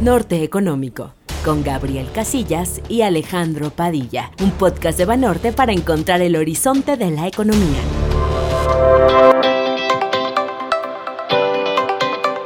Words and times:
Norte 0.00 0.44
Económico, 0.44 1.12
con 1.44 1.64
Gabriel 1.64 2.06
Casillas 2.14 2.80
y 2.88 3.02
Alejandro 3.02 3.70
Padilla, 3.70 4.30
un 4.40 4.52
podcast 4.52 4.96
de 4.96 5.04
Banorte 5.04 5.52
para 5.52 5.72
encontrar 5.72 6.22
el 6.22 6.36
horizonte 6.36 6.96
de 6.96 7.10
la 7.10 7.26
economía. 7.26 7.80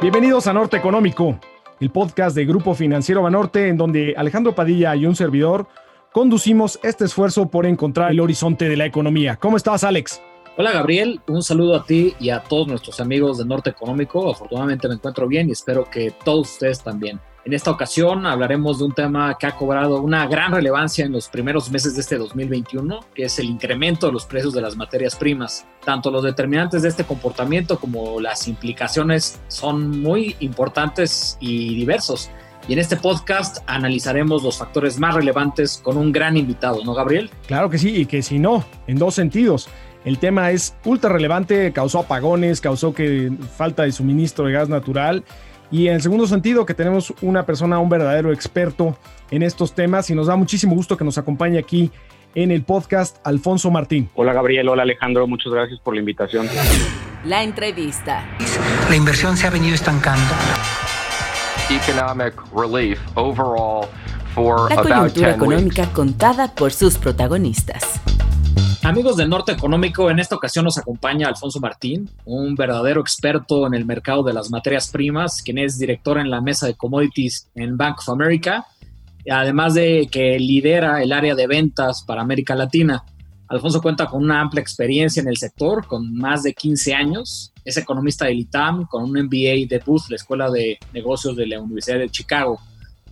Bienvenidos 0.01 0.47
a 0.47 0.55
Norte 0.55 0.79
Económico, 0.79 1.39
el 1.79 1.91
podcast 1.91 2.35
de 2.35 2.47
Grupo 2.47 2.73
Financiero 2.73 3.21
Banorte, 3.21 3.69
en 3.69 3.77
donde 3.77 4.15
Alejandro 4.17 4.55
Padilla 4.55 4.97
y 4.97 5.05
un 5.05 5.15
servidor 5.15 5.67
conducimos 6.11 6.81
este 6.83 7.05
esfuerzo 7.05 7.51
por 7.51 7.67
encontrar 7.67 8.13
el 8.13 8.21
horizonte 8.21 8.67
de 8.67 8.79
la 8.79 8.87
economía. 8.87 9.37
¿Cómo 9.37 9.59
estás, 9.59 9.85
Alex? 9.85 10.23
Hola 10.57 10.73
Gabriel, 10.73 11.21
un 11.29 11.43
saludo 11.43 11.77
a 11.77 11.85
ti 11.85 12.15
y 12.19 12.31
a 12.31 12.41
todos 12.41 12.67
nuestros 12.67 12.99
amigos 12.99 13.37
de 13.37 13.45
Norte 13.45 13.69
Económico. 13.69 14.31
Afortunadamente 14.31 14.89
me 14.89 14.95
encuentro 14.95 15.29
bien 15.29 15.51
y 15.51 15.53
espero 15.53 15.85
que 15.91 16.15
todos 16.25 16.51
ustedes 16.51 16.83
también. 16.83 17.21
En 17.45 17.53
esta 17.55 17.73
ocasión 17.73 18.25
hablaremos 18.25 18.79
de 18.79 18.85
un 18.85 18.93
tema 18.93 19.37
que 19.37 19.49
ha 19.49 19.57
cobrado 19.57 20.01
una 20.01 20.29
gran 20.29 20.53
relevancia 20.53 21.05
en 21.05 21.11
los 21.11 21.29
primeros 21.29 21.73
meses 21.73 21.97
de 21.97 22.01
este 22.01 22.17
2021, 22.17 23.01
que 23.13 23.25
es 23.25 23.37
el 23.41 23.47
incremento 23.47 24.07
de 24.07 24.13
los 24.13 24.27
precios 24.27 24.55
de 24.55 24.61
las 24.61 24.77
materias 24.77 25.17
primas. 25.17 25.67
Tanto 25.85 26.13
los 26.13 26.23
determinantes 26.23 26.83
de 26.83 26.89
este 26.89 27.03
comportamiento 27.03 27.81
como 27.81 28.21
las 28.21 28.47
implicaciones 28.47 29.41
son 29.49 30.03
muy 30.03 30.37
importantes 30.39 31.37
y 31.41 31.75
diversos. 31.75 32.31
Y 32.69 32.75
en 32.75 32.79
este 32.79 32.97
podcast 32.97 33.59
analizaremos 33.67 34.45
los 34.45 34.59
factores 34.59 35.01
más 35.01 35.17
relevantes 35.17 35.81
con 35.83 35.97
un 35.97 36.13
gran 36.13 36.37
invitado, 36.37 36.85
¿no, 36.85 36.95
Gabriel? 36.95 37.29
Claro 37.49 37.69
que 37.69 37.79
sí, 37.79 37.97
y 37.97 38.07
que 38.07 38.23
si 38.23 38.39
no, 38.39 38.65
en 38.87 38.99
dos 38.99 39.17
sentidos. 39.17 39.69
El 40.05 40.19
tema 40.19 40.53
es 40.53 40.77
ultra 40.85 41.11
relevante, 41.11 41.73
causó 41.73 42.01
apagones, 42.01 42.61
causó 42.61 42.95
que 42.95 43.33
falta 43.57 43.83
de 43.83 43.91
suministro 43.91 44.47
de 44.47 44.53
gas 44.53 44.69
natural. 44.69 45.25
Y 45.73 45.89
en 45.89 45.95
el 45.95 46.03
segundo 46.03 46.27
sentido, 46.27 46.67
que 46.67 46.75
tenemos 46.75 47.15
una 47.23 47.47
persona, 47.47 47.79
un 47.79 47.89
verdadero 47.89 48.31
experto 48.31 48.95
en 49.31 49.43
estos 49.43 49.75
temas 49.75 50.11
y 50.11 50.15
nos 50.15 50.27
da 50.27 50.37
muchísimo 50.37 50.75
gusto 50.75 50.99
que 50.99 51.05
nos 51.05 51.17
acompañe 51.17 51.59
aquí 51.59 51.91
en 52.35 52.51
el 52.51 52.63
podcast 52.63 53.17
Alfonso 53.27 53.71
Martín. 53.71 54.11
Hola 54.15 54.35
Gabriel, 54.35 54.69
hola 54.69 54.83
Alejandro, 54.83 55.27
muchas 55.27 55.51
gracias 55.51 55.81
por 55.81 55.95
la 55.95 56.01
invitación. 56.01 56.47
La 57.25 57.43
entrevista. 57.43 58.23
La 58.91 58.97
inversión 58.97 59.39
se 59.39 59.47
ha 59.47 59.51
venido 59.51 59.75
estancando. 59.75 60.35
Economic 61.71 62.35
relief 62.55 63.01
overall 63.15 63.89
for 64.35 64.69
la 64.69 64.83
coyuntura 64.83 65.31
económica 65.31 65.87
contada 65.95 66.55
por 66.55 66.73
sus 66.73 66.99
protagonistas. 66.99 68.03
Amigos 68.83 69.17
de 69.17 69.29
Norte 69.29 69.53
Económico, 69.53 70.11
en 70.11 70.19
esta 70.19 70.35
ocasión 70.35 70.65
nos 70.65 70.77
acompaña 70.77 71.29
Alfonso 71.29 71.61
Martín, 71.61 72.11
un 72.25 72.57
verdadero 72.57 73.01
experto 73.01 73.67
en 73.67 73.75
el 73.75 73.85
mercado 73.85 74.23
de 74.23 74.33
las 74.33 74.51
materias 74.51 74.91
primas, 74.91 75.41
quien 75.41 75.59
es 75.59 75.79
director 75.79 76.19
en 76.19 76.31
la 76.31 76.41
mesa 76.41 76.67
de 76.67 76.75
commodities 76.75 77.49
en 77.55 77.77
Bank 77.77 78.01
of 78.01 78.09
America, 78.09 78.67
además 79.31 79.75
de 79.75 80.09
que 80.11 80.39
lidera 80.39 81.03
el 81.03 81.13
área 81.13 81.35
de 81.35 81.47
ventas 81.47 82.03
para 82.03 82.23
América 82.23 82.55
Latina. 82.55 83.05
Alfonso 83.49 83.81
cuenta 83.81 84.07
con 84.07 84.25
una 84.25 84.41
amplia 84.41 84.63
experiencia 84.63 85.21
en 85.21 85.29
el 85.29 85.37
sector, 85.37 85.87
con 85.87 86.15
más 86.17 86.43
de 86.43 86.55
15 86.55 86.95
años. 86.95 87.53
Es 87.65 87.77
economista 87.77 88.25
del 88.25 88.41
ITAM, 88.41 88.87
con 88.87 89.05
un 89.05 89.13
MBA 89.13 89.69
de 89.69 89.83
Booth, 89.85 90.09
la 90.09 90.17
Escuela 90.17 90.51
de 90.51 90.79
Negocios 90.93 91.37
de 91.37 91.47
la 91.47 91.61
Universidad 91.61 91.99
de 91.99 92.11
Chicago. 92.11 92.59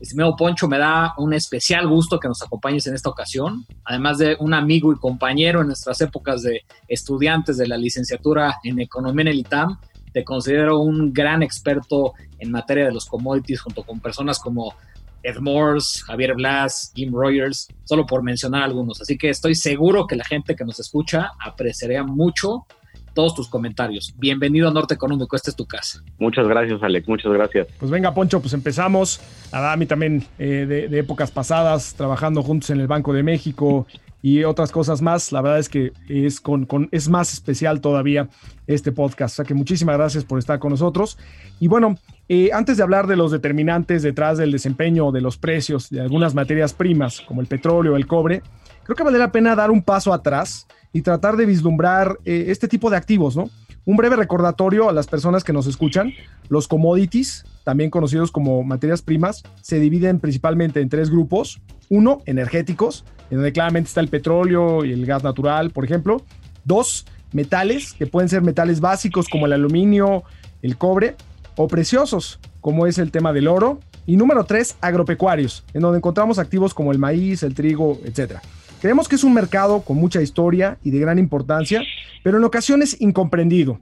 Estimado 0.00 0.34
Poncho, 0.34 0.66
me 0.66 0.78
da 0.78 1.12
un 1.18 1.34
especial 1.34 1.86
gusto 1.86 2.18
que 2.18 2.26
nos 2.26 2.40
acompañes 2.40 2.86
en 2.86 2.94
esta 2.94 3.10
ocasión, 3.10 3.66
además 3.84 4.16
de 4.16 4.34
un 4.40 4.54
amigo 4.54 4.92
y 4.94 4.96
compañero 4.96 5.60
en 5.60 5.66
nuestras 5.66 6.00
épocas 6.00 6.42
de 6.42 6.62
estudiantes 6.88 7.58
de 7.58 7.68
la 7.68 7.76
licenciatura 7.76 8.56
en 8.64 8.80
Economía 8.80 9.22
en 9.22 9.28
el 9.28 9.38
ITAM. 9.40 9.78
Te 10.14 10.24
considero 10.24 10.78
un 10.78 11.12
gran 11.12 11.42
experto 11.42 12.14
en 12.38 12.50
materia 12.50 12.86
de 12.86 12.92
los 12.92 13.04
commodities 13.04 13.60
junto 13.60 13.82
con 13.82 14.00
personas 14.00 14.38
como 14.38 14.74
Ed 15.22 15.36
Morse, 15.38 16.02
Javier 16.02 16.34
Blas, 16.34 16.92
Jim 16.94 17.12
Rogers, 17.12 17.68
solo 17.84 18.06
por 18.06 18.22
mencionar 18.22 18.62
algunos. 18.62 19.02
Así 19.02 19.18
que 19.18 19.28
estoy 19.28 19.54
seguro 19.54 20.06
que 20.06 20.16
la 20.16 20.24
gente 20.24 20.56
que 20.56 20.64
nos 20.64 20.80
escucha 20.80 21.32
apreciaría 21.44 22.02
mucho 22.04 22.66
todos 23.14 23.34
tus 23.34 23.48
comentarios. 23.48 24.14
Bienvenido 24.18 24.68
a 24.68 24.72
Norte 24.72 24.94
Económico, 24.94 25.36
esta 25.36 25.50
es 25.50 25.56
tu 25.56 25.66
casa. 25.66 26.02
Muchas 26.18 26.46
gracias, 26.46 26.82
Alex, 26.82 27.08
muchas 27.08 27.32
gracias. 27.32 27.68
Pues 27.78 27.90
venga, 27.90 28.14
Poncho, 28.14 28.40
pues 28.40 28.52
empezamos. 28.54 29.20
A 29.52 29.76
mí 29.76 29.86
también 29.86 30.24
eh, 30.38 30.66
de, 30.66 30.98
épocas 30.98 31.30
pasadas, 31.30 31.94
trabajando 31.94 32.42
juntos 32.42 32.70
en 32.70 32.80
el 32.80 32.86
Banco 32.86 33.12
de 33.12 33.22
México 33.22 33.86
y 34.22 34.44
otras 34.44 34.70
cosas 34.70 35.02
más. 35.02 35.32
La 35.32 35.40
verdad 35.40 35.58
es 35.58 35.68
que 35.68 35.92
es, 36.08 36.40
con, 36.40 36.66
es 36.92 37.08
más 37.08 37.32
especial 37.32 37.80
todavía 37.80 38.28
este 38.66 38.92
podcast. 38.92 39.34
O 39.34 39.36
sea 39.36 39.44
que 39.44 39.54
muchísimas 39.54 39.96
gracias 39.96 40.24
por 40.24 40.38
estar 40.38 40.58
con 40.58 40.70
nosotros. 40.70 41.18
Y 41.58 41.68
bueno, 41.68 41.96
eh, 42.28 42.50
antes 42.52 42.76
de 42.76 42.82
hablar 42.82 43.06
de 43.06 43.16
los 43.16 43.32
determinantes 43.32 44.02
detrás 44.02 44.38
del 44.38 44.52
desempeño 44.52 45.10
de 45.10 45.20
los 45.20 45.36
precios 45.36 45.90
de 45.90 46.00
algunas 46.00 46.34
materias 46.34 46.74
primas, 46.74 47.20
como 47.22 47.40
el 47.40 47.46
petróleo, 47.46 47.96
el 47.96 48.06
cobre, 48.06 48.42
creo 48.84 48.96
que 48.96 49.02
vale 49.02 49.18
la 49.18 49.32
pena 49.32 49.56
dar 49.56 49.70
un 49.70 49.82
paso 49.82 50.12
atrás 50.12 50.66
y 50.92 51.02
tratar 51.02 51.36
de 51.36 51.46
vislumbrar 51.46 52.18
eh, 52.24 52.46
este 52.48 52.68
tipo 52.68 52.90
de 52.90 52.96
activos, 52.96 53.36
¿no? 53.36 53.50
Un 53.84 53.96
breve 53.96 54.16
recordatorio 54.16 54.88
a 54.88 54.92
las 54.92 55.06
personas 55.06 55.42
que 55.42 55.52
nos 55.52 55.66
escuchan. 55.66 56.12
Los 56.48 56.68
commodities, 56.68 57.44
también 57.64 57.90
conocidos 57.90 58.30
como 58.30 58.62
materias 58.62 59.02
primas, 59.02 59.42
se 59.62 59.80
dividen 59.80 60.20
principalmente 60.20 60.80
en 60.80 60.88
tres 60.88 61.10
grupos. 61.10 61.60
Uno, 61.88 62.20
energéticos, 62.26 63.04
en 63.30 63.38
donde 63.38 63.52
claramente 63.52 63.88
está 63.88 64.00
el 64.00 64.08
petróleo 64.08 64.84
y 64.84 64.92
el 64.92 65.06
gas 65.06 65.24
natural, 65.24 65.70
por 65.70 65.84
ejemplo. 65.84 66.22
Dos, 66.64 67.06
metales, 67.32 67.94
que 67.94 68.06
pueden 68.06 68.28
ser 68.28 68.42
metales 68.42 68.80
básicos 68.80 69.28
como 69.28 69.46
el 69.46 69.52
aluminio, 69.52 70.24
el 70.62 70.76
cobre, 70.76 71.16
o 71.56 71.68
preciosos, 71.68 72.38
como 72.60 72.86
es 72.86 72.98
el 72.98 73.10
tema 73.10 73.32
del 73.32 73.48
oro. 73.48 73.80
Y 74.06 74.16
número 74.16 74.44
tres, 74.44 74.76
agropecuarios, 74.80 75.64
en 75.72 75.82
donde 75.82 75.98
encontramos 75.98 76.38
activos 76.38 76.74
como 76.74 76.92
el 76.92 76.98
maíz, 76.98 77.42
el 77.42 77.54
trigo, 77.54 77.98
etcétera. 78.04 78.42
Creemos 78.80 79.08
que 79.08 79.16
es 79.16 79.24
un 79.24 79.34
mercado 79.34 79.82
con 79.82 79.98
mucha 79.98 80.22
historia 80.22 80.78
y 80.82 80.90
de 80.90 80.98
gran 80.98 81.18
importancia, 81.18 81.82
pero 82.24 82.38
en 82.38 82.44
ocasiones 82.44 82.98
incomprendido. 83.00 83.78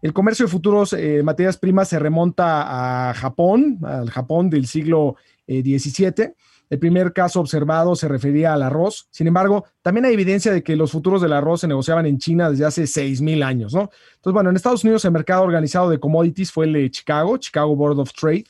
El 0.00 0.14
comercio 0.14 0.46
de 0.46 0.50
futuros 0.50 0.94
eh, 0.94 1.22
materias 1.22 1.58
primas 1.58 1.88
se 1.88 1.98
remonta 1.98 3.10
a 3.10 3.12
Japón, 3.12 3.78
al 3.82 4.08
Japón 4.08 4.48
del 4.48 4.66
siglo 4.66 5.16
XVII. 5.46 6.14
Eh, 6.16 6.34
el 6.70 6.78
primer 6.78 7.12
caso 7.12 7.40
observado 7.40 7.94
se 7.94 8.08
refería 8.08 8.54
al 8.54 8.62
arroz. 8.62 9.08
Sin 9.10 9.26
embargo, 9.26 9.66
también 9.82 10.06
hay 10.06 10.14
evidencia 10.14 10.52
de 10.52 10.62
que 10.62 10.74
los 10.74 10.90
futuros 10.90 11.20
del 11.20 11.34
arroz 11.34 11.60
se 11.60 11.68
negociaban 11.68 12.06
en 12.06 12.16
China 12.16 12.48
desde 12.48 12.64
hace 12.64 12.84
6.000 12.84 13.44
años, 13.44 13.74
¿no? 13.74 13.90
Entonces, 14.14 14.32
bueno, 14.32 14.48
en 14.48 14.56
Estados 14.56 14.84
Unidos 14.84 15.04
el 15.04 15.10
mercado 15.10 15.42
organizado 15.42 15.90
de 15.90 16.00
commodities 16.00 16.50
fue 16.50 16.64
el 16.64 16.72
de 16.72 16.90
Chicago, 16.90 17.36
Chicago 17.36 17.76
Board 17.76 17.98
of 17.98 18.12
Trade 18.14 18.44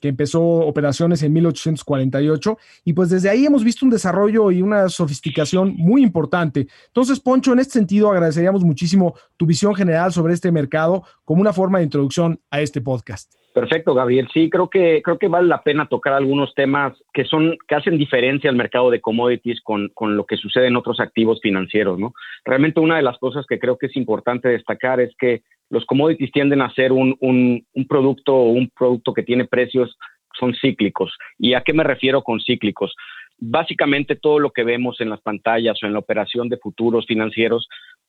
que 0.00 0.08
empezó 0.08 0.42
operaciones 0.42 1.22
en 1.22 1.32
1848 1.32 2.58
y 2.84 2.92
pues 2.92 3.10
desde 3.10 3.28
ahí 3.28 3.46
hemos 3.46 3.64
visto 3.64 3.84
un 3.84 3.90
desarrollo 3.90 4.50
y 4.50 4.62
una 4.62 4.88
sofisticación 4.88 5.74
muy 5.76 6.02
importante. 6.02 6.66
Entonces, 6.86 7.20
Poncho, 7.20 7.52
en 7.52 7.60
este 7.60 7.74
sentido 7.74 8.10
agradeceríamos 8.10 8.64
muchísimo 8.64 9.14
tu 9.36 9.46
visión 9.46 9.74
general 9.74 10.12
sobre 10.12 10.34
este 10.34 10.50
mercado 10.50 11.04
como 11.24 11.40
una 11.40 11.52
forma 11.52 11.78
de 11.78 11.84
introducción 11.84 12.40
a 12.50 12.60
este 12.60 12.80
podcast. 12.80 13.32
Perfecto, 13.52 13.94
Gabriel. 13.94 14.28
Sí, 14.32 14.48
creo 14.48 14.70
que 14.70 15.02
creo 15.02 15.18
que 15.18 15.26
vale 15.26 15.48
la 15.48 15.62
pena 15.62 15.88
tocar 15.88 16.12
algunos 16.12 16.54
temas 16.54 16.96
que 17.12 17.24
son 17.24 17.56
que 17.66 17.74
hacen 17.74 17.98
diferencia 17.98 18.48
al 18.48 18.54
mercado 18.54 18.90
de 18.90 19.00
commodities 19.00 19.60
con, 19.62 19.88
con 19.88 20.16
lo 20.16 20.24
que 20.24 20.36
sucede 20.36 20.68
en 20.68 20.76
otros 20.76 21.00
activos 21.00 21.40
financieros, 21.42 21.98
¿no? 21.98 22.14
Realmente 22.44 22.78
una 22.78 22.96
de 22.96 23.02
las 23.02 23.18
cosas 23.18 23.44
que 23.48 23.58
creo 23.58 23.76
que 23.76 23.86
es 23.86 23.96
importante 23.96 24.48
destacar 24.48 25.00
es 25.00 25.12
que 25.18 25.42
los 25.70 25.86
commodities 25.86 26.32
tienden 26.32 26.60
a 26.60 26.74
ser 26.74 26.92
un, 26.92 27.64
producto 27.88 28.34
o 28.34 28.50
un 28.50 28.68
producto 28.76 29.14
que 29.14 29.22
tiene 29.22 29.46
precios 29.46 29.96
son 30.38 30.54
cíclicos. 30.60 31.16
¿Y 31.38 31.54
a 31.54 31.62
qué 31.62 31.72
me 31.72 31.84
refiero 31.84 32.22
con 32.22 32.40
cíclicos? 32.40 32.94
Básicamente 33.38 34.16
todo 34.16 34.38
lo 34.38 34.50
que 34.50 34.64
vemos 34.64 35.00
en 35.00 35.08
las 35.08 35.20
pantallas 35.20 35.82
o 35.82 35.86
en 35.86 35.92
la 35.92 36.00
operación 36.00 36.48
de 36.48 36.58
futuros 36.58 37.06
financieros, 37.06 37.68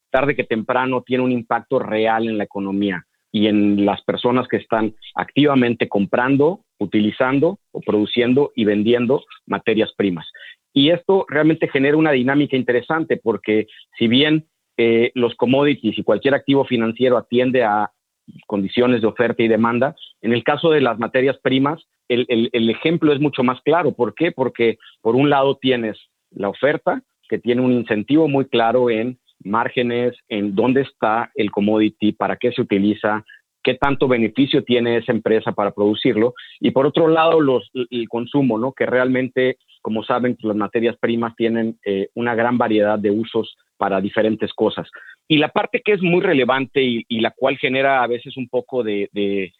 tarde 0.09 0.35
que 0.35 0.43
temprano 0.43 1.03
tiene 1.05 1.23
un 1.23 1.31
impacto 1.31 1.79
real 1.79 2.27
en 2.27 2.37
la 2.37 2.43
economía 2.43 3.05
y 3.31 3.47
en 3.47 3.85
las 3.85 4.01
personas 4.03 4.47
que 4.47 4.57
están 4.57 4.93
activamente 5.15 5.87
comprando, 5.87 6.61
utilizando 6.79 7.59
o 7.71 7.79
produciendo 7.79 8.51
y 8.55 8.65
vendiendo 8.65 9.23
materias 9.45 9.93
primas. 9.95 10.27
Y 10.73 10.89
esto 10.89 11.25
realmente 11.29 11.69
genera 11.69 11.97
una 11.97 12.11
dinámica 12.11 12.57
interesante 12.57 13.17
porque 13.17 13.67
si 13.97 14.07
bien 14.07 14.45
eh, 14.83 15.11
los 15.13 15.35
commodities 15.35 15.95
y 15.95 16.03
cualquier 16.03 16.33
activo 16.33 16.65
financiero 16.65 17.15
atiende 17.15 17.63
a 17.63 17.91
condiciones 18.47 19.01
de 19.01 19.07
oferta 19.07 19.43
y 19.43 19.47
demanda, 19.47 19.95
en 20.21 20.33
el 20.33 20.43
caso 20.43 20.71
de 20.71 20.81
las 20.81 20.97
materias 20.97 21.37
primas, 21.43 21.85
el, 22.07 22.49
el 22.51 22.69
ejemplo 22.69 23.13
es 23.13 23.19
mucho 23.19 23.43
más 23.43 23.61
claro. 23.61 23.91
¿Por 23.93 24.15
qué? 24.15 24.31
Porque 24.31 24.77
por 25.01 25.15
un 25.15 25.29
lado 25.29 25.55
tienes 25.61 25.97
la 26.31 26.49
oferta, 26.49 27.03
que 27.29 27.37
tiene 27.37 27.61
un 27.61 27.73
incentivo 27.73 28.27
muy 28.27 28.45
claro 28.45 28.89
en 28.89 29.19
márgenes, 29.43 30.15
en 30.29 30.55
dónde 30.55 30.81
está 30.81 31.31
el 31.35 31.51
commodity, 31.51 32.11
para 32.11 32.37
qué 32.37 32.51
se 32.51 32.61
utiliza, 32.61 33.23
qué 33.63 33.75
tanto 33.75 34.07
beneficio 34.07 34.63
tiene 34.63 34.97
esa 34.97 35.11
empresa 35.11 35.51
para 35.51 35.71
producirlo. 35.71 36.33
Y 36.59 36.71
por 36.71 36.85
otro 36.85 37.07
lado, 37.07 37.39
los, 37.39 37.69
el 37.73 38.09
consumo, 38.09 38.57
¿no? 38.57 38.73
que 38.73 38.85
realmente, 38.85 39.57
como 39.81 40.03
saben, 40.03 40.37
las 40.41 40.55
materias 40.55 40.97
primas 40.99 41.35
tienen 41.35 41.77
eh, 41.85 42.09
una 42.15 42.35
gran 42.35 42.57
variedad 42.57 42.97
de 42.97 43.11
usos 43.11 43.55
para 43.77 43.99
diferentes 43.99 44.53
cosas. 44.53 44.87
Y 45.27 45.37
la 45.37 45.47
parte 45.47 45.81
que 45.83 45.93
es 45.93 46.03
muy 46.03 46.21
relevante 46.21 46.83
y, 46.83 47.19
la 47.19 47.31
cual 47.31 47.57
genera 47.57 48.03
a 48.03 48.07
veces 48.07 48.37
un 48.37 48.47
poco 48.47 48.83
de, 48.83 49.09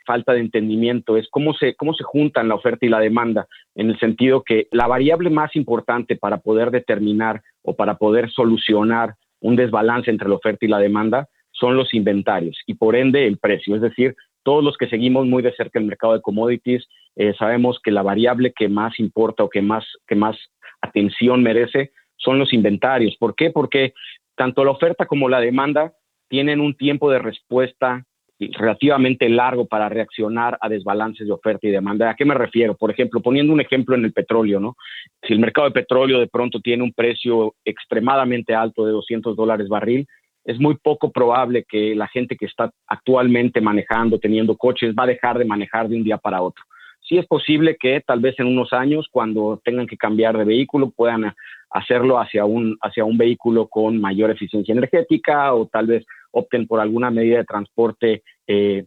falta 0.06 0.33
de 0.33 0.42
entendimiento 0.42 1.18
es 1.18 1.27
cómo 1.31 1.54
se, 1.54 1.75
cómo 1.75 1.94
se 1.94 2.04
juntan 2.04 2.47
la 2.47 2.56
oferta 2.56 2.86
y 2.86 2.89
la 2.89 3.00
demanda, 3.00 3.47
en 3.74 3.89
el 3.89 3.97
sentido 4.00 4.44
que 4.44 4.68
la 4.71 4.86
variable 4.86 5.30
más 5.30 5.56
importante 5.56 6.18
para 6.18 6.38
poder 6.38 6.69
determinar 6.69 7.42
o 7.63 7.75
para 7.75 7.95
poder 7.95 8.30
solucionar 8.30 9.15
un 9.39 9.56
desbalance 9.56 10.12
entre 10.12 10.30
la 10.30 10.36
oferta 10.36 10.65
y 10.65 10.69
la 10.69 10.77
demanda 10.77 11.27
son 11.61 11.77
los 11.77 11.93
inventarios 11.93 12.57
y 12.65 12.73
por 12.73 12.97
ende 12.97 13.27
el 13.27 13.37
precio. 13.37 13.75
Es 13.75 13.81
decir, 13.81 14.15
todos 14.43 14.63
los 14.63 14.75
que 14.75 14.89
seguimos 14.89 15.27
muy 15.27 15.43
de 15.43 15.53
cerca 15.53 15.79
el 15.79 15.85
mercado 15.85 16.13
de 16.13 16.21
commodities 16.21 16.85
eh, 17.15 17.33
sabemos 17.37 17.79
que 17.83 17.91
la 17.91 18.01
variable 18.01 18.51
que 18.53 18.67
más 18.67 18.99
importa 18.99 19.43
o 19.43 19.49
que 19.49 19.61
más, 19.61 19.85
que 20.07 20.15
más 20.15 20.35
atención 20.81 21.43
merece 21.43 21.91
son 22.17 22.39
los 22.39 22.51
inventarios. 22.51 23.15
¿Por 23.17 23.35
qué? 23.35 23.51
Porque 23.51 23.93
tanto 24.35 24.65
la 24.65 24.71
oferta 24.71 25.05
como 25.05 25.29
la 25.29 25.39
demanda 25.39 25.93
tienen 26.27 26.59
un 26.59 26.75
tiempo 26.75 27.11
de 27.11 27.19
respuesta 27.19 28.05
relativamente 28.39 29.29
largo 29.29 29.67
para 29.67 29.87
reaccionar 29.89 30.57
a 30.61 30.69
desbalances 30.69 31.27
de 31.27 31.33
oferta 31.33 31.67
y 31.67 31.71
demanda. 31.71 32.09
¿A 32.09 32.15
qué 32.15 32.25
me 32.25 32.33
refiero? 32.33 32.75
Por 32.75 32.89
ejemplo, 32.89 33.21
poniendo 33.21 33.53
un 33.53 33.61
ejemplo 33.61 33.95
en 33.95 34.03
el 34.03 34.13
petróleo, 34.13 34.59
¿no? 34.59 34.75
Si 35.27 35.33
el 35.33 35.39
mercado 35.39 35.67
de 35.67 35.73
petróleo 35.73 36.19
de 36.19 36.27
pronto 36.27 36.59
tiene 36.59 36.83
un 36.83 36.91
precio 36.91 37.53
extremadamente 37.63 38.55
alto 38.55 38.85
de 38.85 38.93
200 38.93 39.35
dólares 39.35 39.67
barril, 39.67 40.07
es 40.43 40.59
muy 40.59 40.75
poco 40.75 41.11
probable 41.11 41.65
que 41.67 41.95
la 41.95 42.07
gente 42.07 42.35
que 42.35 42.45
está 42.45 42.71
actualmente 42.88 43.61
manejando, 43.61 44.19
teniendo 44.19 44.57
coches, 44.57 44.95
va 44.97 45.03
a 45.03 45.07
dejar 45.07 45.38
de 45.38 45.45
manejar 45.45 45.88
de 45.88 45.97
un 45.97 46.03
día 46.03 46.17
para 46.17 46.41
otro. 46.41 46.63
Sí 47.07 47.17
es 47.17 47.25
posible 47.25 47.77
que 47.79 48.01
tal 48.01 48.19
vez 48.19 48.39
en 48.39 48.47
unos 48.47 48.73
años, 48.73 49.07
cuando 49.11 49.61
tengan 49.63 49.88
que 49.88 49.97
cambiar 49.97 50.38
de 50.38 50.45
vehículo, 50.45 50.91
puedan 50.91 51.33
hacerlo 51.69 52.19
hacia 52.19 52.45
un, 52.45 52.77
hacia 52.81 53.05
un 53.05 53.17
vehículo 53.17 53.67
con 53.67 53.99
mayor 53.99 54.31
eficiencia 54.31 54.71
energética 54.71 55.53
o 55.53 55.67
tal 55.67 55.88
vez 55.88 56.05
opten 56.31 56.67
por 56.67 56.79
alguna 56.79 57.11
medida 57.11 57.37
de 57.37 57.45
transporte 57.45 58.23
eh, 58.47 58.85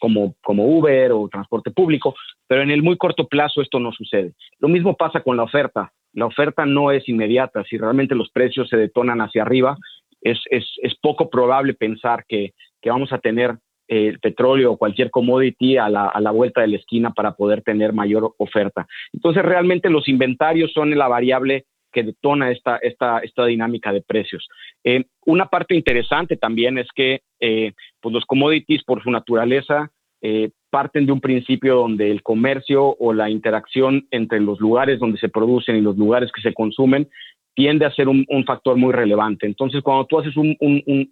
como, 0.00 0.34
como 0.42 0.66
Uber 0.66 1.12
o 1.12 1.28
transporte 1.28 1.70
público, 1.70 2.14
pero 2.46 2.62
en 2.62 2.70
el 2.70 2.82
muy 2.82 2.96
corto 2.96 3.26
plazo 3.26 3.62
esto 3.62 3.78
no 3.78 3.92
sucede. 3.92 4.34
Lo 4.58 4.68
mismo 4.68 4.96
pasa 4.96 5.20
con 5.20 5.36
la 5.36 5.44
oferta. 5.44 5.92
La 6.12 6.26
oferta 6.26 6.64
no 6.64 6.92
es 6.92 7.08
inmediata. 7.08 7.64
Si 7.64 7.76
realmente 7.76 8.14
los 8.14 8.30
precios 8.30 8.68
se 8.68 8.76
detonan 8.76 9.20
hacia 9.20 9.42
arriba, 9.42 9.76
es, 10.24 10.40
es, 10.50 10.66
es 10.82 10.94
poco 11.00 11.30
probable 11.30 11.74
pensar 11.74 12.24
que, 12.26 12.52
que 12.82 12.90
vamos 12.90 13.12
a 13.12 13.18
tener 13.18 13.56
el 13.86 14.18
petróleo 14.18 14.72
o 14.72 14.76
cualquier 14.78 15.10
commodity 15.10 15.76
a 15.76 15.88
la, 15.88 16.06
a 16.06 16.20
la, 16.20 16.30
vuelta 16.30 16.62
de 16.62 16.68
la 16.68 16.76
esquina 16.76 17.12
para 17.12 17.34
poder 17.34 17.62
tener 17.62 17.92
mayor 17.92 18.34
oferta. 18.38 18.86
Entonces, 19.12 19.44
realmente 19.44 19.90
los 19.90 20.08
inventarios 20.08 20.72
son 20.72 20.96
la 20.96 21.06
variable 21.06 21.66
que 21.92 22.02
detona 22.02 22.50
esta, 22.50 22.76
esta, 22.78 23.20
esta 23.20 23.46
dinámica 23.46 23.92
de 23.92 24.02
precios. 24.02 24.48
Eh, 24.82 25.04
una 25.26 25.46
parte 25.46 25.74
interesante 25.74 26.36
también 26.36 26.76
es 26.76 26.88
que 26.94 27.20
eh, 27.40 27.72
pues 28.00 28.12
los 28.12 28.24
commodities, 28.24 28.82
por 28.84 29.02
su 29.02 29.10
naturaleza, 29.10 29.90
eh, 30.20 30.50
parten 30.70 31.06
de 31.06 31.12
un 31.12 31.20
principio 31.20 31.76
donde 31.76 32.10
el 32.10 32.22
comercio 32.22 32.96
o 32.98 33.12
la 33.12 33.30
interacción 33.30 34.06
entre 34.10 34.40
los 34.40 34.58
lugares 34.58 34.98
donde 34.98 35.18
se 35.18 35.28
producen 35.28 35.76
y 35.76 35.82
los 35.82 35.96
lugares 35.96 36.32
que 36.32 36.40
se 36.40 36.54
consumen 36.54 37.08
tiende 37.54 37.86
a 37.86 37.92
ser 37.92 38.08
un, 38.08 38.26
factor 38.46 38.76
muy 38.76 38.92
relevante. 38.92 39.46
Entonces, 39.46 39.82
cuando 39.82 40.06
tú 40.06 40.18
haces 40.18 40.36
un, 40.36 40.56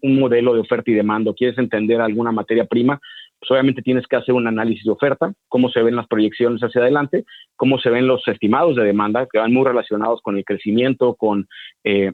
modelo 0.02 0.54
de 0.54 0.60
oferta 0.60 0.90
y 0.90 0.94
demanda, 0.94 1.32
quieres 1.36 1.56
entender 1.58 2.00
alguna 2.00 2.32
materia 2.32 2.64
prima, 2.64 3.00
pues 3.38 3.50
obviamente 3.50 3.82
tienes 3.82 4.06
que 4.06 4.16
hacer 4.16 4.34
un 4.34 4.46
análisis 4.46 4.84
de 4.84 4.90
oferta, 4.90 5.32
cómo 5.48 5.68
se 5.70 5.82
ven 5.82 5.96
las 5.96 6.06
proyecciones 6.06 6.60
hacia 6.62 6.80
adelante, 6.80 7.24
cómo 7.56 7.78
se 7.78 7.90
ven 7.90 8.06
los 8.06 8.26
estimados 8.26 8.76
de 8.76 8.84
demanda, 8.84 9.26
que 9.30 9.38
van 9.38 9.52
muy 9.52 9.64
relacionados 9.64 10.20
con 10.22 10.36
el 10.36 10.44
crecimiento, 10.44 11.14
con 11.14 11.48
eh, 11.84 12.12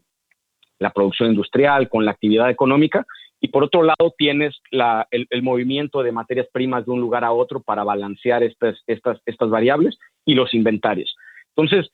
la 0.79 0.91
producción 0.91 1.31
industrial, 1.31 1.89
con 1.89 2.05
la 2.05 2.13
actividad 2.13 2.51
económica. 2.51 3.07
Y 3.41 3.49
por 3.49 3.65
otro 3.65 3.83
lado, 3.83 4.15
tienes 4.17 4.61
el, 4.71 5.43
movimiento 5.43 6.03
de 6.03 6.13
materias 6.13 6.49
primas 6.53 6.85
de 6.85 6.93
un 6.93 7.01
lugar 7.01 7.25
a 7.25 7.33
otro 7.33 7.61
para 7.61 7.85
balancear 7.85 8.43
estas, 8.43 8.77
estas 8.87 9.51
variables 9.51 9.99
y 10.25 10.35
los 10.35 10.53
inventarios. 10.55 11.15
Entonces, 11.55 11.91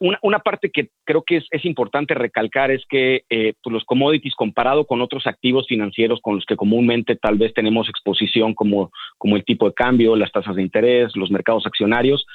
una, 0.00 0.40
parte 0.40 0.70
que 0.70 0.90
creo 1.04 1.22
que 1.22 1.42
es, 1.50 1.64
importante 1.64 2.14
recalcar 2.14 2.70
es 2.70 2.84
que 2.88 3.24
eh, 3.30 3.54
pues, 3.62 3.72
los 3.72 3.84
commodities 3.84 4.34
comparado 4.34 4.86
con 4.86 5.00
otros 5.00 5.26
activos 5.26 5.66
financieros 5.68 6.20
con 6.20 6.36
los 6.36 6.44
que 6.44 6.56
comúnmente 6.56 7.16
tal 7.16 7.38
vez 7.38 7.54
tenemos 7.54 7.88
exposición 7.88 8.54
como, 8.54 8.90
como 9.18 9.36
el 9.36 9.44
tipo 9.44 9.66
de 9.66 9.74
cambio, 9.74 10.16
las 10.16 10.32
tasas 10.32 10.56
de 10.56 10.62
interés, 10.62 11.16
los 11.16 11.30
mercados 11.30 11.66
accionarios, 11.66 12.26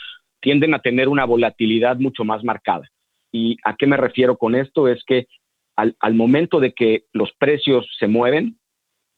tienden 0.41 0.73
a 0.73 0.79
tener 0.79 1.09
una 1.09 1.25
volatilidad 1.25 1.97
mucho 1.97 2.23
más 2.23 2.43
marcada. 2.43 2.87
¿Y 3.31 3.57
a 3.65 3.75
qué 3.75 3.87
me 3.87 3.97
refiero 3.97 4.37
con 4.37 4.55
esto? 4.55 4.87
Es 4.87 5.03
que 5.05 5.27
al, 5.75 5.95
al 5.99 6.13
momento 6.13 6.59
de 6.59 6.73
que 6.73 7.03
los 7.11 7.31
precios 7.33 7.87
se 7.99 8.07
mueven 8.07 8.57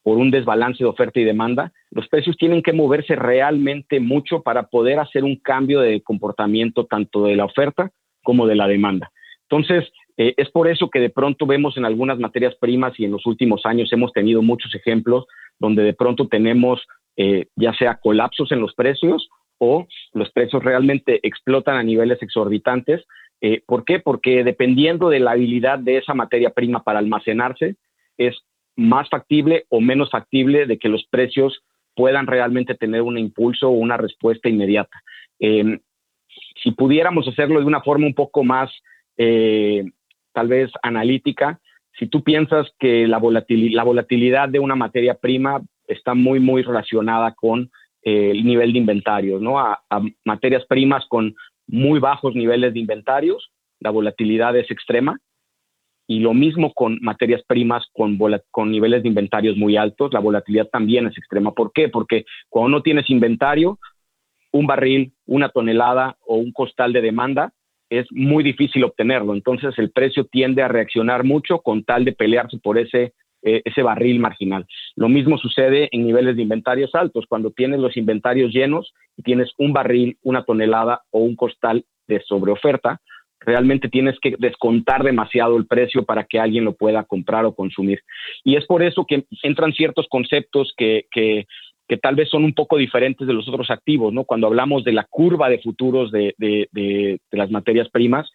por 0.04 0.18
un 0.18 0.31
desbalance 0.31 0.83
de 0.83 0.89
oferta 0.89 1.19
y 1.19 1.24
demanda, 1.24 1.74
los 1.92 2.07
precios 2.07 2.38
tienen 2.38 2.62
que 2.62 2.74
moverse 2.74 3.16
realmente 3.16 4.00
mucho 4.00 4.42
para 4.42 4.63
poder 4.63 5.00
hacer 5.00 5.24
un 5.24 5.36
cambio 5.36 5.81
de 5.81 6.01
comportamiento 6.01 6.86
tanto 6.86 7.25
de 7.25 7.36
la 7.36 7.45
oferta 7.45 7.92
como 8.25 8.45
de 8.45 8.56
la 8.56 8.68
demanda. 8.68 9.10
Entonces, 9.50 9.89
eh, 10.18 10.33
es 10.36 10.50
por 10.50 10.68
eso 10.68 10.89
que 10.89 11.00
de 11.00 11.10
pronto 11.10 11.45
vemos 11.45 11.77
en 11.77 11.86
algunas 11.86 12.19
materias 12.19 12.56
primas 12.60 13.00
y 13.00 13.06
en 13.06 13.12
los 13.12 13.25
últimos 13.25 13.66
años 13.66 13.94
hemos 13.94 14.12
tenido 14.12 14.42
muchos 14.42 14.75
ejemplos 14.75 15.25
donde 15.60 15.83
de 15.83 15.94
pronto 15.94 16.27
tenemos 16.27 16.81
eh, 17.18 17.45
ya 17.56 17.74
sea 17.74 17.95
colapsos 17.95 18.51
en 18.51 18.60
los 18.60 18.74
precios 18.74 19.30
o 19.57 19.88
los 20.13 20.30
precios 20.31 20.63
realmente 20.63 21.19
explotan 21.24 21.77
a 21.77 21.83
niveles 21.83 22.22
exorbitantes. 22.22 23.06
Eh, 23.39 23.62
¿Por 23.66 23.86
qué? 23.86 24.00
Porque 24.00 24.44
dependiendo 24.44 25.10
de 25.10 25.19
la 25.19 25.31
habilidad 25.31 25.80
de 25.80 25.98
esa 25.98 26.13
materia 26.13 26.50
prima 26.50 26.83
para 26.83 27.00
almacenarse, 27.00 27.75
es 28.18 28.36
más 28.75 29.10
factible 29.10 29.66
o 29.69 29.80
menos 29.80 30.12
factible 30.12 30.66
de 30.66 30.77
que 30.77 30.89
los 30.89 31.06
precios 31.06 31.63
puedan 31.95 32.27
realmente 32.27 32.75
tener 32.75 33.01
un 33.01 33.18
impulso 33.18 33.69
o 33.69 33.72
una 33.72 33.95
respuesta 33.95 34.50
inmediata. 34.50 35.01
Eh, 35.39 35.80
si 36.62 36.72
pudiéramos 36.72 37.28
hacerlo 37.28 37.60
de 37.60 37.66
una 37.66 37.81
forma 37.81 38.07
un 38.07 38.13
poco 38.13 38.44
más, 38.44 38.72
eh, 39.18 39.86
tal 40.34 40.48
vez 40.48 40.72
analítica, 40.81 41.60
si 41.98 42.07
tú 42.07 42.24
piensas 42.24 42.68
que 42.80 43.07
la, 43.07 43.19
la 43.19 43.84
volatilidad 43.84 44.50
de 44.50 44.60
una 44.60 44.75
materia 44.75 45.16
prima 45.16 45.62
está 45.88 46.13
muy, 46.13 46.40
muy 46.40 46.62
relacionada 46.62 47.34
con 47.34 47.72
eh, 48.04 48.31
el 48.31 48.44
nivel 48.46 48.74
de 48.74 48.80
inventarios, 48.80 49.42
¿no? 49.42 49.60
A, 49.60 49.81
materias 50.24 50.66
primas 50.68 51.06
con 51.07 51.36
muy 51.68 52.00
bajos 52.00 52.36
niveles 52.36 52.74
de 52.74 52.80
inventarios, 52.80 53.51
la 53.80 53.92
volatilidad 53.92 54.56
es 54.56 54.69
extrema. 54.69 55.19
Y 56.08 56.19
lo 56.19 56.36
mismo 56.36 56.72
con 56.74 57.00
materias 57.01 57.42
primas 57.48 57.84
con, 57.92 58.19
con 58.51 58.72
niveles 58.72 59.01
de 59.01 59.10
inventarios 59.10 59.58
muy 59.58 59.75
altos, 59.75 60.13
la 60.13 60.19
volatilidad 60.19 60.68
también 60.68 61.08
es 61.08 61.18
extrema. 61.18 61.51
¿Por 61.54 61.72
qué? 61.74 61.90
Porque 61.90 62.25
cuando 62.48 62.69
no 62.78 62.84
tienes 62.84 63.10
inventario, 63.10 63.80
un 64.56 64.68
barril, 64.68 65.12
una 65.25 65.50
tonelada 65.50 66.16
o 66.25 66.38
un 66.38 66.54
costal 66.54 66.94
de 66.94 67.01
demanda, 67.01 67.51
es 67.89 68.08
muy 68.12 68.41
difícil 68.41 68.86
obtenerlo. 68.86 69.34
Entonces 69.34 69.77
el 69.77 69.91
precio 69.91 70.25
tiende 70.25 70.63
a 70.63 70.70
reaccionar 70.70 71.25
mucho 71.25 71.60
con 71.60 71.84
tal 71.84 72.06
de 72.06 72.13
pelearse 72.13 72.58
por 72.60 72.77
ese, 72.77 73.13
eh, 73.44 73.62
ese 73.65 73.84
barril 73.84 74.20
marginal. 74.20 74.65
Lo 74.96 75.10
mismo 75.10 75.38
sucede 75.38 75.89
en 75.91 76.06
niveles 76.06 76.38
de 76.38 76.44
inventarios 76.44 76.96
altos. 76.96 77.25
Cuando 77.27 77.51
tienes 77.51 77.82
los 77.82 77.98
inventarios 77.98 78.53
llenos 78.53 78.94
y 79.18 79.24
tienes 79.24 79.51
un 79.58 79.74
barril, 79.74 80.18
una 80.24 80.46
tonelada 80.46 81.01
o 81.12 81.20
un 81.20 81.36
costal 81.36 81.84
de 82.08 82.22
sobreoferta, 82.22 83.01
realmente 83.41 83.89
tienes 83.89 84.18
que 84.22 84.36
descontar 84.39 85.03
demasiado 85.03 85.58
el 85.58 85.68
precio 85.68 86.06
para 86.06 86.24
que 86.24 86.39
alguien 86.39 86.63
lo 86.63 86.75
pueda 86.75 87.03
comprar 87.03 87.44
o 87.44 87.53
consumir. 87.53 88.00
Y 88.46 88.56
es 88.56 88.65
por 88.65 88.82
eso 88.84 89.06
que 89.06 89.25
entran 89.44 89.74
ciertos 89.74 90.08
conceptos 90.10 90.74
que, 90.77 91.08
que 91.12 91.46
que 91.88 91.98
tal 91.98 92.15
vez 92.15 92.30
son 92.30 92.44
un 92.44 92.54
poco 92.54 92.77
diferentes 92.77 93.27
de 93.27 93.34
los 93.34 93.48
otros 93.48 93.70
activos, 93.70 94.13
¿no? 94.13 94.24
Cuando 94.24 94.48
hablamos 94.48 94.84
de 94.84 94.94
la 94.94 95.06
curva 95.10 95.50
de 95.50 95.60
futuros 95.60 96.12
de, 96.12 96.34
de, 96.38 97.20
las 97.32 97.51
materias 97.51 97.89
primas, 97.89 98.32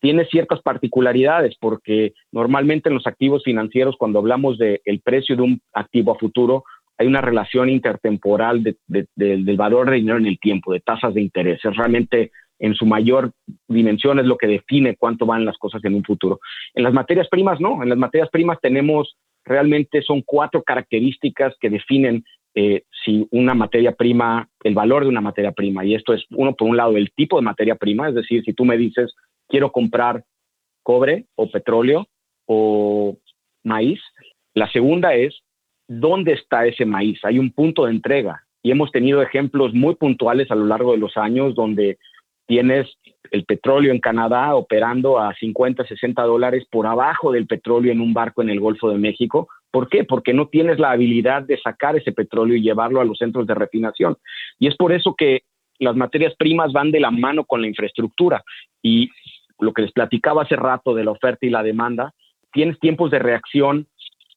tiene 0.00 0.24
ciertas 0.26 0.62
particularidades 0.62 1.56
porque 1.60 2.12
normalmente 2.32 2.88
en 2.88 2.94
los 2.94 3.06
activos 3.06 3.42
financieros, 3.44 3.96
cuando 3.98 4.20
hablamos 4.20 4.56
del 4.58 5.00
precio 5.04 5.36
de 5.36 5.42
un 5.42 5.60
activo 5.72 6.12
a 6.12 6.18
futuro, 6.18 6.64
hay 6.96 7.06
una 7.06 7.20
relación 7.20 7.68
intertemporal 7.68 8.62
del 8.86 9.56
valor 9.56 9.90
de 9.90 9.96
dinero 9.96 10.18
en 10.18 10.26
el 10.26 10.38
tiempo, 10.38 10.72
de 10.72 10.80
tasas 10.80 11.14
de 11.14 11.20
interés. 11.20 11.64
Es 11.64 11.76
realmente 11.76 12.32
en 12.58 12.74
su 12.74 12.86
mayor 12.86 13.32
dimensión 13.68 14.18
es 14.18 14.26
lo 14.26 14.36
que 14.36 14.48
define 14.48 14.96
cuánto 14.96 15.26
van 15.26 15.44
las 15.44 15.58
cosas 15.58 15.84
en 15.84 15.94
un 15.94 16.02
futuro. 16.02 16.40
En 16.74 16.82
las 16.82 16.92
materias 16.92 17.28
primas 17.28 17.60
no, 17.60 17.82
en 17.82 17.88
las 17.88 17.98
materias 17.98 18.30
primas 18.30 18.58
tenemos 18.60 19.16
realmente 19.44 20.02
son 20.02 20.22
cuatro 20.22 20.62
características 20.62 21.54
que 21.60 21.70
definen 21.70 22.24
eh, 22.60 22.82
si 23.04 23.24
una 23.30 23.54
materia 23.54 23.92
prima, 23.92 24.48
el 24.64 24.74
valor 24.74 25.04
de 25.04 25.08
una 25.08 25.20
materia 25.20 25.52
prima, 25.52 25.84
y 25.84 25.94
esto 25.94 26.12
es 26.12 26.24
uno 26.30 26.56
por 26.56 26.66
un 26.66 26.76
lado 26.76 26.96
el 26.96 27.12
tipo 27.12 27.36
de 27.36 27.44
materia 27.44 27.76
prima, 27.76 28.08
es 28.08 28.16
decir, 28.16 28.42
si 28.42 28.52
tú 28.52 28.64
me 28.64 28.76
dices 28.76 29.14
quiero 29.46 29.70
comprar 29.70 30.24
cobre 30.82 31.26
o 31.36 31.48
petróleo 31.48 32.08
o 32.46 33.16
maíz, 33.62 34.00
la 34.54 34.68
segunda 34.72 35.14
es 35.14 35.38
dónde 35.86 36.32
está 36.32 36.66
ese 36.66 36.84
maíz, 36.84 37.20
hay 37.22 37.38
un 37.38 37.52
punto 37.52 37.84
de 37.84 37.92
entrega 37.92 38.42
y 38.60 38.72
hemos 38.72 38.90
tenido 38.90 39.22
ejemplos 39.22 39.72
muy 39.72 39.94
puntuales 39.94 40.50
a 40.50 40.56
lo 40.56 40.66
largo 40.66 40.90
de 40.90 40.98
los 40.98 41.16
años 41.16 41.54
donde 41.54 41.98
tienes 42.48 42.88
el 43.30 43.44
petróleo 43.44 43.92
en 43.92 44.00
Canadá 44.00 44.56
operando 44.56 45.20
a 45.20 45.32
50, 45.32 45.86
60 45.86 46.22
dólares 46.24 46.66
por 46.68 46.88
abajo 46.88 47.30
del 47.30 47.46
petróleo 47.46 47.92
en 47.92 48.00
un 48.00 48.12
barco 48.12 48.42
en 48.42 48.50
el 48.50 48.58
Golfo 48.58 48.90
de 48.90 48.98
México, 48.98 49.48
¿Por 49.70 49.88
qué? 49.88 50.04
Porque 50.04 50.32
no 50.32 50.48
tienes 50.48 50.78
la 50.78 50.92
habilidad 50.92 51.42
de 51.42 51.58
sacar 51.58 51.96
ese 51.96 52.12
petróleo 52.12 52.56
y 52.56 52.62
llevarlo 52.62 53.00
a 53.00 53.04
los 53.04 53.18
centros 53.18 53.46
de 53.46 53.54
refinación. 53.54 54.16
Y 54.58 54.68
es 54.68 54.76
por 54.76 54.92
eso 54.92 55.14
que 55.16 55.42
las 55.78 55.94
materias 55.94 56.34
primas 56.36 56.72
van 56.72 56.90
de 56.90 57.00
la 57.00 57.10
mano 57.10 57.44
con 57.44 57.60
la 57.60 57.68
infraestructura. 57.68 58.42
Y 58.82 59.10
lo 59.58 59.72
que 59.72 59.82
les 59.82 59.92
platicaba 59.92 60.42
hace 60.42 60.56
rato 60.56 60.94
de 60.94 61.04
la 61.04 61.10
oferta 61.10 61.44
y 61.46 61.50
la 61.50 61.62
demanda, 61.62 62.14
tienes 62.52 62.78
tiempos 62.80 63.10
de 63.10 63.18
reacción 63.18 63.86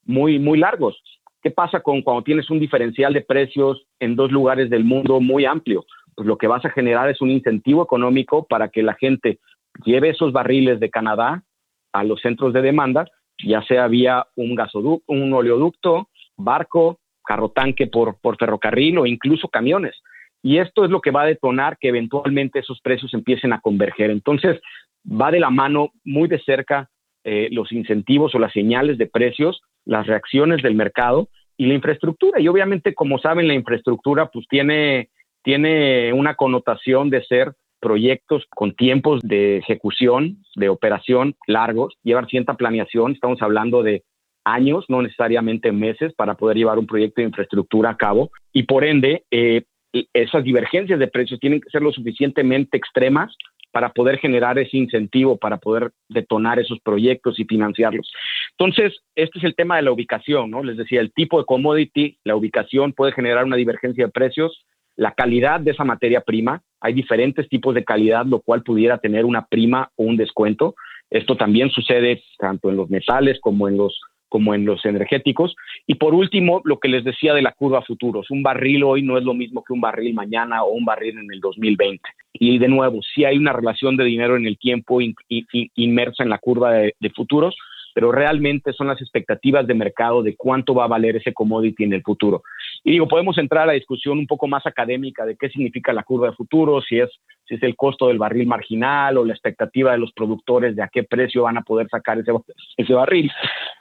muy, 0.05 0.39
muy 0.39 0.59
largos. 0.59 1.01
¿Qué 1.41 1.51
pasa 1.51 1.79
con 1.79 2.01
cuando 2.01 2.23
tienes 2.23 2.49
un 2.49 2.59
diferencial 2.59 3.13
de 3.13 3.21
precios 3.21 3.83
en 3.99 4.15
dos 4.15 4.31
lugares 4.31 4.69
del 4.69 4.83
mundo 4.83 5.19
muy 5.19 5.45
amplio? 5.45 5.85
Pues 6.15 6.27
lo 6.27 6.37
que 6.37 6.47
vas 6.47 6.63
a 6.65 6.69
generar 6.69 7.09
es 7.09 7.21
un 7.21 7.31
incentivo 7.31 7.83
económico 7.83 8.45
para 8.47 8.69
que 8.69 8.83
la 8.83 8.93
gente 8.93 9.39
lleve 9.85 10.09
esos 10.09 10.33
barriles 10.33 10.79
de 10.79 10.89
Canadá 10.89 11.43
a 11.93 12.03
los 12.03 12.21
centros 12.21 12.53
de 12.53 12.61
demanda, 12.61 13.05
ya 13.45 13.61
sea 13.63 13.87
vía 13.87 14.25
un 14.35 14.55
gasoducto, 14.55 15.11
un 15.11 15.33
oleoducto, 15.33 16.09
barco, 16.37 16.99
carro 17.23 17.49
tanque 17.49 17.87
por, 17.87 18.19
por 18.19 18.37
ferrocarril 18.37 18.97
o 18.97 19.05
incluso 19.05 19.47
camiones. 19.47 19.95
Y 20.43 20.57
esto 20.57 20.83
es 20.85 20.91
lo 20.91 21.01
que 21.01 21.11
va 21.11 21.23
a 21.23 21.27
detonar 21.27 21.77
que 21.79 21.89
eventualmente 21.89 22.59
esos 22.59 22.81
precios 22.81 23.13
empiecen 23.13 23.53
a 23.53 23.61
converger. 23.61 24.09
Entonces, 24.09 24.59
va 25.09 25.31
de 25.31 25.39
la 25.39 25.49
mano 25.49 25.91
muy 26.03 26.27
de 26.27 26.39
cerca 26.39 26.89
eh, 27.23 27.49
los 27.51 27.71
incentivos 27.71 28.33
o 28.33 28.39
las 28.39 28.51
señales 28.51 28.97
de 28.97 29.05
precios, 29.05 29.61
las 29.85 30.07
reacciones 30.07 30.63
del 30.63 30.73
mercado 30.73 31.29
y 31.57 31.67
la 31.67 31.75
infraestructura. 31.75 32.39
Y 32.39 32.47
obviamente, 32.47 32.95
como 32.95 33.19
saben, 33.19 33.47
la 33.47 33.53
infraestructura 33.53 34.27
pues 34.27 34.47
tiene, 34.49 35.09
tiene 35.43 36.11
una 36.13 36.35
connotación 36.35 37.11
de 37.11 37.23
ser 37.23 37.53
proyectos 37.81 38.45
con 38.49 38.73
tiempos 38.73 39.19
de 39.21 39.57
ejecución, 39.57 40.37
de 40.55 40.69
operación 40.69 41.35
largos, 41.47 41.97
llevar 42.03 42.27
cierta 42.27 42.53
planeación, 42.53 43.13
estamos 43.13 43.41
hablando 43.41 43.83
de 43.83 44.03
años, 44.45 44.85
no 44.87 45.01
necesariamente 45.01 45.71
meses, 45.71 46.13
para 46.13 46.35
poder 46.35 46.57
llevar 46.57 46.79
un 46.79 46.87
proyecto 46.87 47.21
de 47.21 47.27
infraestructura 47.27 47.91
a 47.91 47.97
cabo. 47.97 48.31
Y 48.53 48.63
por 48.63 48.83
ende, 48.83 49.23
eh, 49.31 49.63
esas 50.13 50.43
divergencias 50.43 50.99
de 50.99 51.07
precios 51.07 51.39
tienen 51.39 51.59
que 51.59 51.69
ser 51.69 51.81
lo 51.81 51.91
suficientemente 51.91 52.77
extremas 52.77 53.35
para 53.71 53.89
poder 53.93 54.17
generar 54.19 54.59
ese 54.59 54.77
incentivo, 54.77 55.37
para 55.37 55.57
poder 55.57 55.91
detonar 56.09 56.59
esos 56.59 56.79
proyectos 56.81 57.39
y 57.39 57.45
financiarlos. 57.45 58.11
Entonces, 58.57 58.99
este 59.15 59.39
es 59.39 59.45
el 59.45 59.55
tema 59.55 59.77
de 59.77 59.83
la 59.83 59.91
ubicación, 59.91 60.51
¿no? 60.51 60.63
Les 60.63 60.77
decía, 60.77 60.99
el 60.99 61.13
tipo 61.13 61.39
de 61.39 61.45
commodity, 61.45 62.17
la 62.23 62.35
ubicación 62.35 62.93
puede 62.93 63.13
generar 63.13 63.45
una 63.45 63.55
divergencia 63.55 64.05
de 64.05 64.11
precios, 64.11 64.65
la 64.97 65.13
calidad 65.13 65.61
de 65.61 65.71
esa 65.71 65.85
materia 65.85 66.21
prima, 66.21 66.61
hay 66.81 66.93
diferentes 66.93 67.47
tipos 67.47 67.75
de 67.75 67.83
calidad, 67.83 68.25
lo 68.25 68.39
cual 68.41 68.63
pudiera 68.63 68.97
tener 68.97 69.25
una 69.25 69.45
prima 69.45 69.89
o 69.95 70.03
un 70.03 70.17
descuento. 70.17 70.75
Esto 71.09 71.37
también 71.37 71.69
sucede 71.69 72.23
tanto 72.37 72.69
en 72.69 72.77
los 72.77 72.89
metales 72.89 73.39
como 73.39 73.67
en 73.67 73.77
los 73.77 73.99
como 74.27 74.55
en 74.55 74.65
los 74.65 74.85
energéticos. 74.85 75.57
Y 75.85 75.95
por 75.95 76.13
último, 76.13 76.61
lo 76.63 76.79
que 76.79 76.87
les 76.87 77.03
decía 77.03 77.33
de 77.33 77.41
la 77.41 77.51
curva 77.51 77.81
futuros. 77.81 78.31
Un 78.31 78.43
barril 78.43 78.85
hoy 78.85 79.01
no 79.01 79.17
es 79.17 79.25
lo 79.25 79.33
mismo 79.33 79.61
que 79.61 79.73
un 79.73 79.81
barril 79.81 80.13
mañana 80.13 80.63
o 80.63 80.71
un 80.71 80.85
barril 80.85 81.17
en 81.17 81.33
el 81.33 81.41
2020. 81.41 82.01
Y 82.31 82.57
de 82.57 82.69
nuevo, 82.69 83.01
sí 83.13 83.25
hay 83.25 83.37
una 83.37 83.51
relación 83.51 83.97
de 83.97 84.05
dinero 84.05 84.37
en 84.37 84.47
el 84.47 84.57
tiempo 84.57 84.99
inmersa 85.75 86.23
en 86.23 86.29
la 86.29 86.37
curva 86.37 86.71
de 86.71 87.09
futuros, 87.13 87.57
pero 87.93 88.11
realmente 88.11 88.73
son 88.73 88.87
las 88.87 89.01
expectativas 89.01 89.67
de 89.67 89.73
mercado 89.73 90.23
de 90.23 90.35
cuánto 90.35 90.73
va 90.73 90.85
a 90.85 90.89
valer 90.89 91.17
ese 91.17 91.33
commodity 91.33 91.83
en 91.83 91.93
el 91.93 92.03
futuro. 92.03 92.43
Y 92.83 92.91
digo, 92.91 93.07
podemos 93.07 93.37
entrar 93.37 93.63
a 93.63 93.67
la 93.67 93.73
discusión 93.73 94.17
un 94.17 94.27
poco 94.27 94.47
más 94.47 94.65
académica 94.65 95.25
de 95.25 95.35
qué 95.35 95.49
significa 95.49 95.93
la 95.93 96.03
curva 96.03 96.29
de 96.29 96.35
futuro, 96.35 96.81
si 96.81 96.99
es, 96.99 97.09
si 97.45 97.55
es 97.55 97.63
el 97.63 97.75
costo 97.75 98.07
del 98.07 98.17
barril 98.17 98.47
marginal 98.47 99.17
o 99.17 99.25
la 99.25 99.33
expectativa 99.33 99.91
de 99.91 99.97
los 99.97 100.11
productores 100.13 100.75
de 100.75 100.83
a 100.83 100.87
qué 100.87 101.03
precio 101.03 101.43
van 101.43 101.57
a 101.57 101.61
poder 101.61 101.87
sacar 101.89 102.19
ese, 102.19 102.31
ese 102.77 102.93
barril. 102.93 103.31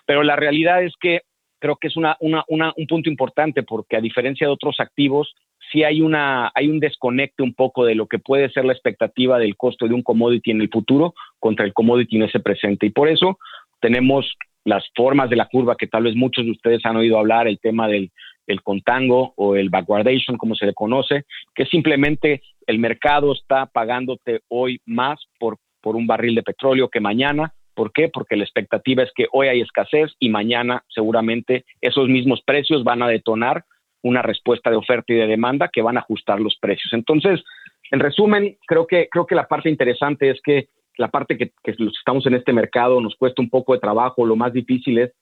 Pero 0.07 0.23
la 0.23 0.37
realidad 0.37 0.83
es 0.83 0.93
que 1.01 1.23
creo 1.61 1.77
que 1.77 1.89
es 1.89 1.97
una, 1.97 2.17
una, 2.21 2.45
una, 2.49 2.73
un 2.77 2.87
punto 2.87 3.09
importante 3.09 3.63
porque 3.63 3.97
a 3.97 4.01
diferencia 4.01 4.47
de 4.47 4.53
otros 4.53 4.81
activos, 4.81 5.35
sí 5.71 5.85
hay, 5.85 6.01
una, 6.01 6.51
hay 6.55 6.69
un 6.69 6.81
desconecte 6.81 7.43
un 7.43 7.55
poco 7.55 7.85
de 7.85 7.95
lo 7.95 8.07
que 8.07 8.19
puede 8.19 8.51
ser 8.51 8.65
la 8.65 8.73
expectativa 8.73 9.39
del 9.39 9.57
costo 9.57 9.87
de 9.87 9.95
un 9.95 10.03
commodity 10.03 10.51
en 10.51 10.63
el 10.63 10.69
futuro 10.69 11.15
contra 11.39 11.65
el 11.65 11.73
commodity 11.73 12.17
en 12.17 12.23
ese 12.25 12.41
presente. 12.41 12.87
Y 12.87 12.91
por 12.91 13.09
eso 13.09 13.39
tenemos 13.81 14.37
las 14.65 14.85
formas 14.95 15.31
de 15.31 15.37
la 15.37 15.47
curva 15.47 15.77
que 15.77 15.87
tal 15.87 16.05
vez 16.05 16.15
muchos 16.15 16.45
de 16.45 16.51
ustedes 16.51 16.85
han 16.85 16.97
oído 16.97 17.19
hablar, 17.19 17.49
el 17.49 17.59
tema 17.59 17.89
del 17.89 18.11
el 18.51 18.63
contango 18.63 19.33
o 19.37 19.57
el 19.57 19.71
backwardation, 19.71 20.37
como 20.37 20.55
se 20.55 20.67
le 20.67 20.75
conoce, 20.75 21.25
que 21.55 21.67
simplemente 21.67 22.43
el 22.67 22.79
mercado 22.79 23.33
está 23.33 23.67
pagándote 23.67 24.41
hoy 24.49 24.81
más 24.87 25.21
por, 25.39 25.59
por 25.81 25.97
un 25.97 26.07
barril 26.07 26.35
de 26.35 26.43
petróleo 26.43 26.89
que 26.89 27.01
mañana. 27.01 27.53
¿Por 27.75 27.93
qué? 27.93 28.09
Porque 28.09 28.37
la 28.37 28.45
expectativa 28.45 29.03
es 29.03 29.11
que 29.15 29.27
hoy 29.33 29.49
hay 29.49 29.61
escasez 29.61 30.13
y 30.19 30.29
mañana 30.29 30.83
seguramente 30.89 31.65
esos 31.81 32.09
mismos 32.09 32.43
precios 32.45 32.85
van 32.85 33.03
a 33.03 33.09
detonar 33.09 33.65
una 34.03 34.23
respuesta 34.23 34.71
de 34.71 34.77
oferta 34.77 35.13
y 35.13 35.17
de 35.17 35.27
demanda 35.27 35.71
que 35.73 35.83
van 35.83 35.97
a 35.97 36.01
ajustar 36.01 36.41
los 36.41 36.57
precios. 36.57 36.93
Entonces, 36.93 37.43
en 37.91 38.01
resumen, 38.01 38.57
creo 38.67 38.87
que, 38.87 39.09
creo 39.11 39.27
que 39.27 39.35
la 39.35 39.47
parte 39.47 39.71
interesante 39.71 40.31
es 40.31 40.41
que 40.43 40.69
la 40.97 41.09
parte 41.09 41.37
que, 41.37 41.53
que 41.63 41.75
estamos 41.99 42.27
en 42.27 42.35
este 42.35 42.53
mercado 42.53 43.01
nos 43.01 43.17
cuesta 43.17 43.43
un 43.43 43.51
poco 43.51 43.73
de 43.73 43.81
trabajo, 43.81 44.27
lo 44.27 44.37
más 44.37 44.53
difícil 44.53 44.99
es 44.99 45.13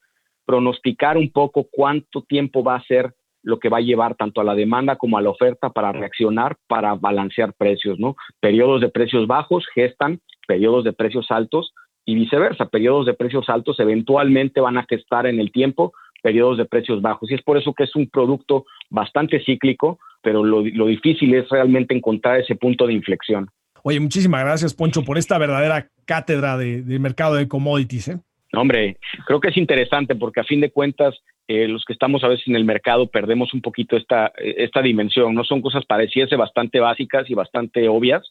pronosticar 0.45 1.17
un 1.17 1.31
poco 1.31 1.67
cuánto 1.71 2.23
tiempo 2.23 2.63
va 2.63 2.75
a 2.75 2.83
ser 2.83 3.13
lo 3.43 3.59
que 3.59 3.69
va 3.69 3.77
a 3.77 3.81
llevar 3.81 4.15
tanto 4.15 4.41
a 4.41 4.43
la 4.43 4.55
demanda 4.55 4.97
como 4.97 5.17
a 5.17 5.21
la 5.21 5.29
oferta 5.29 5.69
para 5.69 5.91
reaccionar, 5.91 6.57
para 6.67 6.95
balancear 6.95 7.53
precios, 7.53 7.99
¿no? 7.99 8.15
Periodos 8.39 8.81
de 8.81 8.89
precios 8.89 9.27
bajos 9.27 9.65
gestan 9.73 10.19
periodos 10.49 10.83
de 10.83 10.93
precios 10.93 11.27
altos 11.29 11.73
y 12.05 12.15
viceversa. 12.15 12.65
Periodos 12.65 13.05
de 13.05 13.13
precios 13.13 13.47
altos 13.49 13.79
eventualmente 13.79 14.59
van 14.59 14.79
a 14.79 14.85
gestar 14.89 15.27
en 15.27 15.39
el 15.39 15.51
tiempo 15.51 15.93
periodos 16.23 16.57
de 16.57 16.65
precios 16.65 17.01
bajos. 17.01 17.29
Y 17.29 17.35
es 17.35 17.43
por 17.43 17.57
eso 17.57 17.73
que 17.73 17.83
es 17.83 17.95
un 17.95 18.09
producto 18.09 18.65
bastante 18.89 19.43
cíclico, 19.45 19.99
pero 20.23 20.43
lo, 20.43 20.63
difícil 20.63 21.33
es 21.35 21.47
realmente 21.49 21.95
encontrar 21.95 22.39
ese 22.39 22.55
punto 22.55 22.87
de 22.87 22.93
inflexión. 22.93 23.47
Oye, 23.83 23.99
muchísimas 23.99 24.43
gracias, 24.43 24.73
Poncho, 24.73 25.03
por 25.03 25.17
esta 25.17 25.37
verdadera 25.37 25.89
cátedra 26.05 26.57
de, 26.57 26.81
de 26.81 26.99
mercado 26.99 27.35
de 27.35 27.47
commodities. 27.47 28.09
¿eh? 28.09 28.19
Hombre, 28.53 28.97
creo 29.25 29.39
que 29.39 29.49
es 29.49 29.57
interesante 29.57 30.15
porque 30.15 30.39
a 30.39 30.43
fin 30.43 30.61
de 30.61 30.71
cuentas 30.71 31.15
eh, 31.47 31.67
los 31.67 31.83
que 31.83 31.93
estamos 31.93 32.23
a 32.23 32.27
veces 32.27 32.47
en 32.47 32.55
el 32.55 32.63
mercado 32.63 33.07
perdemos 33.07 33.55
un 33.55 33.61
poquito 33.61 33.97
esta, 33.97 34.31
esta 34.37 34.83
dimensión. 34.83 35.33
No 35.33 35.43
son 35.43 35.61
cosas 35.61 35.83
pareciese 35.83 36.35
bastante 36.35 36.79
básicas 36.79 37.27
y 37.27 37.33
bastante 37.33 37.89
obvias, 37.89 38.21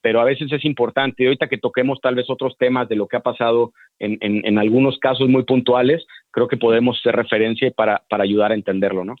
pero 0.00 0.20
a 0.20 0.24
veces 0.24 0.52
es 0.52 0.64
importante. 0.64 1.24
Y 1.24 1.26
ahorita 1.26 1.48
que 1.48 1.58
toquemos 1.58 2.00
tal 2.00 2.14
vez 2.14 2.30
otros 2.30 2.56
temas 2.56 2.88
de 2.88 2.94
lo 2.94 3.08
que 3.08 3.16
ha 3.16 3.20
pasado 3.20 3.72
en, 3.98 4.16
en, 4.20 4.58
algunos 4.58 4.96
casos 4.98 5.28
muy 5.28 5.42
puntuales, 5.42 6.06
creo 6.30 6.46
que 6.46 6.56
podemos 6.56 6.98
hacer 6.98 7.16
referencia 7.16 7.68
para, 7.72 8.04
para 8.08 8.22
ayudar 8.22 8.52
a 8.52 8.54
entenderlo, 8.54 9.04
¿no? 9.04 9.16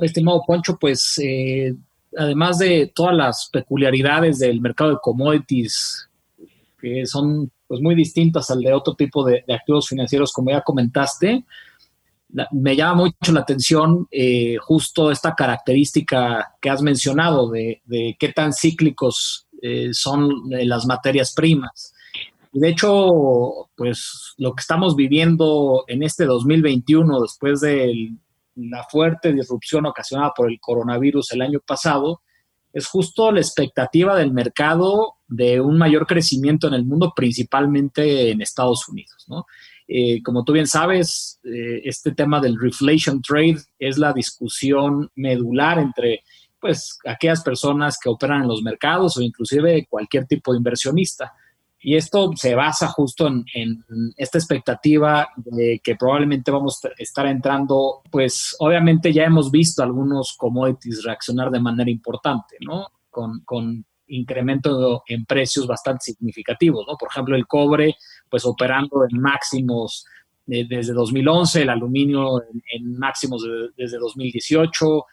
Estimado 0.00 0.40
Poncho, 0.46 0.78
pues 0.80 1.20
eh, 1.22 1.74
además 2.16 2.58
de 2.58 2.90
todas 2.94 3.14
las 3.14 3.48
peculiaridades 3.52 4.38
del 4.38 4.60
mercado 4.60 4.90
de 4.90 4.98
commodities 5.02 6.08
que 6.80 7.06
son 7.06 7.50
pues 7.66 7.80
muy 7.80 7.94
distintas 7.94 8.50
al 8.50 8.60
de 8.60 8.72
otro 8.72 8.94
tipo 8.94 9.24
de, 9.24 9.44
activos 9.48 9.88
financieros, 9.88 10.32
como 10.32 10.50
ya 10.50 10.62
comentaste. 10.62 11.44
me 12.52 12.76
llama 12.76 13.04
mucho 13.04 13.32
la 13.32 13.40
atención 13.40 14.06
eh, 14.10 14.56
justo 14.60 15.10
esta 15.10 15.34
característica 15.34 16.54
que 16.60 16.70
has 16.70 16.82
mencionado 16.82 17.50
de, 17.50 17.82
qué 18.18 18.32
tan 18.34 18.52
cíclicos 18.52 19.46
eh, 19.60 19.90
son 19.92 20.30
las 20.48 20.86
materias 20.86 21.34
primas. 21.34 21.94
de 22.52 22.68
hecho, 22.68 23.68
pues 23.76 24.34
lo 24.38 24.54
que 24.54 24.60
estamos 24.60 24.96
viviendo 24.96 25.84
en 25.88 26.02
este 26.02 26.24
2021, 26.24 27.20
después 27.20 27.60
de 27.60 28.12
la 28.58 28.84
fuerte 28.84 29.32
disrupción 29.32 29.86
ocasionada 29.86 30.32
por 30.34 30.50
el 30.50 30.58
coronavirus 30.60 31.32
el 31.32 31.42
año 31.42 31.60
pasado, 31.60 32.22
es 32.72 32.86
justo 32.86 33.32
la 33.32 33.40
expectativa 33.40 34.16
del 34.16 34.32
mercado 34.32 35.16
de 35.26 35.60
un 35.60 35.78
mayor 35.78 36.06
crecimiento 36.06 36.68
en 36.68 36.74
el 36.74 36.84
mundo, 36.84 37.12
principalmente 37.14 38.30
en 38.30 38.42
Estados 38.42 38.88
Unidos. 38.88 39.26
Eh, 39.86 40.22
como 40.22 40.44
tú 40.44 40.52
bien 40.52 40.66
sabes, 40.66 41.40
eh, 41.44 41.80
este 41.84 42.12
tema 42.12 42.40
del 42.40 42.58
reflation 42.60 43.22
trade 43.22 43.58
es 43.78 43.96
la 43.96 44.12
discusión 44.12 45.10
medular 45.14 45.78
entre 45.78 46.22
pues, 46.60 46.98
aquellas 47.06 47.42
personas 47.42 47.98
que 48.02 48.10
operan 48.10 48.42
en 48.42 48.48
los 48.48 48.62
mercados 48.62 49.16
o 49.16 49.22
inclusive 49.22 49.86
cualquier 49.88 50.26
tipo 50.26 50.52
de 50.52 50.58
inversionista. 50.58 51.32
Y 51.80 51.96
esto 51.96 52.32
se 52.34 52.54
basa 52.54 52.88
justo 52.88 53.28
en, 53.28 53.44
en, 53.54 53.84
esta 54.16 54.38
expectativa 54.38 55.28
de 55.36 55.80
que 55.82 55.94
probablemente 55.94 56.50
vamos 56.50 56.80
a 56.84 56.88
estar 56.98 57.26
entrando, 57.26 58.02
pues 58.10 58.56
obviamente 58.58 59.12
ya 59.12 59.24
hemos 59.24 59.50
visto 59.50 59.82
algunos 59.82 60.34
commodities 60.36 61.04
reaccionar 61.04 61.50
de 61.50 61.60
manera 61.60 61.90
importante, 61.90 62.56
¿no? 62.60 62.88
Con, 63.10 63.84
incremento 64.10 65.02
en 65.06 65.26
precios 65.26 65.66
bastante 65.66 66.04
significativos, 66.04 66.86
¿no? 66.88 66.96
Por 66.96 67.10
ejemplo, 67.10 67.36
el 67.36 67.46
cobre, 67.46 67.94
pues 68.30 68.46
operando 68.46 69.04
en 69.04 69.20
máximos 69.20 70.06
desde 70.46 70.94
2011, 70.94 71.60
el 71.60 71.68
aluminio 71.68 72.42
en, 72.72 72.98
máximos 72.98 73.46
desde 73.76 73.98
2018, 73.98 75.04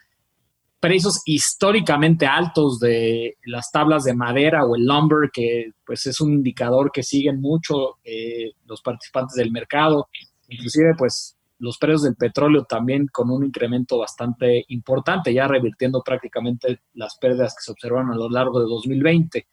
precios 0.80 1.22
históricamente 1.26 2.26
altos 2.26 2.80
de 2.80 3.38
las 3.46 3.72
tablas 3.72 4.04
de 4.04 4.14
madera 4.14 4.66
o 4.66 4.76
el 4.76 4.86
lumber, 4.86 5.32
que 5.32 5.72
pues 5.86 6.06
es 6.06 6.22
un 6.22 6.34
indicador 6.34 6.92
que 6.92 7.04
siguen 7.04 7.42
mucho 7.42 7.98
eh, 8.04 8.54
los 8.66 8.82
participantes 8.82 9.36
del 9.36 9.52
mercado. 9.52 10.08
Inclusive, 10.48 10.94
pues 10.98 11.36
los 11.60 11.78
precios 11.78 12.04
del 12.04 12.16
petróleo 12.16 12.66
también 12.66 13.08
con 13.08 13.32
un 13.32 13.46
incremento 13.46 13.98
bastante 13.98 14.66
importante, 14.70 15.34
ya 15.34 15.48
revirtiendo 15.48 16.02
prácticamente 16.04 16.82
las 16.94 17.18
pérdidas 17.18 17.56
que 17.56 17.64
se 17.64 17.72
observaron 17.72 18.12
a 18.12 18.16
lo 18.16 18.30
largo 18.30 18.60
de 18.60 18.66
2020. 18.66 19.48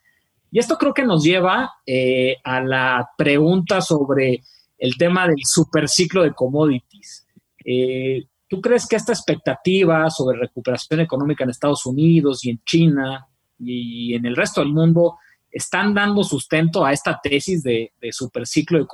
Y 0.51 0.59
esto 0.59 0.77
creo 0.77 0.93
que 0.93 1.05
nos 1.05 1.25
lleva 1.25 1.73
eh, 1.87 2.37
a 2.45 2.61
la 2.61 3.11
pregunta 3.17 3.81
sobre 3.81 4.43
el 4.77 4.97
tema 4.99 5.27
del 5.27 5.45
superciclo 5.45 6.23
de 6.23 6.35
commodities. 6.35 7.27
Eh, 7.65 8.27
¿Tú 8.53 8.61
crees 8.61 8.87
que 8.87 8.97
esta 8.97 9.15
expectativa 9.15 10.11
sobre 10.11 10.39
recuperación 10.39 11.01
económica 11.01 11.43
en 11.43 11.49
Estados 11.49 11.87
Unidos 11.87 12.45
y 12.45 12.51
en 12.51 12.61
China 12.67 13.27
y 13.59 14.15
en 14.15 14.27
el 14.27 14.37
resto 14.37 14.61
del 14.61 14.75
mundo 14.75 15.17
están 15.51 15.95
dando 15.95 16.23
sustento 16.23 16.85
a 16.85 16.93
esta 16.93 17.19
tesis 17.23 17.63
de, 17.63 17.93
superciclo 18.11 18.79
de 18.79 18.87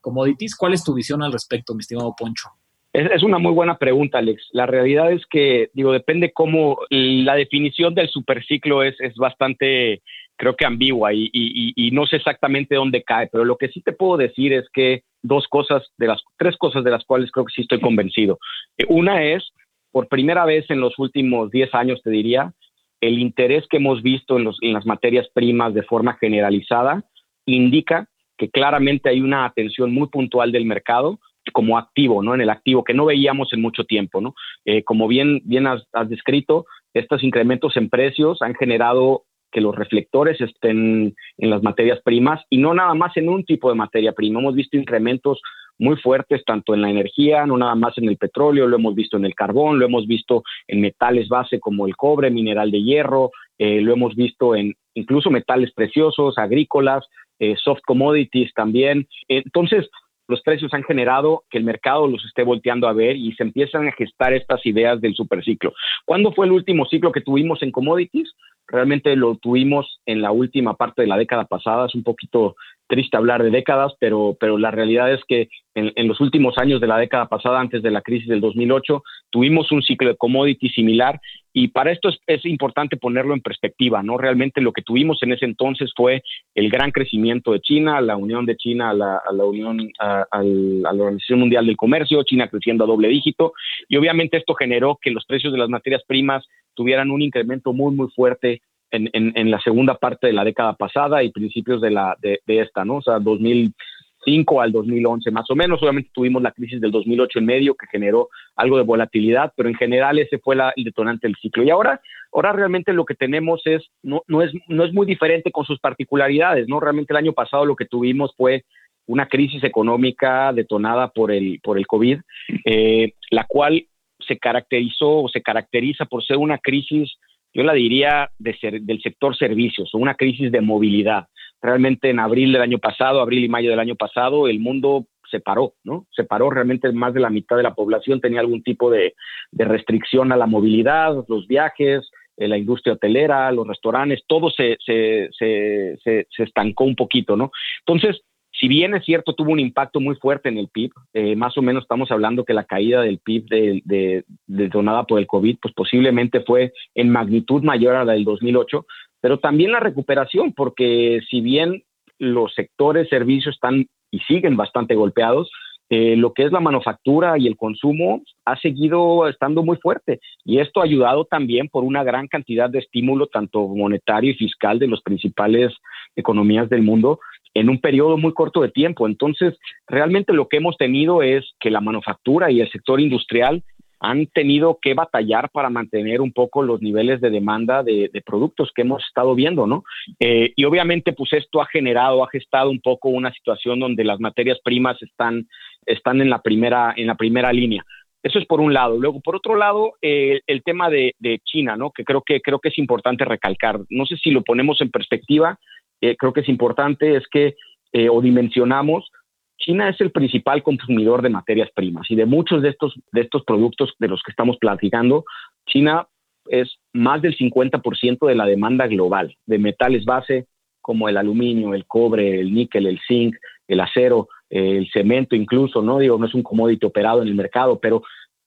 commodities? 0.00 0.56
¿Cuál 0.56 0.74
es 0.74 0.82
tu 0.82 0.92
visión 0.92 1.22
al 1.22 1.30
respecto, 1.30 1.72
mi 1.72 1.82
estimado 1.82 2.16
Poncho? 2.18 2.48
Es, 2.92 3.22
una 3.22 3.38
muy 3.38 3.52
buena 3.52 3.78
pregunta, 3.78 4.18
Alex. 4.18 4.42
La 4.50 4.66
realidad 4.66 5.12
es 5.12 5.22
que, 5.30 5.70
digo, 5.72 5.92
depende 5.92 6.32
cómo 6.32 6.78
la 6.90 7.36
definición 7.36 7.94
del 7.94 8.10
superciclo 8.10 8.82
es, 8.82 9.00
es 9.00 9.14
bastante, 9.14 10.02
creo 10.36 10.54
que 10.54 10.66
ambigua 10.66 11.10
y, 11.12 11.90
no 11.92 12.06
sé 12.06 12.16
exactamente 12.16 12.74
dónde 12.74 13.02
cae, 13.02 13.28
pero 13.30 13.44
lo 13.44 13.56
que 13.56 13.68
sí 13.68 13.80
te 13.80 13.92
puedo 13.92 14.16
decir 14.16 14.52
es 14.52 14.66
que 14.72 15.02
dos 15.22 15.46
cosas, 15.48 15.82
de 15.98 16.06
las 16.06 16.22
tres 16.36 16.56
cosas 16.56 16.84
de 16.84 16.90
las 16.90 17.04
cuales 17.04 17.30
creo 17.30 17.46
que 17.46 17.52
sí 17.54 17.62
estoy 17.62 17.80
convencido. 17.80 18.38
Eh, 18.76 18.84
una 18.88 19.24
es, 19.24 19.44
por 19.90 20.08
primera 20.08 20.44
vez 20.44 20.70
en 20.70 20.80
los 20.80 20.98
últimos 20.98 21.50
10 21.50 21.74
años, 21.74 22.00
te 22.02 22.10
diría, 22.10 22.52
el 23.00 23.18
interés 23.18 23.66
que 23.68 23.78
hemos 23.78 24.02
visto 24.02 24.36
en, 24.36 24.44
los, 24.44 24.58
en 24.60 24.72
las 24.72 24.86
materias 24.86 25.26
primas 25.32 25.74
de 25.74 25.82
forma 25.82 26.14
generalizada 26.14 27.04
indica 27.46 28.08
que 28.36 28.50
claramente 28.50 29.08
hay 29.08 29.20
una 29.20 29.44
atención 29.44 29.92
muy 29.92 30.08
puntual 30.08 30.52
del 30.52 30.66
mercado 30.66 31.18
como 31.52 31.78
activo, 31.78 32.22
¿no? 32.22 32.34
En 32.34 32.40
el 32.40 32.50
activo 32.50 32.84
que 32.84 32.94
no 32.94 33.06
veíamos 33.06 33.52
en 33.52 33.62
mucho 33.62 33.84
tiempo, 33.84 34.20
¿no? 34.20 34.34
Eh, 34.64 34.82
como 34.82 35.08
bien, 35.08 35.40
bien 35.44 35.66
has, 35.66 35.86
descrito, 36.08 36.66
estos 36.92 37.22
incrementos 37.22 37.76
en 37.76 37.88
precios 37.88 38.42
han 38.42 38.54
generado 38.54 39.24
que 39.50 39.60
los 39.60 39.74
reflectores 39.74 40.40
estén 40.40 41.14
en 41.38 41.50
las 41.50 41.62
materias 41.62 42.00
primas 42.04 42.42
y 42.50 42.58
no 42.58 42.74
nada 42.74 42.94
más 42.94 43.16
en 43.16 43.28
un 43.28 43.44
tipo 43.44 43.68
de 43.68 43.74
materia 43.74 44.12
prima. 44.12 44.40
Hemos 44.40 44.54
visto 44.54 44.76
incrementos 44.76 45.40
muy 45.78 45.96
fuertes 45.96 46.42
tanto 46.44 46.74
en 46.74 46.82
la 46.82 46.90
energía, 46.90 47.46
no 47.46 47.56
nada 47.56 47.74
más 47.74 47.96
en 47.98 48.08
el 48.08 48.16
petróleo, 48.16 48.66
lo 48.66 48.76
hemos 48.76 48.94
visto 48.94 49.16
en 49.16 49.24
el 49.24 49.34
carbón, 49.34 49.78
lo 49.78 49.86
hemos 49.86 50.06
visto 50.06 50.42
en 50.68 50.80
metales 50.80 51.28
base 51.28 51.60
como 51.60 51.86
el 51.86 51.96
cobre, 51.96 52.30
mineral 52.30 52.70
de 52.70 52.82
hierro, 52.82 53.30
eh, 53.58 53.80
lo 53.80 53.92
hemos 53.92 54.14
visto 54.14 54.54
en 54.54 54.74
incluso 54.94 55.30
metales 55.30 55.72
preciosos, 55.72 56.38
agrícolas, 56.38 57.04
eh, 57.38 57.54
soft 57.62 57.82
commodities 57.86 58.52
también. 58.54 59.06
Entonces, 59.28 59.88
los 60.28 60.42
precios 60.42 60.72
han 60.74 60.84
generado 60.84 61.44
que 61.50 61.58
el 61.58 61.64
mercado 61.64 62.06
los 62.06 62.24
esté 62.24 62.42
volteando 62.42 62.88
a 62.88 62.92
ver 62.92 63.16
y 63.16 63.32
se 63.34 63.42
empiezan 63.42 63.88
a 63.88 63.92
gestar 63.92 64.32
estas 64.32 64.64
ideas 64.66 65.00
del 65.00 65.14
superciclo. 65.14 65.72
¿Cuándo 66.04 66.32
fue 66.32 66.46
el 66.46 66.52
último 66.52 66.86
ciclo 66.86 67.12
que 67.12 67.20
tuvimos 67.20 67.62
en 67.62 67.70
commodities? 67.70 68.32
Realmente 68.68 69.14
lo 69.14 69.36
tuvimos 69.36 70.00
en 70.06 70.22
la 70.22 70.32
última 70.32 70.74
parte 70.74 71.02
de 71.02 71.08
la 71.08 71.16
década 71.16 71.44
pasada. 71.44 71.86
Es 71.86 71.94
un 71.94 72.02
poquito 72.02 72.56
triste 72.86 73.16
hablar 73.16 73.42
de 73.42 73.50
décadas, 73.50 73.92
pero, 73.98 74.36
pero 74.38 74.58
la 74.58 74.70
realidad 74.70 75.12
es 75.12 75.20
que 75.26 75.48
en, 75.74 76.08
los 76.08 76.20
últimos 76.20 76.56
años 76.56 76.80
de 76.80 76.86
la 76.86 76.96
década 76.96 77.26
pasada, 77.26 77.60
antes 77.60 77.82
de 77.82 77.90
la 77.90 78.00
crisis 78.00 78.28
del 78.28 78.40
2008, 78.40 79.02
tuvimos 79.30 79.70
un 79.72 79.82
ciclo 79.82 80.08
de 80.08 80.16
commodity 80.16 80.70
similar 80.70 81.20
y 81.52 81.68
para 81.68 81.92
esto 81.92 82.08
es, 82.26 82.44
importante 82.46 82.96
ponerlo 82.96 83.34
en 83.34 83.42
perspectiva, 83.42 84.02
¿no? 84.02 84.16
Realmente 84.16 84.60
lo 84.60 84.72
que 84.72 84.82
tuvimos 84.82 85.22
en 85.22 85.32
ese 85.32 85.44
entonces 85.44 85.92
fue 85.94 86.22
el 86.54 86.70
gran 86.70 86.92
crecimiento 86.92 87.52
de 87.52 87.60
China, 87.60 88.00
la 88.00 88.16
unión 88.16 88.46
de 88.46 88.56
China 88.56 88.90
a 88.90 88.94
la, 88.94 89.44
Unión, 89.44 89.90
a, 89.98 90.26
la 90.42 90.90
Organización 90.90 91.40
Mundial 91.40 91.66
del 91.66 91.76
Comercio, 91.76 92.22
China 92.22 92.48
creciendo 92.48 92.84
a 92.84 92.86
doble 92.86 93.08
dígito 93.08 93.52
y 93.88 93.96
obviamente 93.96 94.38
esto 94.38 94.54
generó 94.54 94.98
que 95.00 95.10
los 95.10 95.26
precios 95.26 95.52
de 95.52 95.58
las 95.58 95.68
materias 95.68 96.02
primas 96.06 96.46
tuvieran 96.74 97.10
un 97.10 97.22
incremento 97.22 97.72
muy, 97.72 97.94
muy 97.94 98.08
fuerte 98.10 98.62
en, 98.90 99.10
en, 99.12 99.50
la 99.50 99.60
segunda 99.60 99.96
parte 99.96 100.28
de 100.28 100.32
la 100.32 100.44
década 100.44 100.74
pasada 100.74 101.22
y 101.22 101.30
principios 101.30 101.80
de, 101.80 101.90
la, 101.90 102.16
de, 102.20 102.40
esta, 102.46 102.84
¿no? 102.84 102.96
O 102.96 103.02
sea, 103.02 103.18
2005 103.18 104.60
al 104.60 104.72
2011 104.72 105.30
más 105.30 105.50
o 105.50 105.56
menos. 105.56 105.82
Obviamente 105.82 106.10
tuvimos 106.12 106.42
la 106.42 106.52
crisis 106.52 106.80
del 106.80 106.92
2008 106.92 107.38
en 107.38 107.46
medio 107.46 107.74
que 107.74 107.86
generó 107.90 108.28
algo 108.54 108.76
de 108.76 108.84
volatilidad, 108.84 109.52
pero 109.56 109.68
en 109.68 109.74
general 109.74 110.18
ese 110.18 110.38
fue 110.38 110.56
la, 110.56 110.72
el 110.76 110.84
detonante 110.84 111.26
del 111.26 111.36
ciclo. 111.36 111.64
Y 111.64 111.70
ahora, 111.70 112.00
ahora 112.32 112.52
realmente 112.52 112.92
lo 112.92 113.04
que 113.04 113.14
tenemos 113.14 113.60
es 113.64 113.84
no, 114.02 114.22
no, 114.28 114.42
es, 114.42 114.52
no 114.68 114.84
es 114.84 114.92
muy 114.92 115.06
diferente 115.06 115.50
con 115.50 115.64
sus 115.64 115.80
particularidades, 115.80 116.68
¿no? 116.68 116.80
Realmente 116.80 117.12
el 117.12 117.18
año 117.18 117.32
pasado 117.32 117.64
lo 117.64 117.76
que 117.76 117.86
tuvimos 117.86 118.34
fue 118.36 118.64
una 119.06 119.26
crisis 119.26 119.62
económica 119.62 120.52
detonada 120.52 121.08
por 121.08 121.30
el, 121.30 121.60
por 121.62 121.78
el 121.78 121.86
COVID, 121.86 122.18
eh, 122.64 123.12
la 123.30 123.44
cual 123.44 123.86
se 124.26 124.38
caracterizó 124.38 125.22
o 125.22 125.28
se 125.28 125.42
caracteriza 125.42 126.04
por 126.06 126.24
ser 126.24 126.36
una 126.36 126.58
crisis 126.58 127.16
yo 127.56 127.62
la 127.62 127.72
diría 127.72 128.30
del 128.38 129.00
sector 129.02 129.34
servicios 129.34 129.88
o 129.94 129.98
una 129.98 130.14
crisis 130.14 130.52
de 130.52 130.60
movilidad. 130.60 131.26
Realmente 131.62 132.10
en 132.10 132.20
abril 132.20 132.52
del 132.52 132.60
año 132.60 132.78
pasado, 132.78 133.20
abril 133.20 133.44
y 133.44 133.48
mayo 133.48 133.70
del 133.70 133.80
año 133.80 133.94
pasado, 133.94 134.46
el 134.46 134.60
mundo 134.60 135.06
se 135.30 135.40
paró, 135.40 135.72
¿no? 135.82 136.06
Se 136.14 136.24
paró 136.24 136.50
realmente 136.50 136.92
más 136.92 137.14
de 137.14 137.20
la 137.20 137.30
mitad 137.30 137.56
de 137.56 137.62
la 137.62 137.74
población 137.74 138.20
tenía 138.20 138.40
algún 138.40 138.62
tipo 138.62 138.90
de, 138.90 139.14
restricción 139.52 140.32
a 140.32 140.36
la 140.36 140.46
movilidad, 140.46 141.24
los 141.28 141.46
viajes, 141.46 142.10
eh, 142.36 142.46
la 142.46 142.58
industria 142.58 142.92
hotelera, 142.92 143.50
los 143.52 143.66
restaurantes, 143.66 144.22
todo 144.26 144.50
se, 144.50 144.76
se, 144.84 145.30
se, 145.32 145.96
se, 146.04 146.42
estancó 146.42 146.84
un 146.84 146.94
poquito, 146.94 147.36
¿no? 147.36 147.50
Entonces, 147.86 148.20
si 148.58 148.68
bien 148.68 148.94
es 148.94 149.04
cierto, 149.04 149.34
tuvo 149.34 149.52
un 149.52 149.60
impacto 149.60 150.00
muy 150.00 150.16
fuerte 150.16 150.48
en 150.48 150.58
el 150.58 150.68
PIB, 150.68 150.92
eh, 151.12 151.36
más 151.36 151.56
o 151.58 151.62
menos 151.62 151.84
estamos 151.84 152.10
hablando 152.10 152.44
que 152.44 152.54
la 152.54 152.64
caída 152.64 153.02
del 153.02 153.18
PIB 153.18 153.46
de, 153.48 154.24
detonada 154.46 155.04
por 155.04 155.18
el 155.18 155.26
COVID, 155.26 155.58
pues 155.60 155.74
posiblemente 155.74 156.40
fue 156.40 156.72
en 156.94 157.10
magnitud 157.10 157.62
mayor 157.62 157.96
a 157.96 158.04
la 158.04 158.14
del 158.14 158.24
2008, 158.24 158.86
pero 159.20 159.38
también 159.38 159.72
la 159.72 159.80
recuperación, 159.80 160.52
porque 160.52 161.20
si 161.28 161.40
bien 161.40 161.82
los 162.18 162.54
sectores 162.54 163.08
servicios 163.08 163.54
están 163.54 163.86
y 164.10 164.20
siguen 164.20 164.56
bastante 164.56 164.94
golpeados, 164.94 165.50
eh, 165.88 166.16
lo 166.16 166.32
que 166.32 166.44
es 166.44 166.50
la 166.50 166.58
manufactura 166.58 167.38
y 167.38 167.46
el 167.46 167.56
consumo 167.56 168.22
ha 168.44 168.58
seguido 168.58 169.28
estando 169.28 169.62
muy 169.62 169.76
fuerte 169.76 170.18
y 170.44 170.58
esto 170.58 170.80
ha 170.80 170.84
ayudado 170.84 171.26
también 171.26 171.68
por 171.68 171.84
una 171.84 172.02
gran 172.02 172.26
cantidad 172.26 172.68
de 172.68 172.80
estímulo 172.80 173.28
tanto 173.28 173.68
monetario 173.68 174.32
y 174.32 174.34
fiscal 174.34 174.80
de 174.80 174.88
las 174.88 175.00
principales 175.02 175.72
economías 176.16 176.68
del 176.68 176.82
mundo 176.82 177.20
en 177.58 177.70
un 177.70 177.80
periodo 177.80 178.18
muy 178.18 178.34
corto 178.34 178.60
de 178.60 178.70
tiempo. 178.70 179.06
Entonces, 179.06 179.58
realmente 179.86 180.32
lo 180.32 180.48
que 180.48 180.58
hemos 180.58 180.76
tenido 180.76 181.22
es 181.22 181.44
que 181.58 181.70
la 181.70 181.80
manufactura 181.80 182.50
y 182.50 182.60
el 182.60 182.70
sector 182.70 183.00
industrial 183.00 183.62
han 183.98 184.26
tenido 184.26 184.78
que 184.80 184.92
batallar 184.92 185.48
para 185.50 185.70
mantener 185.70 186.20
un 186.20 186.32
poco 186.32 186.62
los 186.62 186.82
niveles 186.82 187.20
de 187.22 187.30
demanda 187.30 187.82
de, 187.82 188.10
productos 188.26 188.70
que 188.74 188.82
hemos 188.82 189.02
estado 189.06 189.34
viendo, 189.34 189.66
¿no? 189.66 189.84
Eh, 190.20 190.52
y 190.54 190.64
obviamente, 190.64 191.14
pues 191.14 191.32
esto 191.32 191.62
ha 191.62 191.66
generado, 191.66 192.22
ha 192.22 192.28
gestado 192.28 192.70
un 192.70 192.80
poco 192.80 193.08
una 193.08 193.32
situación 193.32 193.80
donde 193.80 194.04
las 194.04 194.20
materias 194.20 194.58
primas 194.62 195.00
están, 195.02 195.48
están 195.86 196.20
en 196.20 196.28
la 196.28 196.42
primera, 196.42 196.92
en 196.94 197.06
la 197.06 197.14
primera 197.14 197.52
línea. 197.54 197.84
Eso 198.22 198.38
es 198.38 198.44
por 198.44 198.60
un 198.60 198.74
lado. 198.74 198.98
Luego, 198.98 199.20
por 199.20 199.36
otro 199.36 199.56
lado, 199.56 199.94
eh, 200.02 200.40
el 200.46 200.62
tema 200.62 200.90
de, 200.90 201.14
de, 201.18 201.38
China, 201.44 201.76
¿no? 201.76 201.90
Que 201.90 202.04
creo 202.04 202.22
que 202.22 202.42
creo 202.42 202.58
que 202.58 202.68
es 202.68 202.78
importante 202.78 203.24
recalcar. 203.24 203.80
No 203.88 204.04
sé 204.04 204.16
si 204.16 204.30
lo 204.30 204.42
ponemos 204.42 204.80
en 204.82 204.90
perspectiva, 204.90 205.58
eh, 206.00 206.16
creo 206.16 206.32
que 206.32 206.40
es 206.40 206.48
importante 206.48 207.16
es 207.16 207.24
que 207.30 207.56
eh, 207.92 208.08
o 208.08 208.20
dimensionamos, 208.20 209.10
China 209.58 209.88
es 209.88 210.00
el 210.00 210.10
principal 210.10 210.62
consumidor 210.62 211.22
de 211.22 211.30
materias 211.30 211.70
primas 211.74 212.10
y 212.10 212.14
de 212.14 212.26
muchos 212.26 212.62
de 212.62 212.70
estos, 212.70 212.94
de 213.12 213.22
estos 213.22 213.44
productos 213.44 213.94
de 213.98 214.08
los 214.08 214.22
que 214.22 214.30
estamos 214.30 214.58
platicando, 214.58 215.24
China 215.66 216.06
es 216.48 216.78
más 216.92 217.22
del 217.22 217.36
50% 217.36 218.26
de 218.26 218.34
la 218.34 218.46
demanda 218.46 218.86
global 218.86 219.36
de 219.46 219.58
metales 219.58 220.04
base 220.04 220.46
como 220.80 221.08
el 221.08 221.16
aluminio, 221.16 221.74
el 221.74 221.86
cobre, 221.86 222.38
el 222.38 222.54
níquel, 222.54 222.86
el 222.86 223.00
zinc, 223.08 223.34
el 223.66 223.80
acero, 223.80 224.28
el 224.48 224.88
cemento 224.92 225.34
incluso, 225.34 225.82
¿no? 225.82 225.98
Digo, 225.98 226.16
no 226.18 226.26
es 226.26 226.34
un 226.34 226.44
commodity 226.44 226.86
operado 226.86 227.22
en 227.22 227.28
el 227.28 227.34
mercado, 227.34 227.80
pero 227.80 228.02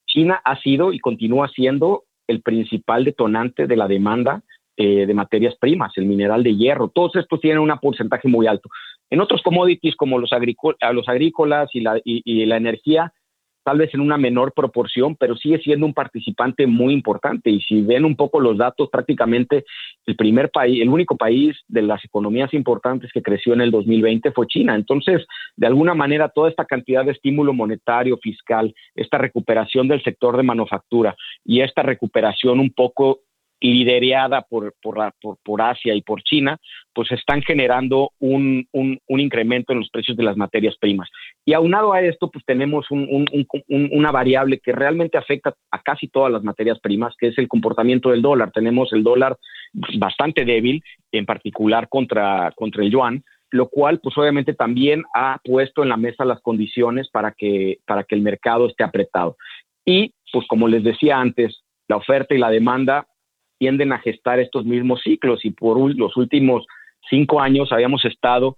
China 0.06 0.42
ha 0.46 0.58
sido 0.62 0.94
y 0.94 1.00
continúa 1.00 1.50
siendo 1.50 2.06
el 2.28 2.42
principal 2.42 3.04
detonante 3.04 3.68
de 3.68 3.76
la 3.76 3.88
demanda 3.88 4.44
eh, 4.82 5.06
de 5.06 5.14
materias 5.14 5.58
primas, 5.60 5.92
el 5.98 6.06
mineral 6.06 6.42
de 6.42 6.56
hierro, 6.56 6.88
todos 6.88 7.14
estos 7.18 7.42
tienen 7.42 7.60
un 7.60 7.78
porcentaje 7.82 8.30
muy 8.30 8.48
alto. 8.48 8.70
En 9.10 9.20
otros 9.20 9.42
commodities 9.42 9.94
como 9.98 10.18
los, 10.18 10.32
agrícolas 10.32 11.70
y 11.74 11.82
la, 11.82 12.00
y, 12.06 12.46
la 12.46 12.56
energía, 12.56 13.12
tal 13.66 13.80
vez 13.80 13.94
en 13.94 14.00
una 14.00 14.18
menor 14.18 14.54
proporción, 14.54 15.18
pero 15.18 15.36
sigue 15.36 15.58
siendo 15.60 15.86
un 15.86 15.94
participante 15.94 16.66
muy 16.66 16.94
importante. 16.94 17.50
Y 17.50 17.60
si 17.60 17.82
ven 17.82 18.06
un 18.06 18.16
poco 18.16 18.40
los 18.40 18.58
datos, 18.58 18.88
prácticamente 18.90 19.66
el 20.06 20.16
primer 20.16 20.50
país, 20.50 20.82
el 20.82 20.88
único 20.88 21.18
país 21.18 21.58
de 21.68 21.82
las 21.82 22.02
economías 22.06 22.54
importantes 22.54 23.12
que 23.12 23.22
creció 23.22 23.52
en 23.52 23.60
el 23.60 23.72
2020 23.72 24.32
fue 24.32 24.48
China. 24.48 24.76
Entonces, 24.76 25.26
de 25.58 25.68
alguna 25.68 25.94
manera, 25.94 26.30
toda 26.30 26.50
esta 26.50 26.64
cantidad 26.64 27.04
de 27.04 27.12
estímulo 27.12 27.52
monetario, 27.52 28.18
fiscal, 28.18 28.74
esta 28.96 29.18
recuperación 29.18 29.90
del 29.90 30.02
sector 30.04 30.38
de 30.38 30.44
manufactura 30.44 31.18
y 31.44 31.60
esta 31.60 31.84
recuperación 31.84 32.62
un 32.62 32.72
poco 32.72 33.24
liderada 33.62 34.42
por, 34.42 34.74
por, 34.82 35.14
por, 35.44 35.62
Asia 35.62 35.94
y 35.94 36.02
por 36.02 36.22
China, 36.24 36.58
pues 36.94 37.12
están 37.12 37.42
generando 37.42 38.12
un, 38.20 38.68
un, 38.72 39.00
incremento 39.08 39.74
en 39.74 39.80
los 39.80 39.90
precios 39.90 40.16
de 40.16 40.24
las 40.24 40.38
materias 40.38 40.76
primas. 40.80 41.10
Y 41.46 41.54
aunado 41.54 41.94
a 41.94 42.02
esto, 42.02 42.30
pues 42.32 42.46
tenemos 42.46 42.86
una 42.90 44.12
variable 44.12 44.60
que 44.60 44.72
realmente 44.72 45.18
afecta 45.18 45.54
a 45.72 45.82
casi 45.82 46.08
todas 46.08 46.32
las 46.32 46.44
materias 46.44 46.80
primas, 46.80 47.16
que 47.18 47.28
es 47.28 47.38
el 47.38 47.48
comportamiento 47.48 48.12
del 48.12 48.22
dólar. 48.22 48.52
Tenemos 48.52 48.94
el 48.94 49.04
dólar 49.04 49.38
bastante 49.98 50.46
débil, 50.46 50.82
en 51.12 51.26
particular 51.26 51.90
contra, 51.90 52.52
contra 52.56 52.84
el 52.84 52.92
yuan, 52.92 53.24
lo 53.52 53.68
cual 53.68 54.00
pues 54.00 54.18
obviamente 54.18 54.54
también 54.54 55.04
ha 55.14 55.40
puesto 55.44 55.84
en 55.84 55.90
la 55.90 55.98
mesa 55.98 56.24
las 56.24 56.40
condiciones 56.42 57.10
para 57.10 57.32
que, 57.32 57.80
para 57.86 58.04
que 58.04 58.16
el 58.16 58.22
mercado 58.22 58.68
esté 58.68 58.84
apretado. 58.84 59.38
Y 59.86 60.14
pues 60.32 60.46
como 60.48 60.68
les 60.68 60.84
decía 60.84 61.20
antes, 61.20 61.64
la 61.88 61.98
oferta 61.98 62.36
y 62.36 62.38
la 62.38 62.52
demanda 62.52 63.08
tienden 63.60 63.92
a 63.92 64.00
gestar 64.00 64.40
estos 64.40 64.66
mismos 64.66 65.02
ciclos 65.04 65.46
y 65.46 65.52
por 65.52 65.78
los 65.96 66.18
últimos 66.18 66.66
cinco 67.10 67.42
años 67.42 67.72
habíamos 67.72 68.04
estado 68.06 68.56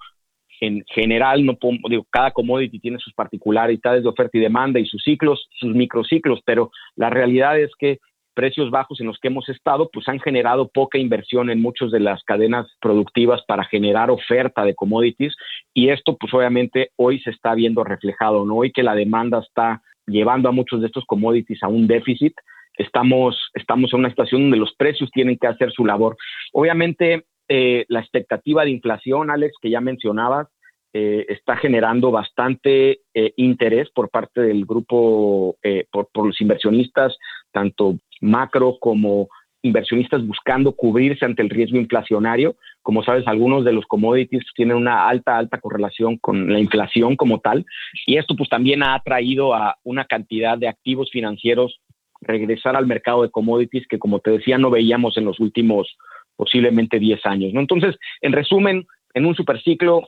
en 0.61 0.83
general, 0.93 1.43
no 1.43 1.57
digo, 1.89 2.05
cada 2.11 2.31
commodity 2.31 2.79
tiene 2.79 2.99
sus 2.99 3.13
particularidades 3.13 4.03
de 4.03 4.09
oferta 4.09 4.37
y 4.37 4.41
demanda 4.41 4.79
y 4.79 4.85
sus 4.85 5.03
ciclos, 5.03 5.49
sus 5.59 5.73
microciclos, 5.73 6.39
pero 6.45 6.71
la 6.95 7.09
realidad 7.09 7.59
es 7.59 7.71
que 7.79 7.97
precios 8.33 8.69
bajos 8.69 9.01
en 9.01 9.07
los 9.07 9.17
que 9.19 9.27
hemos 9.27 9.49
estado, 9.49 9.89
pues 9.91 10.07
han 10.07 10.19
generado 10.19 10.69
poca 10.69 10.97
inversión 10.97 11.49
en 11.49 11.61
muchas 11.61 11.91
de 11.91 11.99
las 11.99 12.23
cadenas 12.23 12.67
productivas 12.79 13.41
para 13.47 13.65
generar 13.65 14.09
oferta 14.11 14.63
de 14.63 14.75
commodities 14.75 15.35
y 15.73 15.89
esto 15.89 16.15
pues 16.17 16.33
obviamente 16.33 16.91
hoy 16.95 17.19
se 17.21 17.31
está 17.31 17.55
viendo 17.55 17.83
reflejado, 17.83 18.45
¿no? 18.45 18.57
Hoy 18.57 18.71
que 18.71 18.83
la 18.83 18.95
demanda 18.95 19.39
está 19.39 19.81
llevando 20.05 20.47
a 20.47 20.53
muchos 20.53 20.81
de 20.81 20.87
estos 20.87 21.05
commodities 21.05 21.61
a 21.63 21.67
un 21.67 21.87
déficit, 21.87 22.33
estamos, 22.77 23.37
estamos 23.53 23.93
en 23.93 23.99
una 23.99 24.09
situación 24.09 24.43
donde 24.43 24.57
los 24.57 24.73
precios 24.75 25.09
tienen 25.11 25.37
que 25.37 25.47
hacer 25.47 25.71
su 25.71 25.85
labor. 25.85 26.17
Obviamente, 26.53 27.25
eh, 27.47 27.85
la 27.89 27.99
expectativa 27.99 28.63
de 28.63 28.71
inflación, 28.71 29.29
Alex, 29.29 29.55
que 29.61 29.69
ya 29.69 29.81
mencionabas, 29.81 30.47
eh, 30.93 31.25
está 31.29 31.55
generando 31.55 32.11
bastante 32.11 33.01
eh, 33.13 33.33
interés 33.37 33.89
por 33.91 34.09
parte 34.09 34.41
del 34.41 34.65
grupo, 34.65 35.55
por, 35.91 36.09
por, 36.11 36.27
los 36.27 36.41
inversionistas, 36.41 37.15
tanto 37.51 37.97
macro 38.19 38.77
como 38.79 39.29
inversionistas 39.63 40.25
buscando 40.25 40.73
cubrirse 40.73 41.25
ante 41.25 41.41
el 41.41 41.49
riesgo 41.49 41.77
inflacionario. 41.77 42.55
Como 42.81 43.03
sabes, 43.03 43.27
algunos 43.27 43.63
de 43.63 43.73
los 43.73 43.85
commodities 43.85 44.43
tienen 44.55 44.77
una 44.77 45.07
alta, 45.07 45.37
alta 45.37 45.59
correlación 45.59 46.17
con 46.17 46.51
la 46.51 46.59
inflación 46.59 47.15
como 47.15 47.39
tal. 47.39 47.65
Y 48.05 48.17
esto 48.17 48.35
pues 48.35 48.49
también 48.49 48.83
ha 48.83 48.95
atraído 48.95 49.53
a 49.53 49.77
una 49.83 50.05
cantidad 50.05 50.57
de 50.57 50.67
activos 50.67 51.09
financieros 51.11 51.79
regresar 52.21 52.75
al 52.75 52.87
mercado 52.87 53.23
de 53.23 53.31
commodities 53.31 53.87
que, 53.87 53.99
como 53.99 54.19
te 54.19 54.31
decía, 54.31 54.57
no 54.57 54.69
veíamos 54.69 55.17
en 55.17 55.25
los 55.25 55.39
últimos 55.39 55.97
posiblemente 56.35 56.99
10 56.99 57.25
años. 57.25 57.53
¿no? 57.53 57.59
Entonces, 57.59 57.97
en 58.21 58.31
resumen, 58.31 58.85
en 59.13 59.25
un 59.25 59.35
superciclo, 59.35 60.03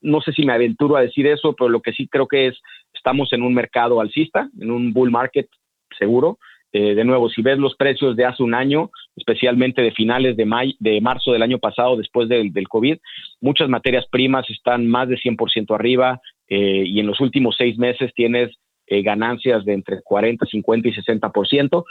no 0.00 0.20
sé 0.20 0.32
si 0.32 0.44
me 0.44 0.52
aventuro 0.52 0.96
a 0.96 1.02
decir 1.02 1.26
eso, 1.26 1.54
pero 1.54 1.68
lo 1.68 1.80
que 1.80 1.92
sí 1.92 2.08
creo 2.08 2.26
que 2.26 2.48
es, 2.48 2.58
estamos 2.94 3.32
en 3.32 3.42
un 3.42 3.54
mercado 3.54 4.00
alcista, 4.00 4.48
en 4.60 4.70
un 4.70 4.92
bull 4.92 5.10
market 5.10 5.48
seguro. 5.98 6.38
Eh, 6.72 6.94
de 6.94 7.04
nuevo, 7.04 7.28
si 7.28 7.40
ves 7.40 7.58
los 7.58 7.76
precios 7.76 8.16
de 8.16 8.24
hace 8.24 8.42
un 8.42 8.54
año, 8.54 8.90
especialmente 9.14 9.80
de 9.80 9.92
finales 9.92 10.36
de, 10.36 10.74
de 10.80 11.00
marzo 11.00 11.32
del 11.32 11.42
año 11.42 11.58
pasado, 11.58 11.96
después 11.96 12.28
del, 12.28 12.52
del 12.52 12.68
COVID, 12.68 12.96
muchas 13.40 13.68
materias 13.68 14.06
primas 14.10 14.48
están 14.50 14.88
más 14.88 15.08
de 15.08 15.16
100% 15.16 15.72
arriba 15.74 16.20
eh, 16.48 16.82
y 16.84 16.98
en 16.98 17.06
los 17.06 17.20
últimos 17.20 17.54
seis 17.56 17.78
meses 17.78 18.12
tienes 18.14 18.56
eh, 18.86 19.02
ganancias 19.02 19.64
de 19.64 19.74
entre 19.74 20.02
40, 20.02 20.46
50 20.46 20.88
y 20.88 20.92
60%. 20.92 21.84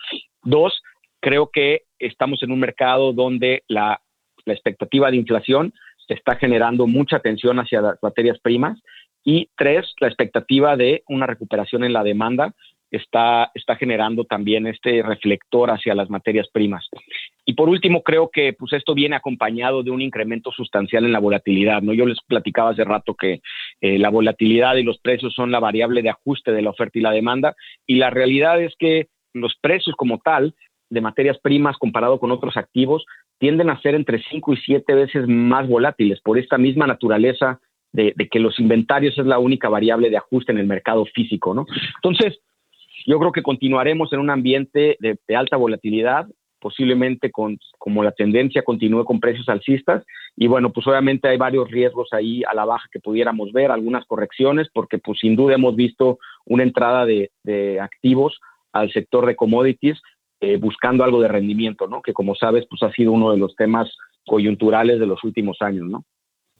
Dos, 0.43 0.81
creo 1.19 1.49
que 1.51 1.83
estamos 1.99 2.43
en 2.43 2.51
un 2.51 2.59
mercado 2.59 3.13
donde 3.13 3.63
la, 3.67 4.01
la 4.45 4.53
expectativa 4.53 5.09
de 5.09 5.17
inflación 5.17 5.73
está 6.07 6.35
generando 6.35 6.87
mucha 6.87 7.17
atención 7.17 7.59
hacia 7.59 7.81
las 7.81 7.97
materias 8.01 8.39
primas. 8.39 8.79
Y 9.23 9.49
tres, 9.55 9.93
la 9.99 10.07
expectativa 10.07 10.75
de 10.75 11.03
una 11.07 11.25
recuperación 11.25 11.83
en 11.83 11.93
la 11.93 12.03
demanda 12.03 12.53
está, 12.91 13.51
está 13.53 13.75
generando 13.75 14.25
también 14.25 14.67
este 14.67 15.01
reflector 15.01 15.71
hacia 15.71 15.95
las 15.95 16.09
materias 16.09 16.47
primas. 16.51 16.87
Y 17.45 17.53
por 17.53 17.69
último, 17.69 18.03
creo 18.03 18.29
que 18.31 18.53
pues 18.53 18.73
esto 18.73 18.93
viene 18.93 19.15
acompañado 19.15 19.83
de 19.83 19.91
un 19.91 20.01
incremento 20.01 20.51
sustancial 20.51 21.05
en 21.05 21.11
la 21.11 21.19
volatilidad. 21.19 21.81
¿no? 21.81 21.93
Yo 21.93 22.05
les 22.05 22.19
platicaba 22.25 22.69
hace 22.69 22.83
rato 22.83 23.15
que 23.15 23.41
eh, 23.81 23.99
la 23.99 24.09
volatilidad 24.09 24.75
y 24.75 24.83
los 24.83 24.99
precios 24.99 25.33
son 25.33 25.51
la 25.51 25.59
variable 25.59 26.01
de 26.01 26.09
ajuste 26.09 26.51
de 26.51 26.61
la 26.61 26.69
oferta 26.69 26.99
y 26.99 27.01
la 27.01 27.11
demanda, 27.11 27.55
y 27.85 27.95
la 27.95 28.09
realidad 28.09 28.61
es 28.61 28.73
que 28.77 29.07
los 29.33 29.55
precios 29.59 29.95
como 29.95 30.19
tal 30.19 30.53
de 30.89 31.01
materias 31.01 31.37
primas 31.39 31.77
comparado 31.77 32.19
con 32.19 32.31
otros 32.31 32.55
activos 32.55 33.05
tienden 33.39 33.69
a 33.69 33.81
ser 33.81 33.95
entre 33.95 34.21
5 34.29 34.53
y 34.53 34.57
7 34.57 34.93
veces 34.93 35.27
más 35.27 35.67
volátiles 35.67 36.21
por 36.21 36.37
esta 36.37 36.57
misma 36.57 36.87
naturaleza 36.87 37.59
de, 37.91 38.13
que 38.31 38.39
los 38.39 38.59
inventarios 38.59 39.17
es 39.17 39.25
la 39.25 39.39
única 39.39 39.69
variable 39.69 40.09
de 40.09 40.17
ajuste 40.17 40.51
en 40.51 40.59
el 40.59 40.67
mercado 40.67 41.05
físico. 41.05 41.53
¿no? 41.53 41.65
Entonces, 41.95 42.39
yo 43.05 43.19
creo 43.19 43.31
que 43.31 43.43
continuaremos 43.43 44.13
en 44.13 44.19
un 44.19 44.29
ambiente 44.29 44.97
de 44.99 45.35
alta 45.35 45.57
volatilidad 45.57 46.27
posiblemente 46.63 47.29
con, 47.29 47.59
como 47.77 48.03
la 48.03 48.13
tendencia 48.13 48.63
continúe 48.63 49.03
con 49.03 49.19
precios 49.19 49.49
alcistas. 49.49 50.05
Y 50.37 50.47
bueno, 50.47 50.71
pues 50.71 50.87
obviamente 50.87 51.27
hay 51.27 51.37
varios 51.37 51.69
riesgos 51.69 52.07
ahí 52.13 52.41
a 52.49 52.55
la 52.55 52.63
baja 52.63 52.87
que 52.89 53.01
pudiéramos 53.01 53.51
ver, 53.51 53.69
algunas 53.69 54.05
correcciones, 54.05 54.69
porque 54.73 54.97
pues 54.97 55.19
sin 55.19 55.35
duda 55.35 55.55
hemos 55.55 55.75
visto 55.75 56.19
una 56.45 56.63
entrada 56.63 57.05
de, 57.05 57.29
activos 57.81 58.39
al 58.71 58.91
sector 58.93 59.25
de 59.25 59.35
commodities 59.35 60.01
eh, 60.39 60.55
buscando 60.55 61.03
algo 61.03 61.21
de 61.21 61.27
rendimiento, 61.27 61.87
¿no? 61.87 62.01
Que 62.01 62.13
como 62.13 62.33
sabes, 62.33 62.65
pues 62.69 62.81
ha 62.81 62.91
sido 62.93 63.11
uno 63.11 63.31
de 63.31 63.37
los 63.37 63.53
temas 63.57 63.91
coyunturales 64.25 65.01
de 65.01 65.05
los 65.05 65.21
últimos 65.25 65.57
años, 65.59 65.85
¿no? 65.89 66.05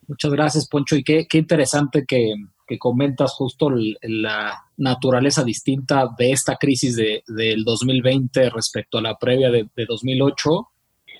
Muchas 0.06 0.32
gracias, 0.32 0.68
Poncho. 0.68 0.96
Y 0.96 1.02
qué, 1.02 1.26
qué 1.26 1.38
interesante 1.38 2.04
que, 2.06 2.34
que 2.66 2.78
comentas 2.78 3.32
justo 3.32 3.70
la 4.02 4.64
naturaleza 4.76 5.44
distinta 5.44 6.10
de 6.18 6.32
esta 6.32 6.56
crisis 6.56 6.96
de, 6.96 7.22
del 7.26 7.64
2020 7.64 8.50
respecto 8.50 8.98
a 8.98 9.02
la 9.02 9.18
previa 9.18 9.50
de, 9.50 9.68
2008, 9.86 10.68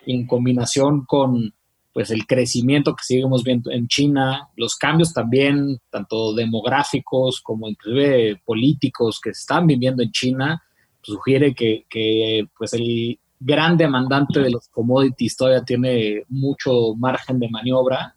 en 0.07 0.26
combinación 0.26 1.04
con 1.04 1.54
pues 1.92 2.11
el 2.11 2.26
crecimiento 2.26 2.96
que 2.96 3.04
seguimos 3.04 3.44
viendo 3.44 3.70
en 3.70 3.87
China, 3.87 4.48
los 4.57 4.74
cambios 4.74 5.12
también, 5.12 5.78
tanto 5.90 6.35
demográficos 6.35 7.40
como 7.40 7.68
inclusive 7.68 8.42
políticos 8.44 9.20
que 9.22 9.33
se 9.33 9.40
están 9.42 9.68
viviendo 9.68 10.02
en 10.02 10.11
China, 10.11 10.62
sugiere 11.02 11.54
que, 11.54 11.87
que 11.88 12.48
pues 12.59 12.72
el 12.72 13.20
gran 13.38 13.76
demandante 13.76 14.40
de 14.40 14.50
los 14.50 14.68
commodities 14.68 15.37
todavía 15.37 15.62
tiene 15.62 16.24
mucho 16.28 16.96
margen 16.96 17.38
de 17.38 17.48
maniobra 17.48 18.13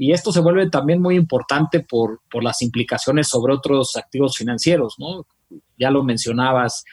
y 0.00 0.12
esto 0.12 0.30
se 0.30 0.40
vuelve 0.40 0.70
también 0.70 1.02
muy 1.02 1.16
importante 1.16 1.80
por, 1.80 2.20
las 2.40 2.62
implicaciones 2.62 3.26
sobre 3.26 3.52
otros 3.52 3.96
activos 3.96 4.36
financieros, 4.36 4.94
¿no? 4.98 5.26
Ya 5.76 5.90
lo 5.90 6.04
mencionabas, 6.04 6.84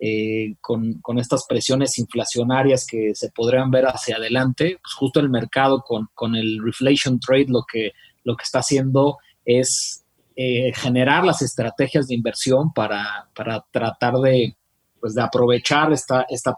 eh, 0.00 0.56
con, 0.60 1.00
estas 1.18 1.46
presiones 1.46 1.98
inflacionarias 1.98 2.84
que 2.84 3.14
se 3.14 3.30
podrían 3.30 3.70
ver 3.70 3.86
hacia 3.86 4.16
adelante, 4.16 4.78
pues 4.82 4.92
justo 4.94 5.20
el 5.20 5.30
mercado 5.30 5.84
con, 5.84 6.34
el 6.34 6.58
reflation 6.64 7.20
trade 7.20 7.46
lo 7.48 7.64
que, 7.72 7.92
lo 8.24 8.36
que 8.36 8.42
está 8.42 8.58
haciendo 8.58 9.18
es 9.44 10.04
eh, 10.34 10.72
generar 10.74 11.24
las 11.24 11.42
estrategias 11.42 12.08
de 12.08 12.16
inversión 12.16 12.72
para, 12.72 13.28
tratar 13.70 14.14
de, 14.14 14.56
pues, 14.98 15.14
de 15.14 15.22
aprovechar 15.22 15.92
esta, 15.92 16.26
esta 16.28 16.56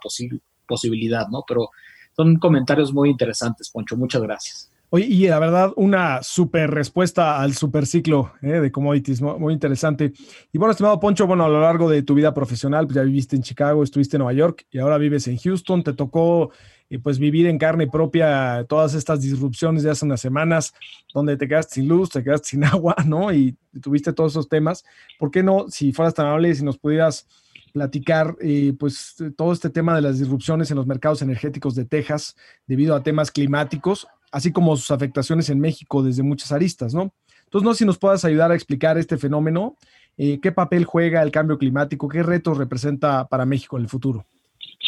posibilidad, 0.66 1.28
¿no? 1.28 1.44
Pero 1.46 1.68
son 2.16 2.36
comentarios 2.36 2.90
muy 2.90 3.10
interesantes, 3.10 3.68
Poncho. 3.70 3.98
Muchas 3.98 4.22
gracias. 4.22 4.69
Oye, 4.92 5.07
y 5.07 5.29
la 5.29 5.38
verdad, 5.38 5.72
una 5.76 6.20
super 6.24 6.68
respuesta 6.68 7.40
al 7.40 7.55
super 7.55 7.87
ciclo 7.87 8.33
eh, 8.42 8.48
de 8.48 8.72
commodities, 8.72 9.22
muy, 9.22 9.53
interesante. 9.53 10.12
Y 10.53 10.59
bueno, 10.59 10.72
estimado 10.72 10.98
Poncho, 10.98 11.29
bueno, 11.29 11.44
a 11.44 11.48
lo 11.48 11.61
largo 11.61 11.88
de 11.88 12.03
tu 12.03 12.14
vida 12.14 12.35
profesional, 12.35 12.87
pues 12.87 12.96
ya 12.96 13.03
viviste 13.03 13.37
en 13.37 13.42
Chicago, 13.42 13.85
estuviste 13.85 14.16
en 14.16 14.22
Nueva 14.22 14.33
York 14.33 14.66
y 14.68 14.81
ahora 14.81 14.98
vives 14.98 15.29
en 15.29 15.38
Houston. 15.38 15.85
Te 15.85 15.92
tocó 15.92 16.50
eh, 16.88 16.98
pues 16.98 17.20
vivir 17.20 17.46
en 17.46 17.57
carne 17.57 17.87
propia 17.87 18.66
todas 18.68 18.94
estas 18.94 19.20
disrupciones 19.20 19.85
de 19.85 19.90
hace 19.90 20.05
unas 20.05 20.20
semanas, 20.20 20.74
donde 21.14 21.37
te 21.37 21.46
quedaste 21.46 21.74
sin 21.74 21.87
luz, 21.87 22.11
te 22.11 22.24
quedaste 22.24 22.48
sin 22.48 22.64
agua, 22.64 22.96
¿no? 23.07 23.33
Y 23.33 23.57
tuviste 23.81 24.12
todos 24.12 24.33
esos 24.33 24.48
temas. 24.48 24.85
¿Por 25.20 25.31
qué 25.31 25.44
no, 25.44 25.66
si 25.68 25.92
fueras 25.92 26.14
tan 26.14 26.26
amable, 26.26 26.53
si 26.53 26.64
nos 26.64 26.79
pudieras 26.79 27.29
platicar 27.72 28.35
eh, 28.40 28.72
pues 28.76 29.14
todo 29.37 29.53
este 29.53 29.70
tema 29.70 29.94
de 29.94 30.03
las 30.03 30.18
disrupciones 30.18 30.68
en 30.72 30.79
los 30.79 30.88
mercados 30.88 31.22
energéticos 31.22 31.76
de 31.76 31.85
Texas 31.85 32.35
debido 32.66 32.96
a 32.96 33.05
temas 33.05 33.31
climáticos 33.31 34.09
así 34.30 34.52
como 34.52 34.76
sus 34.76 34.90
afectaciones 34.90 35.50
en 35.50 35.60
México 35.60 36.02
desde 36.02 36.22
muchas 36.22 36.52
aristas, 36.52 36.94
¿no? 36.94 37.12
Entonces, 37.44 37.64
no 37.64 37.74
sé 37.74 37.78
si 37.78 37.84
nos 37.84 37.98
puedas 37.98 38.24
ayudar 38.24 38.52
a 38.52 38.54
explicar 38.54 38.96
este 38.96 39.16
fenómeno, 39.16 39.76
eh, 40.16 40.38
qué 40.40 40.52
papel 40.52 40.84
juega 40.84 41.22
el 41.22 41.30
cambio 41.30 41.58
climático, 41.58 42.08
qué 42.08 42.22
retos 42.22 42.58
representa 42.58 43.26
para 43.26 43.44
México 43.44 43.76
en 43.76 43.84
el 43.84 43.88
futuro. 43.88 44.24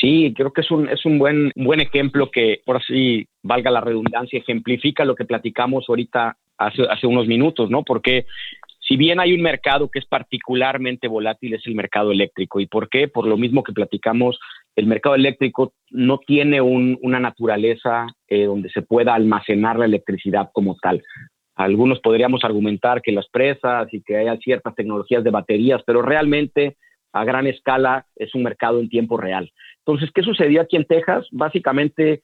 Sí, 0.00 0.32
creo 0.36 0.52
que 0.52 0.62
es 0.62 0.70
un, 0.70 0.88
es 0.88 1.04
un 1.04 1.18
buen, 1.18 1.52
buen 1.54 1.80
ejemplo 1.80 2.30
que, 2.30 2.60
por 2.64 2.76
así 2.76 3.26
valga 3.42 3.70
la 3.70 3.80
redundancia, 3.80 4.38
ejemplifica 4.38 5.04
lo 5.04 5.14
que 5.14 5.24
platicamos 5.24 5.84
ahorita 5.88 6.36
hace, 6.58 6.82
hace 6.90 7.06
unos 7.06 7.26
minutos, 7.26 7.70
¿no? 7.70 7.84
Porque 7.84 8.26
Si 8.86 8.96
bien 8.96 9.20
hay 9.20 9.32
un 9.32 9.42
mercado 9.42 9.88
que 9.88 10.00
es 10.00 10.06
particularmente 10.06 11.06
volátil, 11.06 11.54
es 11.54 11.66
el 11.66 11.76
mercado 11.76 12.10
eléctrico. 12.10 12.58
¿Y 12.58 12.66
por 12.66 12.88
qué? 12.88 13.06
Por 13.06 13.26
lo 13.26 13.36
mismo 13.36 13.62
que 13.62 13.72
platicamos, 13.72 14.38
el 14.74 14.86
mercado 14.86 15.14
eléctrico 15.14 15.72
no 15.90 16.18
tiene 16.18 16.60
una 16.60 17.20
naturaleza 17.20 18.06
eh, 18.26 18.44
donde 18.44 18.70
se 18.70 18.82
pueda 18.82 19.14
almacenar 19.14 19.78
la 19.78 19.84
electricidad 19.84 20.50
como 20.52 20.76
tal. 20.82 21.02
Algunos 21.54 22.00
podríamos 22.00 22.44
argumentar 22.44 23.02
que 23.02 23.12
las 23.12 23.28
presas 23.28 23.86
y 23.92 24.02
que 24.02 24.16
haya 24.16 24.36
ciertas 24.38 24.74
tecnologías 24.74 25.22
de 25.22 25.30
baterías, 25.30 25.82
pero 25.86 26.02
realmente 26.02 26.76
a 27.12 27.24
gran 27.24 27.46
escala 27.46 28.06
es 28.16 28.34
un 28.34 28.42
mercado 28.42 28.80
en 28.80 28.88
tiempo 28.88 29.16
real. 29.16 29.52
Entonces, 29.86 30.10
¿qué 30.14 30.22
sucedió 30.22 30.62
aquí 30.62 30.76
en 30.76 30.86
Texas? 30.86 31.26
Básicamente 31.30 32.22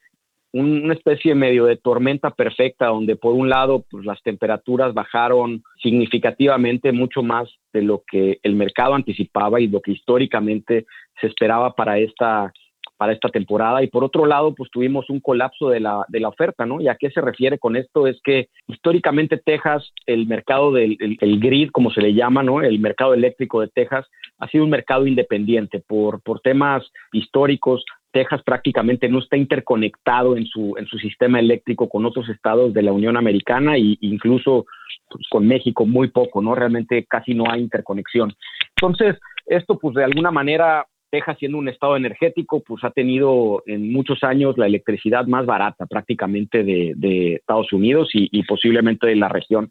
una 0.53 0.95
especie 0.95 1.35
medio 1.35 1.67
de 1.67 1.77
tormenta 1.77 2.31
perfecta 2.31 2.87
donde 2.87 3.17
por 3.17 3.35
un 3.35 3.49
lado 3.49 3.85
pues, 3.91 4.07
las 4.07 4.23
temperaturas 4.23 4.95
bajaron 4.95 5.63
significativamente 5.83 6.93
mucho 6.93 7.23
más 7.23 7.49
de 7.73 7.83
lo 7.83 8.03
que 8.11 8.39
el 8.43 8.55
mercado 8.55 8.95
anticipaba 8.95 9.61
y 9.61 9.69
lo 9.69 9.81
que 9.81 9.93
históricamente 9.93 10.87
se 11.21 11.27
esperaba 11.27 11.75
para 11.75 11.99
esta 11.99 12.53
para 12.99 13.13
esta 13.13 13.29
temporada 13.29 13.83
y 13.83 13.87
por 13.87 14.05
otro 14.05 14.27
lado 14.27 14.55
pues 14.55 14.71
tuvimos 14.71 15.09
un 15.09 15.21
colapso 15.21 15.71
de 15.71 15.79
la, 15.81 16.05
de 16.09 16.21
la 16.21 16.29
oferta, 16.29 16.67
¿no? 16.67 16.81
¿Y 16.81 16.89
a 16.89 16.97
qué 16.97 17.11
se 17.11 17.21
refiere 17.21 17.57
con 17.57 17.77
esto? 17.77 18.09
Es 18.09 18.21
que 18.23 18.49
históricamente 18.67 19.39
Texas, 19.39 19.93
el 20.05 20.27
mercado 20.27 20.73
del 20.73 20.97
el, 20.99 21.39
grid, 21.39 21.71
como 21.71 21.93
se 21.93 22.03
le 22.03 22.13
llama, 22.13 22.43
¿no? 22.43 22.61
El 22.61 22.81
mercado 22.81 23.15
eléctrico 23.15 23.61
de 23.61 23.69
Texas 23.69 24.07
ha 24.39 24.49
sido 24.49 24.65
un 24.65 24.71
mercado 24.71 25.07
independiente 25.07 25.79
por, 25.79 26.21
por 26.23 26.41
temas 26.41 26.85
históricos, 27.13 27.85
Texas 28.13 28.43
prácticamente 28.43 29.09
no 29.09 29.19
está 29.19 29.37
interconectado 29.37 30.37
en 30.37 30.47
su, 30.47 30.75
en 30.79 30.87
su 30.87 30.99
sistema 30.99 31.39
eléctrico 31.39 31.89
con 31.89 32.07
otros 32.07 32.29
estados 32.29 32.73
de 32.73 32.83
la 32.83 32.93
Unión 32.93 33.17
Americana 33.17 33.77
e 33.77 33.97
incluso 34.01 34.67
pues, 35.11 35.27
con 35.31 35.47
México 35.47 35.87
muy 35.87 36.09
poco, 36.09 36.41
¿no? 36.41 36.55
Realmente 36.55 37.05
casi 37.05 37.35
no 37.35 37.45
hay 37.51 37.61
interconexión. 37.61 38.35
Entonces, 38.77 39.17
esto 39.47 39.79
pues 39.79 39.95
de 39.95 40.05
alguna 40.05 40.31
manera, 40.31 40.87
Texas 41.11 41.37
siendo 41.39 41.59
un 41.59 41.69
estado 41.69 41.97
energético, 41.97 42.61
pues 42.61 42.83
ha 42.85 42.91
tenido 42.91 43.63
en 43.67 43.93
muchos 43.93 44.23
años 44.25 44.57
la 44.57 44.67
electricidad 44.67 45.27
más 45.27 45.47
barata 45.47 45.87
prácticamente 45.87 46.63
de, 46.65 47.35
Estados 47.35 47.73
Unidos 47.73 48.11
y, 48.13 48.29
y, 48.31 48.43
posiblemente 48.45 49.07
de 49.07 49.17
la 49.17 49.29
región. 49.29 49.71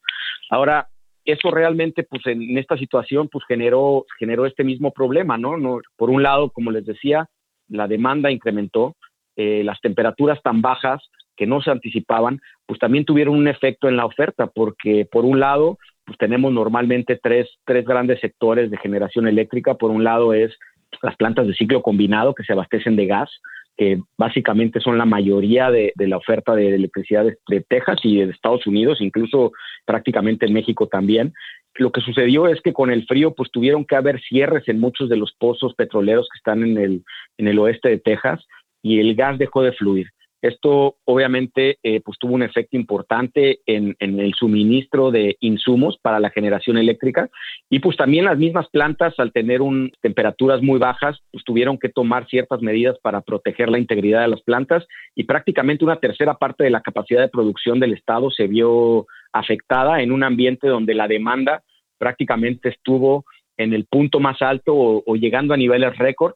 Ahora, 0.49 0.87
eso 1.27 1.51
realmente, 1.51 2.03
pues 2.03 2.25
en, 2.25 2.57
esta 2.57 2.77
situación, 2.77 3.27
pues 3.27 3.43
generó, 3.47 4.05
generó 4.17 4.45
este 4.45 4.63
mismo 4.63 4.91
problema, 4.91 5.37
¿no? 5.37 5.57
¿no? 5.57 5.81
Por 5.97 6.09
un 6.09 6.23
lado, 6.23 6.49
como 6.51 6.71
les 6.71 6.85
decía, 6.85 7.27
la 7.69 7.87
demanda 7.87 8.31
incrementó, 8.31 8.95
eh, 9.35 9.63
las 9.63 9.79
temperaturas 9.81 10.41
tan 10.41 10.61
bajas 10.61 11.01
que 11.35 11.45
no 11.45 11.61
se 11.61 11.71
anticipaban, 11.71 12.39
pues 12.65 12.79
también 12.79 13.05
tuvieron 13.05 13.35
un 13.35 13.47
efecto 13.47 13.87
en 13.87 13.95
la 13.95 14.05
oferta, 14.05 14.47
porque 14.47 15.07
por 15.09 15.23
un 15.23 15.39
lado, 15.39 15.77
pues 16.05 16.17
tenemos 16.17 16.51
normalmente 16.51 17.19
tres, 17.21 17.47
tres 17.63 17.85
grandes 17.85 18.19
sectores 18.19 18.71
de 18.71 18.77
generación 18.77 19.27
eléctrica. 19.27 19.75
Por 19.75 19.91
un 19.91 20.03
lado 20.03 20.33
es 20.33 20.57
las 21.01 21.15
plantas 21.15 21.47
de 21.47 21.53
ciclo 21.53 21.81
combinado 21.81 22.33
que 22.33 22.43
se 22.43 22.53
abastecen 22.53 22.95
de 22.95 23.05
gas, 23.05 23.29
que 23.77 23.99
básicamente 24.17 24.79
son 24.79 24.97
la 24.97 25.05
mayoría 25.05 25.69
de, 25.69 25.93
la 25.97 26.17
oferta 26.17 26.55
de 26.55 26.73
electricidad 26.73 27.25
de, 27.25 27.61
Texas 27.61 27.99
y 28.03 28.17
de 28.17 28.31
Estados 28.31 28.65
Unidos, 28.65 28.99
incluso 29.01 29.51
prácticamente 29.85 30.47
en 30.47 30.53
México 30.53 30.87
también. 30.87 31.33
Lo 31.77 31.91
que 31.91 32.01
sucedió 32.01 32.47
es 32.47 32.59
que 32.61 32.73
con 32.73 32.91
el 32.91 33.05
frío, 33.05 33.33
pues 33.35 33.51
tuvieron 33.51 33.85
que 33.85 33.95
haber 33.95 34.19
cierres 34.21 34.67
en 34.67 34.79
muchos 34.79 35.09
de 35.09 35.17
los 35.17 35.33
pozos 35.33 35.75
petroleros 35.75 36.27
que 36.31 36.37
están 36.37 36.63
en 36.63 36.77
el, 36.77 37.03
en 37.37 37.47
el 37.47 37.59
oeste 37.59 37.89
de 37.89 37.99
Texas 37.99 38.45
y 38.81 38.99
el 38.99 39.15
gas 39.15 39.37
dejó 39.37 39.61
de 39.61 39.73
fluir. 39.73 40.07
Esto 40.41 40.97
obviamente 41.05 41.79
eh, 41.81 41.99
pues 42.01 42.19
tuvo 42.19 42.35
un 42.35 42.43
efecto 42.43 42.77
importante 42.77 43.59
en, 43.65 43.95
el 43.99 44.33
suministro 44.35 45.09
de 45.09 45.35
insumos 45.39 45.97
para 45.99 46.19
la 46.19 46.29
generación 46.29 46.77
eléctrica 46.77 47.29
y 47.69 47.79
pues 47.79 47.97
también 47.97 48.25
las 48.25 48.37
mismas 48.37 48.67
plantas 48.69 49.15
al 49.17 49.31
tener 49.31 49.63
un, 49.63 49.91
temperaturas 50.01 50.61
muy 50.61 50.77
bajas 50.77 51.19
pues 51.31 51.43
tuvieron 51.43 51.79
que 51.79 51.89
tomar 51.89 52.27
ciertas 52.27 52.61
medidas 52.61 52.97
para 53.01 53.21
proteger 53.21 53.69
la 53.69 53.79
integridad 53.79 54.21
de 54.21 54.27
las 54.27 54.41
plantas 54.41 54.85
y 55.15 55.23
prácticamente 55.23 55.83
una 55.83 55.99
tercera 55.99 56.35
parte 56.35 56.63
de 56.63 56.69
la 56.69 56.81
capacidad 56.81 57.21
de 57.21 57.29
producción 57.29 57.79
del 57.79 57.93
estado 57.93 58.29
se 58.29 58.45
vio 58.45 59.07
afectada 59.33 60.03
en 60.03 60.11
un 60.11 60.23
ambiente 60.23 60.67
donde 60.67 60.93
la 60.93 61.07
demanda 61.07 61.63
prácticamente 61.97 62.69
estuvo 62.69 63.25
en 63.57 63.73
el 63.73 63.85
punto 63.85 64.19
más 64.19 64.41
alto 64.41 64.73
o 64.75 65.15
llegando 65.15 65.53
a 65.53 65.57
niveles 65.57 65.97
récord 65.97 66.33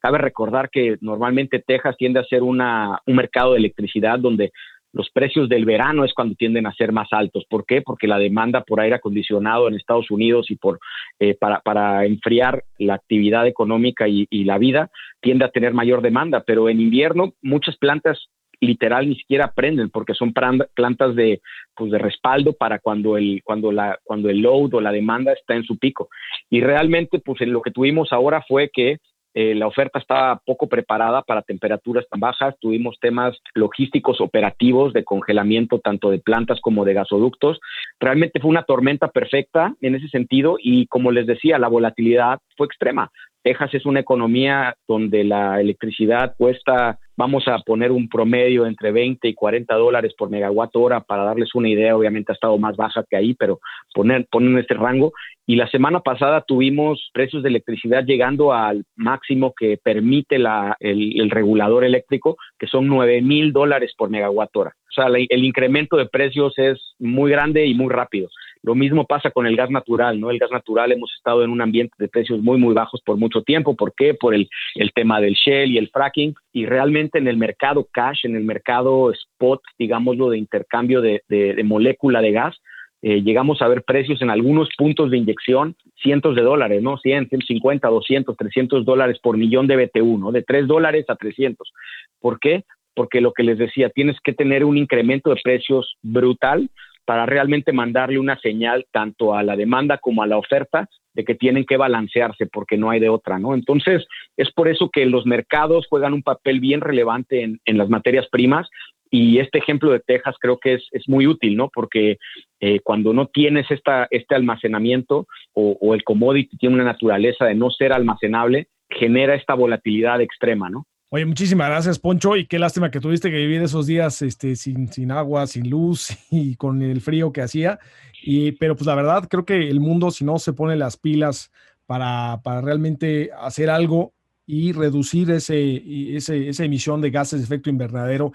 Cabe 0.00 0.18
recordar 0.18 0.70
que 0.70 0.96
normalmente 1.02 1.62
Texas 1.64 1.96
tiende 1.98 2.20
a 2.20 2.24
ser 2.24 2.42
un 2.42 2.62
mercado 3.06 3.52
de 3.52 3.58
electricidad 3.58 4.18
donde 4.18 4.50
los 4.92 5.08
precios 5.10 5.48
del 5.48 5.66
verano 5.66 6.04
es 6.04 6.12
cuando 6.14 6.34
tienden 6.34 6.66
a 6.66 6.74
ser 6.74 6.90
más 6.90 7.08
altos. 7.12 7.44
¿Por 7.48 7.64
qué? 7.64 7.80
Porque 7.82 8.08
la 8.08 8.18
demanda 8.18 8.62
por 8.62 8.80
aire 8.80 8.96
acondicionado 8.96 9.68
en 9.68 9.74
Estados 9.74 10.10
Unidos 10.10 10.50
y 10.50 10.56
por 10.56 10.80
eh, 11.20 11.36
para, 11.38 12.06
enfriar 12.06 12.64
la 12.78 12.94
actividad 12.94 13.46
económica 13.46 14.08
y, 14.08 14.26
la 14.44 14.58
vida 14.58 14.90
tiende 15.20 15.44
a 15.44 15.50
tener 15.50 15.74
mayor 15.74 16.00
demanda. 16.00 16.42
Pero 16.44 16.68
en 16.68 16.80
invierno 16.80 17.34
muchas 17.42 17.76
plantas 17.76 18.30
literal 18.60 19.08
ni 19.08 19.16
siquiera 19.16 19.52
prenden 19.52 19.90
porque 19.90 20.14
son 20.14 20.32
plantas 20.32 21.14
de 21.14 21.40
pues 21.74 21.90
de 21.90 21.98
respaldo 21.98 22.52
para 22.52 22.78
cuando 22.78 23.16
el 23.16 23.40
cuando 23.42 23.72
la 23.72 23.98
cuando 24.04 24.28
el 24.28 24.40
load 24.40 24.74
o 24.74 24.80
la 24.80 24.92
demanda 24.92 25.32
está 25.32 25.54
en 25.54 25.64
su 25.64 25.78
pico 25.78 26.08
y 26.50 26.60
realmente 26.60 27.18
pues 27.18 27.40
lo 27.42 27.62
que 27.62 27.70
tuvimos 27.70 28.12
ahora 28.12 28.44
fue 28.46 28.70
que 28.72 28.98
eh, 29.32 29.54
la 29.54 29.68
oferta 29.68 30.00
estaba 30.00 30.40
poco 30.44 30.68
preparada 30.68 31.22
para 31.22 31.42
temperaturas 31.42 32.04
tan 32.10 32.18
bajas, 32.18 32.56
tuvimos 32.60 32.98
temas 33.00 33.38
logísticos 33.54 34.20
operativos 34.20 34.92
de 34.92 35.04
congelamiento 35.04 35.78
tanto 35.78 36.10
de 36.10 36.18
plantas 36.18 36.60
como 36.60 36.84
de 36.84 36.94
gasoductos. 36.94 37.60
Realmente 38.00 38.40
fue 38.40 38.50
una 38.50 38.64
tormenta 38.64 39.08
perfecta 39.08 39.74
en 39.80 39.94
ese 39.94 40.08
sentido 40.08 40.56
y 40.60 40.86
como 40.86 41.12
les 41.12 41.26
decía, 41.26 41.58
la 41.58 41.68
volatilidad 41.68 42.40
fue 42.56 42.66
extrema. 42.66 43.10
Texas 43.42 43.74
es 43.74 43.86
una 43.86 44.00
economía 44.00 44.74
donde 44.86 45.24
la 45.24 45.60
electricidad 45.60 46.34
cuesta, 46.36 46.98
vamos 47.16 47.48
a 47.48 47.58
poner 47.58 47.90
un 47.90 48.08
promedio 48.08 48.66
entre 48.66 48.92
20 48.92 49.28
y 49.28 49.34
40 49.34 49.74
dólares 49.76 50.12
por 50.16 50.30
megawatt 50.30 50.76
hora 50.76 51.00
para 51.00 51.24
darles 51.24 51.54
una 51.54 51.68
idea, 51.68 51.96
obviamente 51.96 52.32
ha 52.32 52.34
estado 52.34 52.58
más 52.58 52.76
baja 52.76 53.04
que 53.08 53.16
ahí, 53.16 53.34
pero 53.34 53.60
poner, 53.94 54.26
poner 54.30 54.50
en 54.50 54.58
este 54.58 54.74
rango. 54.74 55.12
Y 55.46 55.56
la 55.56 55.68
semana 55.70 56.00
pasada 56.00 56.42
tuvimos 56.42 57.10
precios 57.12 57.42
de 57.42 57.48
electricidad 57.48 58.04
llegando 58.04 58.52
al 58.52 58.84
máximo 58.94 59.52
que 59.58 59.78
permite 59.82 60.38
la, 60.38 60.76
el, 60.78 61.30
regulador 61.30 61.84
eléctrico, 61.84 62.36
que 62.58 62.66
son 62.66 62.86
9 62.86 63.22
mil 63.22 63.52
dólares 63.52 63.92
por 63.96 64.10
megawatt 64.10 64.54
hora. 64.56 64.74
O 64.90 64.92
sea, 64.92 65.06
el 65.06 65.44
incremento 65.44 65.96
de 65.96 66.06
precios 66.06 66.58
es 66.58 66.94
muy 66.98 67.30
grande 67.30 67.66
y 67.66 67.74
muy 67.74 67.88
rápido. 67.88 68.28
Lo 68.62 68.74
mismo 68.74 69.06
pasa 69.06 69.30
con 69.30 69.46
el 69.46 69.56
gas 69.56 69.70
natural, 69.70 70.20
¿no? 70.20 70.30
El 70.30 70.38
gas 70.38 70.50
natural 70.50 70.92
hemos 70.92 71.10
estado 71.14 71.42
en 71.42 71.50
un 71.50 71.62
ambiente 71.62 71.94
de 71.98 72.08
precios 72.08 72.40
muy, 72.42 72.58
muy 72.58 72.74
bajos 72.74 73.00
por 73.04 73.16
mucho 73.16 73.42
tiempo. 73.42 73.74
¿Por 73.74 73.94
qué? 73.94 74.12
Por 74.14 74.34
el, 74.34 74.48
tema 74.94 75.20
del 75.20 75.34
shell 75.34 75.70
y 75.70 75.78
el 75.78 75.88
fracking. 75.88 76.34
Y 76.52 76.66
realmente 76.66 77.18
en 77.18 77.26
el 77.26 77.38
mercado 77.38 77.88
cash, 77.90 78.20
en 78.24 78.36
el 78.36 78.44
mercado 78.44 79.10
spot, 79.12 79.62
digámoslo, 79.78 80.30
de 80.30 80.38
intercambio 80.38 81.00
de, 81.00 81.22
molécula 81.64 82.20
de 82.20 82.32
gas, 82.32 82.56
eh, 83.02 83.22
llegamos 83.22 83.62
a 83.62 83.68
ver 83.68 83.82
precios 83.82 84.20
en 84.20 84.28
algunos 84.28 84.68
puntos 84.76 85.10
de 85.10 85.16
inyección, 85.16 85.74
cientos 86.02 86.36
de 86.36 86.42
dólares, 86.42 86.82
¿no? 86.82 86.98
100, 86.98 87.30
150, 87.30 87.88
200, 87.88 88.36
300 88.36 88.84
dólares 88.84 89.18
por 89.22 89.38
millón 89.38 89.66
de 89.68 89.76
BTU, 89.76 90.18
¿no? 90.18 90.32
De 90.32 90.42
3 90.42 90.66
dólares 90.66 91.06
a 91.08 91.16
300. 91.16 91.72
¿Por 92.20 92.38
qué? 92.38 92.64
Porque 92.94 93.22
lo 93.22 93.32
que 93.32 93.42
les 93.42 93.56
decía, 93.56 93.88
tienes 93.88 94.20
que 94.22 94.34
tener 94.34 94.66
un 94.66 94.76
incremento 94.76 95.30
de 95.30 95.40
precios 95.42 95.96
brutal 96.02 96.68
para 97.04 97.26
realmente 97.26 97.72
mandarle 97.72 98.18
una 98.18 98.38
señal 98.40 98.86
tanto 98.92 99.34
a 99.34 99.42
la 99.42 99.56
demanda 99.56 99.98
como 99.98 100.22
a 100.22 100.26
la 100.26 100.38
oferta 100.38 100.88
de 101.14 101.24
que 101.24 101.34
tienen 101.34 101.64
que 101.64 101.76
balancearse 101.76 102.46
porque 102.46 102.76
no 102.76 102.90
hay 102.90 103.00
de 103.00 103.08
otra, 103.08 103.38
¿no? 103.38 103.54
Entonces, 103.54 104.06
es 104.36 104.52
por 104.52 104.68
eso 104.68 104.90
que 104.90 105.06
los 105.06 105.26
mercados 105.26 105.86
juegan 105.88 106.12
un 106.12 106.22
papel 106.22 106.60
bien 106.60 106.80
relevante 106.80 107.42
en, 107.42 107.78
las 107.78 107.88
materias 107.88 108.26
primas 108.30 108.68
y 109.10 109.38
este 109.38 109.58
ejemplo 109.58 109.90
de 109.90 110.00
Texas 110.00 110.36
creo 110.40 110.58
que 110.58 110.74
es, 110.74 111.08
muy 111.08 111.26
útil, 111.26 111.56
¿no? 111.56 111.68
Porque 111.68 112.18
eh, 112.60 112.78
cuando 112.80 113.12
no 113.12 113.26
tienes 113.26 113.68
esta, 113.70 114.06
este 114.10 114.36
almacenamiento 114.36 115.26
o, 115.52 115.76
o 115.80 115.94
el 115.94 116.04
commodity 116.04 116.56
tiene 116.58 116.76
una 116.76 116.84
naturaleza 116.84 117.44
de 117.44 117.56
no 117.56 117.70
ser 117.70 117.92
almacenable, 117.92 118.68
genera 118.88 119.34
esta 119.34 119.54
volatilidad 119.54 120.20
extrema, 120.20 120.70
¿no? 120.70 120.86
Oye, 121.12 121.26
muchísimas 121.26 121.68
gracias, 121.68 121.98
Poncho, 121.98 122.36
y 122.36 122.46
qué 122.46 122.60
lástima 122.60 122.92
que 122.92 123.00
tuviste 123.00 123.32
que 123.32 123.36
vivir 123.36 123.60
esos 123.62 123.88
días 123.88 124.22
este, 124.22 124.54
sin, 124.54 124.92
sin 124.92 125.10
agua, 125.10 125.48
sin 125.48 125.68
luz 125.68 126.10
y 126.30 126.54
con 126.54 126.82
el 126.82 127.00
frío 127.00 127.32
que 127.32 127.42
hacía. 127.42 127.80
Y, 128.22 128.52
pero 128.52 128.76
pues 128.76 128.86
la 128.86 128.94
verdad, 128.94 129.26
creo 129.28 129.44
que 129.44 129.68
el 129.68 129.80
mundo, 129.80 130.12
si 130.12 130.24
no 130.24 130.38
se 130.38 130.52
pone 130.52 130.76
las 130.76 130.96
pilas 130.96 131.50
para, 131.84 132.40
para 132.44 132.60
realmente 132.60 133.30
hacer 133.40 133.70
algo 133.70 134.14
y 134.46 134.70
reducir 134.70 135.32
ese, 135.32 136.16
ese, 136.16 136.48
esa 136.48 136.64
emisión 136.64 137.00
de 137.00 137.10
gases 137.10 137.40
de 137.40 137.44
efecto 137.44 137.70
invernadero 137.70 138.30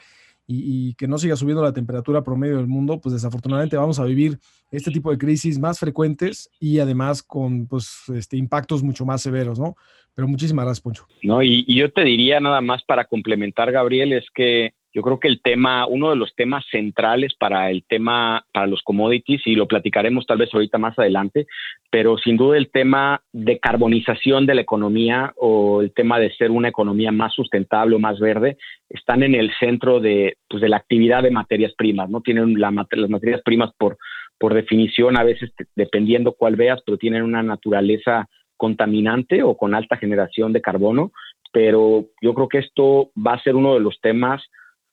y, 0.46 0.94
que 0.96 1.08
no 1.08 1.18
siga 1.18 1.36
subiendo 1.38 1.64
la 1.64 1.74
temperatura 1.74 2.24
promedio 2.24 2.58
del 2.58 2.68
mundo, 2.68 3.00
pues 3.00 3.14
desafortunadamente 3.14 3.78
vamos 3.78 4.00
a 4.00 4.04
vivir 4.04 4.40
este 4.70 4.92
tipo 4.92 5.12
de 5.12 5.18
crisis 5.18 5.58
más 5.60 5.80
frecuentes 5.80 6.50
y 6.60 6.80
además 6.80 7.24
con 7.24 7.68
pues, 7.68 8.04
este, 8.14 8.38
impactos 8.38 8.84
mucho 8.84 9.06
más 9.06 9.22
severos, 9.22 9.60
¿no? 9.60 9.76
Pero 10.16 10.28
muchísimas 10.30 10.66
gracias, 10.66 10.82
Poncho. 10.82 11.06
No, 11.24 11.44
y, 11.44 11.66
yo 11.68 11.92
te 11.92 12.04
diría 12.04 12.40
nada 12.40 12.62
más 12.62 12.84
para 12.84 13.06
complementar, 13.06 13.72
Gabriel, 13.72 14.14
es 14.14 14.26
que 14.34 14.72
yo 14.94 15.02
creo 15.02 15.20
que 15.20 15.28
el 15.28 15.42
tema, 15.42 15.86
uno 15.88 16.10
de 16.10 16.16
los 16.16 16.34
temas 16.36 16.64
centrales 16.72 17.34
para 17.38 17.70
el 17.70 17.84
tema, 17.84 18.46
para 18.54 18.66
los 18.66 18.82
commodities, 18.82 19.42
y 19.46 19.56
lo 19.56 19.68
platicaremos 19.68 20.26
tal 20.26 20.38
vez 20.38 20.54
ahorita 20.54 20.78
más 20.78 20.98
adelante, 20.98 21.48
pero 21.92 22.18
sin 22.18 22.38
duda 22.38 22.58
el 22.58 22.72
tema 22.72 23.22
de 23.34 23.60
carbonización 23.60 24.46
de 24.46 24.56
la 24.56 24.62
economía 24.62 25.34
o 25.36 25.82
el 25.82 25.92
tema 25.94 26.18
de 26.18 26.34
ser 26.36 26.50
una 26.50 26.70
economía 26.70 27.12
más 27.12 27.34
sustentable 27.34 27.98
o 27.98 28.00
más 28.00 28.18
verde, 28.18 28.58
están 28.88 29.22
en 29.22 29.36
el 29.36 29.52
centro 29.60 30.00
de, 30.00 30.38
pues, 30.48 30.62
de 30.62 30.70
la 30.70 30.78
actividad 30.78 31.24
de 31.24 31.32
materias 31.32 31.74
primas, 31.78 32.10
¿no? 32.10 32.22
Tienen 32.22 32.58
las 32.58 32.72
materias 32.72 33.42
primas 33.44 33.72
por, 33.78 33.98
por 34.38 34.54
definición, 34.54 35.18
a 35.18 35.24
veces 35.24 35.52
dependiendo 35.76 36.32
cuál 36.32 36.56
veas, 36.56 36.82
pero 36.86 36.98
tienen 36.98 37.24
una 37.24 37.44
naturaleza 37.44 38.30
contaminante 38.58 39.44
o 39.44 39.56
con 39.56 39.76
alta 39.76 39.98
generación 39.98 40.54
de 40.54 40.62
carbono, 40.62 41.12
pero 41.52 42.06
yo 42.22 42.34
creo 42.34 42.50
que 42.50 42.60
esto 42.60 43.12
va 43.16 43.34
a 43.34 43.42
ser 43.42 43.56
uno 43.56 43.74
de 43.74 43.80
los 43.80 44.00
temas 44.02 44.44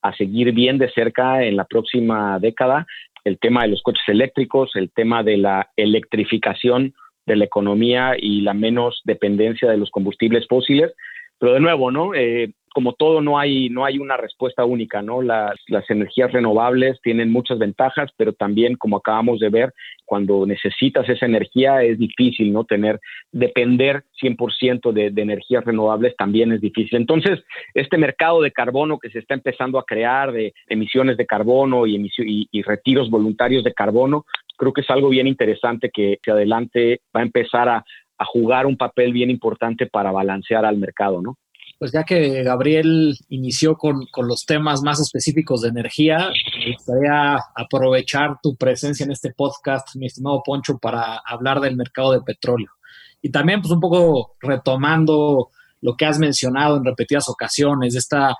a 0.03 0.15
seguir 0.15 0.53
bien 0.53 0.79
de 0.79 0.91
cerca 0.91 1.45
en 1.45 1.57
la 1.57 1.65
próxima 1.65 2.39
década, 2.39 2.87
el 3.25 3.39
tema 3.39 3.63
de 3.63 3.69
los 3.69 3.83
coches 3.83 4.03
eléctricos, 4.09 4.71
el 4.75 4.91
tema 4.91 5.23
de 5.23 5.37
la 5.37 5.71
electrificación 5.77 6.95
de 7.27 7.37
la 7.37 7.45
economía 7.45 8.17
y 8.19 8.41
la 8.41 8.53
menos 8.53 9.01
dependencia 9.05 9.71
de 9.71 9.77
los 9.77 9.91
combustibles 9.91 10.47
fósiles. 10.49 10.93
Pero 11.43 11.55
de 11.55 11.61
nuevo, 11.61 11.91
¿no? 11.91 12.15
Eh, 12.15 12.53
como 12.73 12.93
todo, 12.93 13.21
no 13.21 13.37
hay, 13.37 13.69
no 13.69 13.85
hay 13.85 13.99
una 13.99 14.17
respuesta 14.17 14.65
única, 14.65 15.03
¿no? 15.03 15.23
Las, 15.23 15.59
energías 15.89 16.31
renovables 16.31 17.01
tienen 17.03 17.33
muchas 17.33 17.59
ventajas, 17.59 18.13
pero 18.17 18.33
también, 18.33 18.77
como 18.77 18.99
acabamos 18.99 19.41
de 19.41 19.49
ver, 19.49 19.75
cuando 20.05 20.47
necesitas 20.47 21.09
esa 21.09 21.27
energía 21.27 21.83
es 21.83 21.99
difícil, 21.99 22.53
¿no? 22.53 22.63
Tener, 22.63 23.01
depender 23.33 24.05
100% 24.23 24.93
de, 24.93 25.11
de 25.11 25.23
energías 25.23 25.65
renovables 25.65 26.15
también 26.17 26.53
es 26.53 26.61
difícil. 26.61 26.97
Entonces, 26.97 27.41
este 27.75 27.99
mercado 27.99 28.41
de 28.41 28.53
carbono 28.53 29.01
que 29.01 29.11
se 29.11 29.19
está 29.19 29.35
empezando 29.35 29.81
a 29.81 29.85
crear, 29.85 30.31
de 30.31 30.55
emisiones 30.69 31.17
de 31.17 31.27
carbono 31.27 31.89
y, 31.89 31.97
y, 31.97 32.47
y 32.53 32.63
retiros 32.63 33.11
voluntarios 33.11 33.65
de 33.65 33.75
carbono, 33.75 34.27
creo 34.57 34.73
que 34.73 34.83
es 34.83 34.91
algo 34.91 35.09
bien 35.09 35.27
interesante 35.27 35.91
que 35.93 36.19
adelante 36.29 37.01
va 37.13 37.19
a 37.19 37.25
empezar 37.25 37.69
a, 37.69 37.85
a 38.23 38.25
jugar 38.25 38.67
un 38.67 38.77
papel 38.77 39.13
bien 39.13 39.31
importante 39.31 39.87
para 39.87 40.13
balancear 40.13 40.65
al 40.65 40.79
mercado, 40.79 41.21
¿no? 41.21 41.37
pues 41.83 41.91
ya 41.91 42.05
que 42.05 42.45
Gabriel 42.45 43.19
inició 43.29 43.77
con, 43.77 44.07
los 44.19 44.47
temas 44.47 44.83
más 44.83 45.01
específicos 45.01 45.63
de 45.63 45.71
energía, 45.71 46.31
me 46.65 46.75
gustaría 46.77 47.41
aprovechar 47.57 48.39
tu 48.41 48.55
presencia 48.55 49.03
en 49.03 49.11
este 49.11 49.33
podcast, 49.33 49.97
mi 49.97 50.07
estimado 50.07 50.45
Poncho, 50.45 50.79
para 50.79 51.21
hablar 51.27 51.59
del 51.59 51.75
mercado 51.75 52.13
de 52.13 52.21
petróleo. 52.21 52.71
Y 53.21 53.33
también, 53.33 53.61
pues 53.61 53.73
un 53.73 53.81
poco 53.81 54.37
retomando 54.41 55.51
lo 55.81 55.97
que 55.97 56.07
has 56.07 56.21
mencionado 56.21 56.77
en 56.77 56.85
repetidas 56.85 57.29
ocasiones, 57.29 57.97
esta 57.97 58.37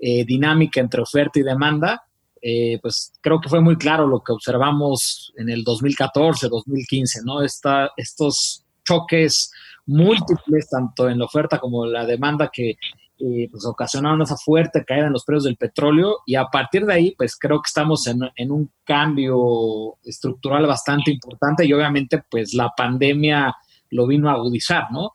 eh, 0.00 0.24
dinámica 0.24 0.80
entre 0.80 1.02
oferta 1.02 1.38
y 1.38 1.42
demanda, 1.42 2.02
eh, 2.40 2.78
pues 2.80 3.12
creo 3.20 3.42
que 3.42 3.50
fue 3.50 3.60
muy 3.60 3.76
claro 3.76 4.06
lo 4.06 4.22
que 4.22 4.32
observamos 4.32 5.34
en 5.36 5.50
el 5.50 5.64
2014, 5.64 6.48
2015, 6.48 7.20
¿no? 7.26 7.42
Esta, 7.42 7.90
estos 7.98 8.65
choques 8.86 9.50
múltiples, 9.86 10.68
tanto 10.68 11.08
en 11.08 11.18
la 11.18 11.24
oferta 11.24 11.58
como 11.58 11.84
en 11.84 11.92
la 11.92 12.04
demanda, 12.06 12.50
que 12.52 12.76
eh, 13.18 13.48
pues 13.50 13.64
ocasionaron 13.64 14.20
esa 14.20 14.36
fuerte 14.36 14.84
caída 14.84 15.06
en 15.06 15.12
los 15.14 15.24
precios 15.24 15.44
del 15.44 15.56
petróleo 15.56 16.18
y 16.26 16.34
a 16.34 16.44
partir 16.48 16.84
de 16.84 16.92
ahí, 16.92 17.14
pues 17.16 17.34
creo 17.38 17.62
que 17.62 17.68
estamos 17.68 18.06
en, 18.06 18.50
un 18.50 18.70
cambio 18.84 19.96
estructural 20.04 20.66
bastante 20.66 21.12
importante 21.12 21.64
y 21.64 21.72
obviamente 21.72 22.22
pues 22.30 22.52
la 22.52 22.70
pandemia 22.76 23.54
lo 23.88 24.06
vino 24.06 24.28
a 24.28 24.34
agudizar, 24.34 24.92
¿no? 24.92 25.12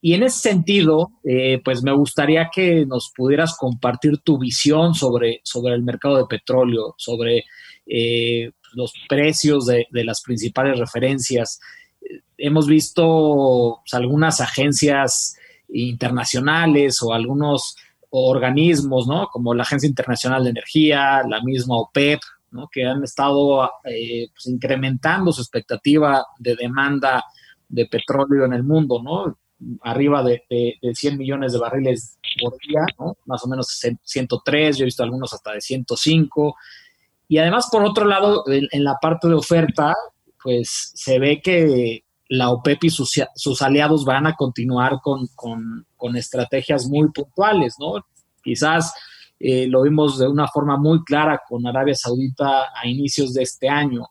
Y 0.00 0.14
en 0.14 0.22
ese 0.22 0.38
sentido, 0.38 1.10
eh, 1.22 1.60
pues 1.62 1.82
me 1.82 1.92
gustaría 1.92 2.48
que 2.52 2.86
nos 2.86 3.12
pudieras 3.14 3.58
compartir 3.58 4.18
tu 4.18 4.38
visión 4.38 4.94
sobre, 4.94 5.42
sobre 5.44 5.74
el 5.74 5.82
mercado 5.82 6.16
de 6.16 6.24
petróleo, 6.24 6.94
sobre 6.96 7.44
eh, 7.86 8.50
los 8.72 8.94
precios 9.06 9.66
de 9.66 9.86
las 9.92 10.22
principales 10.22 10.78
referencias 10.78 11.60
hemos 12.36 12.66
visto 12.66 13.80
pues, 13.82 13.94
algunas 13.94 14.40
agencias 14.40 15.36
internacionales 15.68 17.02
o 17.02 17.12
algunos 17.12 17.76
organismos, 18.10 19.06
¿no? 19.06 19.28
Como 19.28 19.54
la 19.54 19.62
Agencia 19.62 19.88
Internacional 19.88 20.44
de 20.44 20.50
Energía, 20.50 21.22
la 21.28 21.42
misma 21.42 21.78
OPEP, 21.78 22.20
¿no? 22.50 22.68
Que 22.70 22.84
han 22.84 23.02
estado 23.02 23.64
eh, 23.84 24.28
pues, 24.34 24.46
incrementando 24.46 25.32
su 25.32 25.40
expectativa 25.40 26.24
de 26.38 26.56
demanda 26.56 27.24
de 27.68 27.86
petróleo 27.86 28.44
en 28.44 28.52
el 28.52 28.64
mundo, 28.64 29.02
¿no? 29.02 29.38
Arriba 29.82 30.22
de, 30.22 30.42
100 30.92 31.16
millones 31.16 31.52
de 31.52 31.58
barriles 31.58 32.18
por 32.42 32.54
día, 32.58 32.84
¿no? 32.98 33.16
Más 33.24 33.44
o 33.44 33.48
menos 33.48 33.80
103, 34.02 34.76
yo 34.76 34.82
he 34.82 34.86
visto 34.86 35.02
algunos 35.02 35.32
hasta 35.32 35.52
de 35.52 35.60
105. 35.60 36.56
Y 37.28 37.38
además, 37.38 37.68
por 37.72 37.82
otro 37.82 38.04
lado, 38.04 38.44
en 38.46 38.84
la 38.84 38.96
parte 39.00 39.28
de 39.28 39.34
oferta, 39.34 39.94
pues 40.42 40.92
se 40.94 41.18
ve 41.18 41.40
que 41.42 42.04
la 42.28 42.50
OPEP 42.50 42.84
y 42.84 42.90
sus, 42.90 43.62
aliados 43.62 44.06
van 44.06 44.26
a 44.26 44.34
continuar 44.34 45.00
con, 45.02 46.16
estrategias 46.16 46.88
muy 46.88 47.10
puntuales, 47.10 47.76
¿no? 47.78 48.06
Quizás 48.42 48.94
eh, 49.38 49.66
lo 49.68 49.82
vimos 49.82 50.18
de 50.18 50.28
una 50.28 50.48
forma 50.48 50.78
muy 50.78 51.04
clara 51.04 51.42
con 51.46 51.66
Arabia 51.66 51.94
Saudita 51.94 52.68
a 52.74 52.86
inicios 52.86 53.34
de 53.34 53.42
este 53.42 53.68
año. 53.68 54.08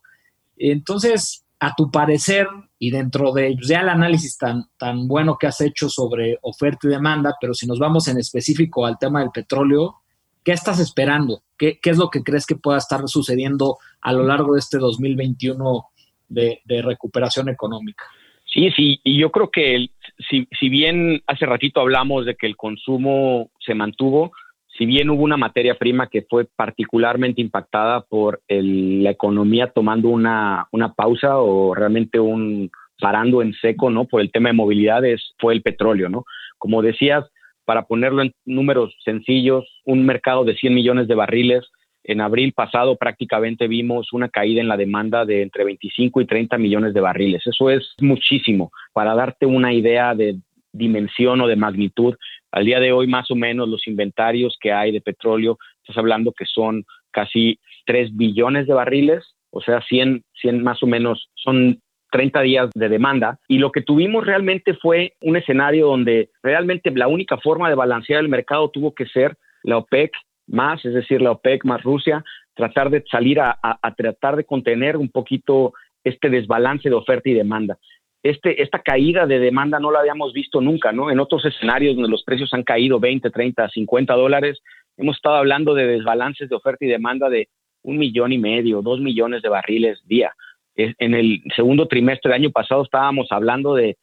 Entonces, 0.55 1.43
a 1.59 1.73
tu 1.75 1.89
parecer, 1.89 2.47
y 2.77 2.91
dentro 2.91 3.31
de 3.31 3.55
ya 3.59 3.81
el 3.81 3.89
análisis 3.89 4.37
tan, 4.37 4.65
tan 4.77 5.07
bueno 5.07 5.37
que 5.39 5.47
has 5.47 5.59
hecho 5.61 5.89
sobre 5.89 6.37
oferta 6.43 6.87
y 6.87 6.91
demanda, 6.91 7.35
pero 7.41 7.55
si 7.55 7.65
nos 7.65 7.79
vamos 7.79 8.07
en 8.07 8.19
específico 8.19 8.85
al 8.85 8.99
tema 8.99 9.21
del 9.21 9.31
petróleo, 9.31 10.01
¿qué 10.43 10.51
estás 10.51 10.79
esperando? 10.79 11.41
¿Qué, 11.57 11.79
qué 11.81 11.89
es 11.89 11.97
lo 11.97 12.09
que 12.09 12.21
crees 12.21 12.45
que 12.45 12.55
pueda 12.55 12.77
estar 12.77 13.01
sucediendo 13.07 13.79
a 13.99 14.13
lo 14.13 14.23
largo 14.23 14.53
de 14.53 14.59
este 14.59 14.77
2021 14.77 15.87
de, 16.31 16.81
recuperación 16.81 17.49
económica. 17.49 18.03
Sí, 18.45 18.69
sí, 18.71 18.99
y 19.03 19.19
yo 19.19 19.31
creo 19.31 19.49
que 19.49 19.87
si, 20.29 20.47
si 20.59 20.69
bien 20.69 21.21
hace 21.27 21.45
ratito 21.45 21.79
hablamos 21.79 22.25
de 22.25 22.35
que 22.35 22.47
el 22.47 22.57
consumo 22.57 23.49
se 23.59 23.75
mantuvo, 23.75 24.31
si 24.77 24.85
bien 24.85 25.09
hubo 25.09 25.23
una 25.23 25.37
materia 25.37 25.75
prima 25.75 26.07
que 26.07 26.23
fue 26.23 26.45
particularmente 26.55 27.41
impactada 27.41 28.01
por 28.01 28.41
la 28.47 29.09
economía 29.09 29.67
tomando 29.67 30.09
una, 30.09 30.67
una 30.71 30.93
pausa 30.93 31.37
o 31.37 31.75
realmente 31.75 32.19
un 32.19 32.71
parando 32.99 33.41
en 33.41 33.53
seco, 33.53 33.89
¿no? 33.89 34.05
Por 34.05 34.21
el 34.21 34.31
tema 34.31 34.49
de 34.49 34.53
movilidades, 34.53 35.33
fue 35.39 35.53
el 35.53 35.61
petróleo, 35.61 36.07
¿no? 36.07 36.25
Como 36.57 36.81
decías, 36.81 37.25
para 37.65 37.83
ponerlo 37.83 38.21
en 38.21 38.33
números 38.45 38.95
sencillos, 39.03 39.65
un 39.85 40.05
mercado 40.05 40.45
de 40.45 40.55
100 40.55 40.73
millones 40.73 41.07
de 41.07 41.15
barriles 41.15 41.69
en 42.03 42.21
abril 42.21 42.53
pasado 42.53 42.95
prácticamente 42.95 43.67
vimos 43.67 44.13
una 44.13 44.29
caída 44.29 44.61
en 44.61 44.67
la 44.67 44.77
demanda 44.77 45.25
de 45.25 45.41
entre 45.41 45.63
25 45.63 46.21
y 46.21 46.25
30 46.25 46.57
millones 46.57 46.93
de 46.93 47.01
barriles. 47.01 47.45
Eso 47.45 47.69
es 47.69 47.93
muchísimo. 47.99 48.71
Para 48.93 49.13
darte 49.13 49.45
una 49.45 49.73
idea 49.73 50.15
de 50.15 50.37
dimensión 50.73 51.41
o 51.41 51.47
de 51.47 51.55
magnitud, 51.55 52.15
al 52.51 52.65
día 52.65 52.79
de 52.79 52.91
hoy 52.91 53.07
más 53.07 53.29
o 53.29 53.35
menos 53.35 53.69
los 53.69 53.87
inventarios 53.87 54.57
que 54.59 54.71
hay 54.71 54.91
de 54.91 55.01
petróleo, 55.01 55.57
estás 55.81 55.97
hablando 55.97 56.31
que 56.31 56.45
son 56.45 56.85
casi 57.11 57.59
3 57.85 58.15
billones 58.15 58.67
de 58.67 58.73
barriles, 58.73 59.35
o 59.51 59.61
sea, 59.61 59.81
100, 59.81 60.23
100 60.41 60.63
más 60.63 60.81
o 60.81 60.87
menos, 60.87 61.29
son 61.35 61.79
30 62.11 62.41
días 62.41 62.69
de 62.75 62.89
demanda 62.89 63.39
y 63.47 63.57
lo 63.57 63.71
que 63.71 63.81
tuvimos 63.81 64.25
realmente 64.25 64.73
fue 64.73 65.13
un 65.21 65.37
escenario 65.37 65.87
donde 65.87 66.29
realmente 66.43 66.91
la 66.91 67.07
única 67.07 67.37
forma 67.37 67.69
de 67.69 67.75
balancear 67.75 68.19
el 68.19 68.29
mercado 68.29 68.69
tuvo 68.69 68.93
que 68.93 69.05
ser 69.05 69.37
la 69.63 69.77
OPEC 69.77 70.11
más, 70.51 70.83
es 70.85 70.93
decir, 70.93 71.21
la 71.21 71.31
OPEC 71.31 71.65
más 71.65 71.81
Rusia, 71.83 72.23
tratar 72.53 72.89
de 72.89 73.03
salir 73.09 73.39
a, 73.39 73.57
tratar 73.97 74.35
de 74.35 74.43
contener 74.43 74.97
un 74.97 75.09
poquito 75.09 75.73
este 76.03 76.29
desbalance 76.29 76.89
de 76.89 76.95
oferta 76.95 77.29
y 77.29 77.33
demanda. 77.33 77.77
Este, 78.23 78.61
esta 78.61 78.79
caída 78.79 79.25
de 79.25 79.39
demanda 79.39 79.79
no 79.79 79.91
la 79.91 79.99
habíamos 79.99 80.33
visto 80.33 80.61
nunca, 80.61 80.91
¿no? 80.91 81.09
En 81.09 81.19
otros 81.19 81.43
escenarios 81.45 81.95
donde 81.95 82.09
los 82.09 82.23
precios 82.23 82.53
han 82.53 82.63
caído 82.63 82.99
20, 82.99 83.29
30, 83.31 83.69
50 83.69 84.13
dólares, 84.13 84.59
hemos 84.97 85.15
estado 85.15 85.35
hablando 85.35 85.73
de 85.73 85.87
desbalances 85.87 86.49
de 86.49 86.55
oferta 86.55 86.85
y 86.85 86.89
demanda 86.89 87.29
de 87.29 87.49
un 87.81 87.97
millón 87.97 88.31
y 88.31 88.37
medio, 88.37 88.81
dos 88.81 88.99
millones 88.99 89.41
de 89.41 89.49
barriles 89.49 89.99
día. 90.05 90.33
En 90.75 91.13
el 91.13 91.41
segundo 91.55 91.87
trimestre 91.87 92.29
del 92.29 92.41
año 92.41 92.51
pasado 92.51 92.83
estábamos 92.83 93.27
hablando 93.31 93.73
de 93.73 93.97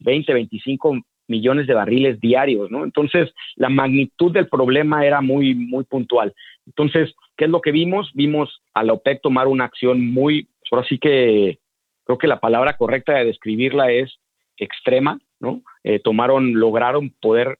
20, 0.00 0.32
25 0.32 1.00
millones 1.30 1.66
de 1.66 1.74
barriles 1.74 2.20
diarios, 2.20 2.70
¿no? 2.70 2.84
Entonces, 2.84 3.32
la 3.56 3.68
magnitud 3.68 4.32
del 4.32 4.48
problema 4.48 5.06
era 5.06 5.20
muy, 5.20 5.54
muy 5.54 5.84
puntual. 5.84 6.34
Entonces, 6.66 7.14
¿qué 7.36 7.44
es 7.46 7.50
lo 7.50 7.60
que 7.60 7.72
vimos? 7.72 8.10
Vimos 8.14 8.62
a 8.74 8.82
la 8.82 8.92
OPEC 8.92 9.22
tomar 9.22 9.46
una 9.48 9.64
acción 9.64 10.12
muy, 10.12 10.48
ahora 10.70 10.86
sí 10.86 10.98
que 10.98 11.58
creo 12.04 12.18
que 12.18 12.26
la 12.26 12.40
palabra 12.40 12.76
correcta 12.76 13.14
de 13.14 13.24
describirla 13.24 13.90
es 13.90 14.18
extrema, 14.56 15.18
¿no? 15.38 15.62
Eh, 15.84 16.00
tomaron, 16.00 16.54
lograron 16.54 17.14
poder 17.20 17.58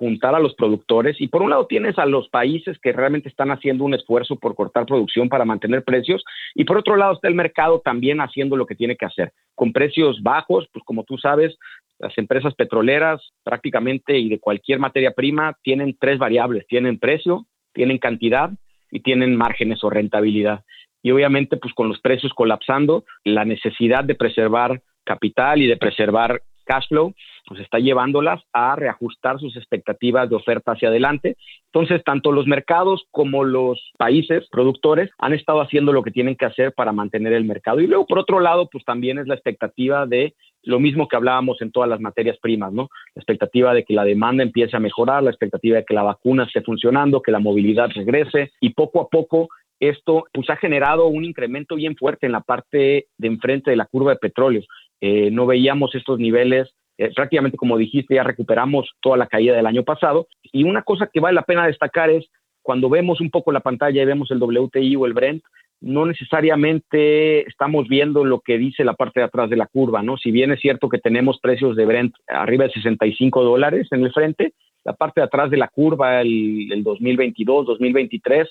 juntar 0.00 0.34
a 0.34 0.40
los 0.40 0.54
productores 0.54 1.20
y 1.20 1.28
por 1.28 1.42
un 1.42 1.50
lado 1.50 1.66
tienes 1.66 1.98
a 1.98 2.06
los 2.06 2.30
países 2.30 2.78
que 2.78 2.90
realmente 2.90 3.28
están 3.28 3.50
haciendo 3.50 3.84
un 3.84 3.92
esfuerzo 3.92 4.36
por 4.36 4.54
cortar 4.54 4.86
producción 4.86 5.28
para 5.28 5.44
mantener 5.44 5.84
precios 5.84 6.24
y 6.54 6.64
por 6.64 6.78
otro 6.78 6.96
lado 6.96 7.12
está 7.12 7.28
el 7.28 7.34
mercado 7.34 7.82
también 7.84 8.22
haciendo 8.22 8.56
lo 8.56 8.64
que 8.64 8.74
tiene 8.74 8.96
que 8.96 9.04
hacer 9.04 9.30
con 9.54 9.74
precios 9.74 10.22
bajos, 10.22 10.66
pues 10.72 10.82
como 10.86 11.04
tú 11.04 11.18
sabes, 11.18 11.54
las 11.98 12.16
empresas 12.16 12.54
petroleras 12.54 13.20
prácticamente 13.44 14.18
y 14.18 14.30
de 14.30 14.40
cualquier 14.40 14.78
materia 14.78 15.10
prima 15.12 15.54
tienen 15.62 15.94
tres 16.00 16.18
variables, 16.18 16.66
tienen 16.66 16.98
precio, 16.98 17.44
tienen 17.74 17.98
cantidad 17.98 18.52
y 18.90 19.00
tienen 19.00 19.36
márgenes 19.36 19.84
o 19.84 19.90
rentabilidad. 19.90 20.64
Y 21.02 21.10
obviamente, 21.10 21.58
pues 21.58 21.74
con 21.74 21.90
los 21.90 22.00
precios 22.00 22.32
colapsando, 22.32 23.04
la 23.22 23.44
necesidad 23.44 24.02
de 24.02 24.14
preservar 24.14 24.80
capital 25.04 25.60
y 25.60 25.66
de 25.66 25.76
preservar 25.76 26.40
cash 26.70 26.86
flow, 26.88 27.14
pues 27.48 27.60
está 27.60 27.80
llevándolas 27.80 28.40
a 28.52 28.76
reajustar 28.76 29.40
sus 29.40 29.56
expectativas 29.56 30.30
de 30.30 30.36
oferta 30.36 30.72
hacia 30.72 30.88
adelante. 30.88 31.36
Entonces, 31.72 32.02
tanto 32.04 32.30
los 32.30 32.46
mercados 32.46 33.06
como 33.10 33.42
los 33.42 33.80
países 33.98 34.46
productores 34.52 35.10
han 35.18 35.32
estado 35.32 35.60
haciendo 35.60 35.92
lo 35.92 36.04
que 36.04 36.12
tienen 36.12 36.36
que 36.36 36.44
hacer 36.44 36.72
para 36.72 36.92
mantener 36.92 37.32
el 37.32 37.44
mercado. 37.44 37.80
Y 37.80 37.88
luego, 37.88 38.06
por 38.06 38.20
otro 38.20 38.38
lado, 38.38 38.68
pues 38.70 38.84
también 38.84 39.18
es 39.18 39.26
la 39.26 39.34
expectativa 39.34 40.06
de 40.06 40.34
lo 40.62 40.78
mismo 40.78 41.08
que 41.08 41.16
hablábamos 41.16 41.60
en 41.60 41.72
todas 41.72 41.88
las 41.88 42.00
materias 42.00 42.36
primas, 42.40 42.72
¿no? 42.72 42.88
La 43.14 43.20
expectativa 43.20 43.74
de 43.74 43.82
que 43.82 43.94
la 43.94 44.04
demanda 44.04 44.44
empiece 44.44 44.76
a 44.76 44.80
mejorar, 44.80 45.24
la 45.24 45.30
expectativa 45.30 45.78
de 45.78 45.84
que 45.84 45.94
la 45.94 46.04
vacuna 46.04 46.44
esté 46.44 46.62
funcionando, 46.62 47.22
que 47.22 47.32
la 47.32 47.40
movilidad 47.40 47.90
regrese 47.94 48.52
y 48.60 48.70
poco 48.74 49.00
a 49.00 49.08
poco 49.08 49.48
esto 49.80 50.26
pues 50.32 50.48
ha 50.50 50.56
generado 50.56 51.06
un 51.06 51.24
incremento 51.24 51.74
bien 51.74 51.96
fuerte 51.96 52.26
en 52.26 52.32
la 52.32 52.42
parte 52.42 53.06
de 53.16 53.28
enfrente 53.28 53.70
de 53.70 53.76
la 53.76 53.86
curva 53.86 54.12
de 54.12 54.18
petróleo. 54.18 54.62
Eh, 55.00 55.30
no 55.30 55.46
veíamos 55.46 55.94
estos 55.94 56.18
niveles, 56.18 56.68
eh, 56.98 57.10
prácticamente 57.14 57.56
como 57.56 57.78
dijiste, 57.78 58.14
ya 58.14 58.22
recuperamos 58.22 58.90
toda 59.00 59.16
la 59.16 59.26
caída 59.26 59.56
del 59.56 59.66
año 59.66 59.84
pasado. 59.84 60.28
Y 60.52 60.64
una 60.64 60.82
cosa 60.82 61.08
que 61.12 61.20
vale 61.20 61.34
la 61.34 61.42
pena 61.42 61.66
destacar 61.66 62.10
es 62.10 62.26
cuando 62.62 62.90
vemos 62.90 63.20
un 63.20 63.30
poco 63.30 63.52
la 63.52 63.60
pantalla 63.60 64.02
y 64.02 64.06
vemos 64.06 64.30
el 64.30 64.42
WTI 64.42 64.96
o 64.96 65.06
el 65.06 65.14
Brent, 65.14 65.42
no 65.80 66.04
necesariamente 66.04 67.48
estamos 67.48 67.88
viendo 67.88 68.24
lo 68.24 68.40
que 68.40 68.58
dice 68.58 68.84
la 68.84 68.92
parte 68.92 69.20
de 69.20 69.26
atrás 69.26 69.48
de 69.48 69.56
la 69.56 69.66
curva, 69.66 70.02
¿no? 70.02 70.18
Si 70.18 70.30
bien 70.30 70.52
es 70.52 70.60
cierto 70.60 70.90
que 70.90 70.98
tenemos 70.98 71.40
precios 71.40 71.74
de 71.74 71.86
Brent 71.86 72.14
arriba 72.28 72.64
de 72.64 72.72
65 72.72 73.42
dólares 73.42 73.88
en 73.90 74.04
el 74.04 74.12
frente, 74.12 74.52
la 74.84 74.92
parte 74.92 75.20
de 75.20 75.26
atrás 75.26 75.50
de 75.50 75.56
la 75.56 75.68
curva, 75.68 76.20
el, 76.20 76.70
el 76.70 76.82
2022, 76.82 77.66
2023, 77.66 78.48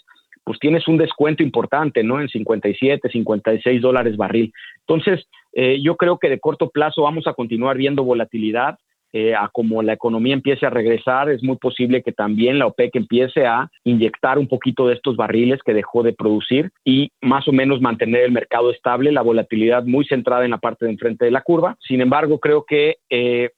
pues 0.50 0.58
tienes 0.58 0.88
un 0.88 0.98
descuento 0.98 1.44
importante, 1.44 2.04
¿no? 2.04 2.20
En 2.20 2.28
57, 2.28 3.08
56 3.08 3.82
dólares 3.84 4.18
barril. 4.18 4.52
Entonces, 4.80 5.28
eh, 5.54 5.80
yo 5.80 5.96
creo 5.96 6.18
que 6.18 6.28
de 6.28 6.40
corto 6.40 6.72
plazo 6.72 7.04
vamos 7.04 7.28
a 7.28 7.36
continuar 7.36 7.78
viendo 7.78 8.04
volatilidad. 8.04 8.80
Eh, 9.14 9.36
a 9.36 9.50
como 9.50 9.84
la 9.84 9.94
economía 9.94 10.34
empiece 10.34 10.66
a 10.66 10.72
regresar, 10.72 11.30
es 11.30 11.44
muy 11.44 11.58
posible 11.58 12.02
que 12.02 12.14
también 12.14 12.58
la 12.58 12.66
OPEC 12.66 12.96
empiece 12.96 13.46
a 13.46 13.70
inyectar 13.84 14.40
un 14.40 14.48
poquito 14.48 14.88
de 14.88 14.96
estos 14.96 15.16
barriles 15.18 15.62
que 15.64 15.76
dejó 15.76 16.02
de 16.02 16.14
producir 16.14 16.72
y 16.84 17.12
más 17.22 17.48
o 17.48 17.52
menos 17.52 17.80
mantener 17.80 18.24
el 18.24 18.32
mercado 18.32 18.72
estable, 18.72 19.12
la 19.12 19.22
volatilidad 19.22 19.84
muy 19.84 20.06
centrada 20.06 20.46
en 20.46 20.52
la 20.52 20.58
parte 20.58 20.86
de 20.86 20.94
enfrente 20.94 21.26
de 21.26 21.32
la 21.32 21.42
curva. 21.42 21.78
Sin 21.88 22.02
embargo, 22.02 22.40
creo 22.40 22.66
que 22.68 22.96
eh, 23.12 23.52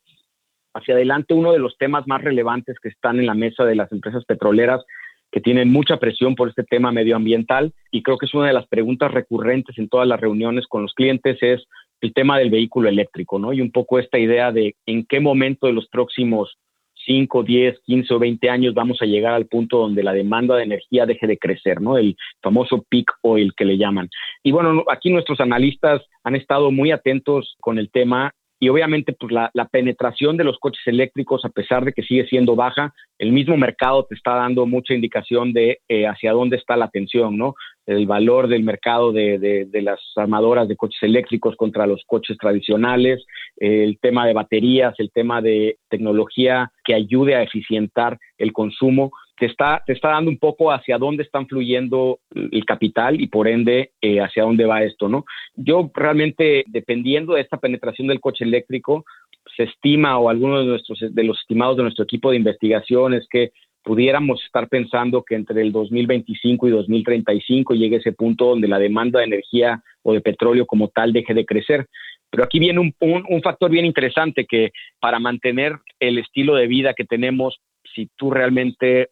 hacia 0.74 0.96
adelante 0.96 1.34
uno 1.34 1.54
de 1.54 1.60
los 1.60 1.78
temas 1.78 2.06
más 2.06 2.22
relevantes 2.22 2.78
que 2.82 2.90
están 2.90 3.18
en 3.18 3.28
la 3.28 3.34
mesa 3.34 3.64
de 3.64 3.76
las 3.76 3.90
empresas 3.94 4.26
petroleras 4.26 4.84
que 5.32 5.42
tienen 5.42 5.72
mucha 5.72 5.98
presión 5.98 6.36
por 6.36 6.50
este 6.50 6.64
tema 6.64 6.92
medioambiental 6.92 7.74
y 7.92 8.04
creo 8.04 8.18
que 8.18 8.26
es 8.26 8.34
una 8.34 8.48
de 8.48 8.54
las 8.54 8.68
preguntas 8.68 9.12
recurrentes 9.12 9.78
en 9.78 9.90
todas 9.90 10.08
las 10.08 10.20
reuniones 10.20 10.68
con 10.68 10.82
los 10.82 10.94
clientes 10.94 11.38
es 11.42 11.64
el 12.02 12.14
tema 12.14 12.38
del 12.38 12.50
vehículo 12.50 12.90
eléctrico, 12.90 13.40
¿no? 13.40 13.54
Y 13.54 13.62
un 13.62 13.72
poco 13.72 14.00
esta 14.00 14.18
idea 14.18 14.52
de 14.52 14.76
en 14.86 15.06
qué 15.06 15.20
momento 15.20 15.68
de 15.68 15.74
los 15.74 15.88
próximos 15.88 16.58
5, 17.06 17.44
10, 17.44 17.80
15 17.86 18.14
o 18.14 18.20
20 18.20 18.50
años 18.50 18.74
vamos 18.74 19.02
a 19.02 19.06
llegar 19.06 19.34
al 19.34 19.48
punto 19.48 19.78
donde 19.78 20.04
la 20.04 20.14
demanda 20.14 20.56
de 20.56 20.64
energía 20.64 21.06
deje 21.06 21.28
de 21.28 21.38
crecer, 21.38 21.82
¿no? 21.82 21.98
El 21.98 22.16
famoso 22.42 22.86
peak 22.90 23.12
oil 23.22 23.54
que 23.56 23.66
le 23.66 23.78
llaman. 23.78 24.10
Y 24.44 24.52
bueno, 24.52 24.84
aquí 24.90 25.12
nuestros 25.12 25.40
analistas 25.40 26.02
han 26.24 26.36
estado 26.36 26.72
muy 26.72 26.92
atentos 26.92 27.56
con 27.60 27.80
el 27.80 27.90
tema 27.90 28.34
y 28.62 28.70
obviamente 28.70 29.14
pues 29.14 29.32
la, 29.32 29.52
penetración 29.72 30.38
de 30.38 30.44
los 30.44 30.60
coches 30.60 30.84
eléctricos, 30.86 31.44
a 31.46 31.50
pesar 31.50 31.84
de 31.84 31.94
que 31.94 32.04
sigue 32.04 32.28
siendo 32.28 32.56
baja, 32.56 32.94
el 33.18 33.32
mismo 33.32 33.58
mercado 33.58 34.06
te 34.06 34.14
está 34.14 34.36
dando 34.36 34.68
mucha 34.68 34.94
indicación 34.94 35.52
de 35.52 35.80
eh, 35.90 36.06
hacia 36.06 36.34
dónde 36.34 36.58
está 36.58 36.78
la 36.78 36.86
atención, 36.86 37.38
¿no? 37.38 37.56
El 37.88 38.06
valor 38.06 38.48
del 38.48 38.62
mercado 38.62 39.12
de, 39.12 39.40
de, 39.40 39.82
las 39.82 40.00
armadoras 40.16 40.68
de 40.68 40.76
coches 40.76 41.02
eléctricos 41.02 41.56
contra 41.56 41.88
los 41.88 42.04
coches 42.06 42.38
tradicionales, 42.38 43.26
el 43.58 43.98
tema 44.00 44.28
de 44.28 44.34
baterías, 44.34 44.94
el 45.00 45.10
tema 45.12 45.42
de 45.42 45.78
tecnología 45.90 46.72
que 46.84 46.94
ayude 46.94 47.34
a 47.34 47.42
eficientar 47.42 48.20
el 48.38 48.54
consumo 48.54 49.12
te 49.42 49.48
está, 49.48 49.82
te 49.88 49.94
está 49.94 50.10
dando 50.10 50.30
un 50.30 50.38
poco 50.38 50.72
hacia 50.72 51.00
dónde 51.00 51.24
están 51.24 51.48
fluyendo 51.48 52.20
el 52.30 52.64
capital 52.64 53.20
y 53.20 53.26
por 53.26 53.48
ende 53.48 53.90
eh, 54.00 54.20
hacia 54.20 54.44
dónde 54.44 54.66
va 54.66 54.84
esto, 54.84 55.10
¿no? 55.10 55.26
Yo 55.56 55.90
realmente, 55.96 56.64
dependiendo 56.68 57.34
de 57.34 57.42
esta 57.42 57.58
penetración 57.58 58.08
del 58.08 58.20
coche 58.20 58.46
eléctrico, 58.46 59.04
se 59.58 59.64
estima 59.64 60.20
o 60.20 60.30
algunos 60.30 60.60
de, 60.60 60.66
nuestros, 60.68 61.00
de 61.10 61.24
los 61.24 61.40
estimados 61.40 61.76
de 61.76 61.82
nuestro 61.82 62.04
equipo 62.04 62.30
de 62.30 62.38
investigación 62.38 63.16
es 63.16 63.28
que 63.32 63.50
pudiéramos 63.82 64.44
estar 64.44 64.70
pensando 64.70 65.24
que 65.24 65.34
entre 65.34 65.64
el 65.64 65.72
2025 65.72 66.68
y 66.68 66.72
2035 66.72 67.74
llegue 67.74 67.96
ese 67.96 68.12
punto 68.12 68.46
donde 68.46 68.68
la 68.68 68.78
demanda 68.78 69.22
de 69.22 69.26
energía 69.26 69.82
o 70.04 70.14
de 70.14 70.22
petróleo 70.22 70.68
como 70.68 70.90
tal 70.90 71.14
deje 71.14 71.34
de 71.34 71.48
crecer. 71.48 71.88
Pero 72.30 72.44
aquí 72.44 72.60
viene 72.60 72.80
un, 72.80 72.94
un, 73.00 73.42
factor 73.42 73.72
bien 73.72 73.86
interesante 73.86 74.46
que 74.46 74.70
para 75.00 75.18
mantener 75.18 75.80
el 76.00 76.20
estilo 76.20 76.54
de 76.54 76.68
vida 76.68 76.94
que 76.94 77.06
tenemos, 77.06 77.60
si 77.96 78.08
tú 78.16 78.30
realmente 78.32 79.10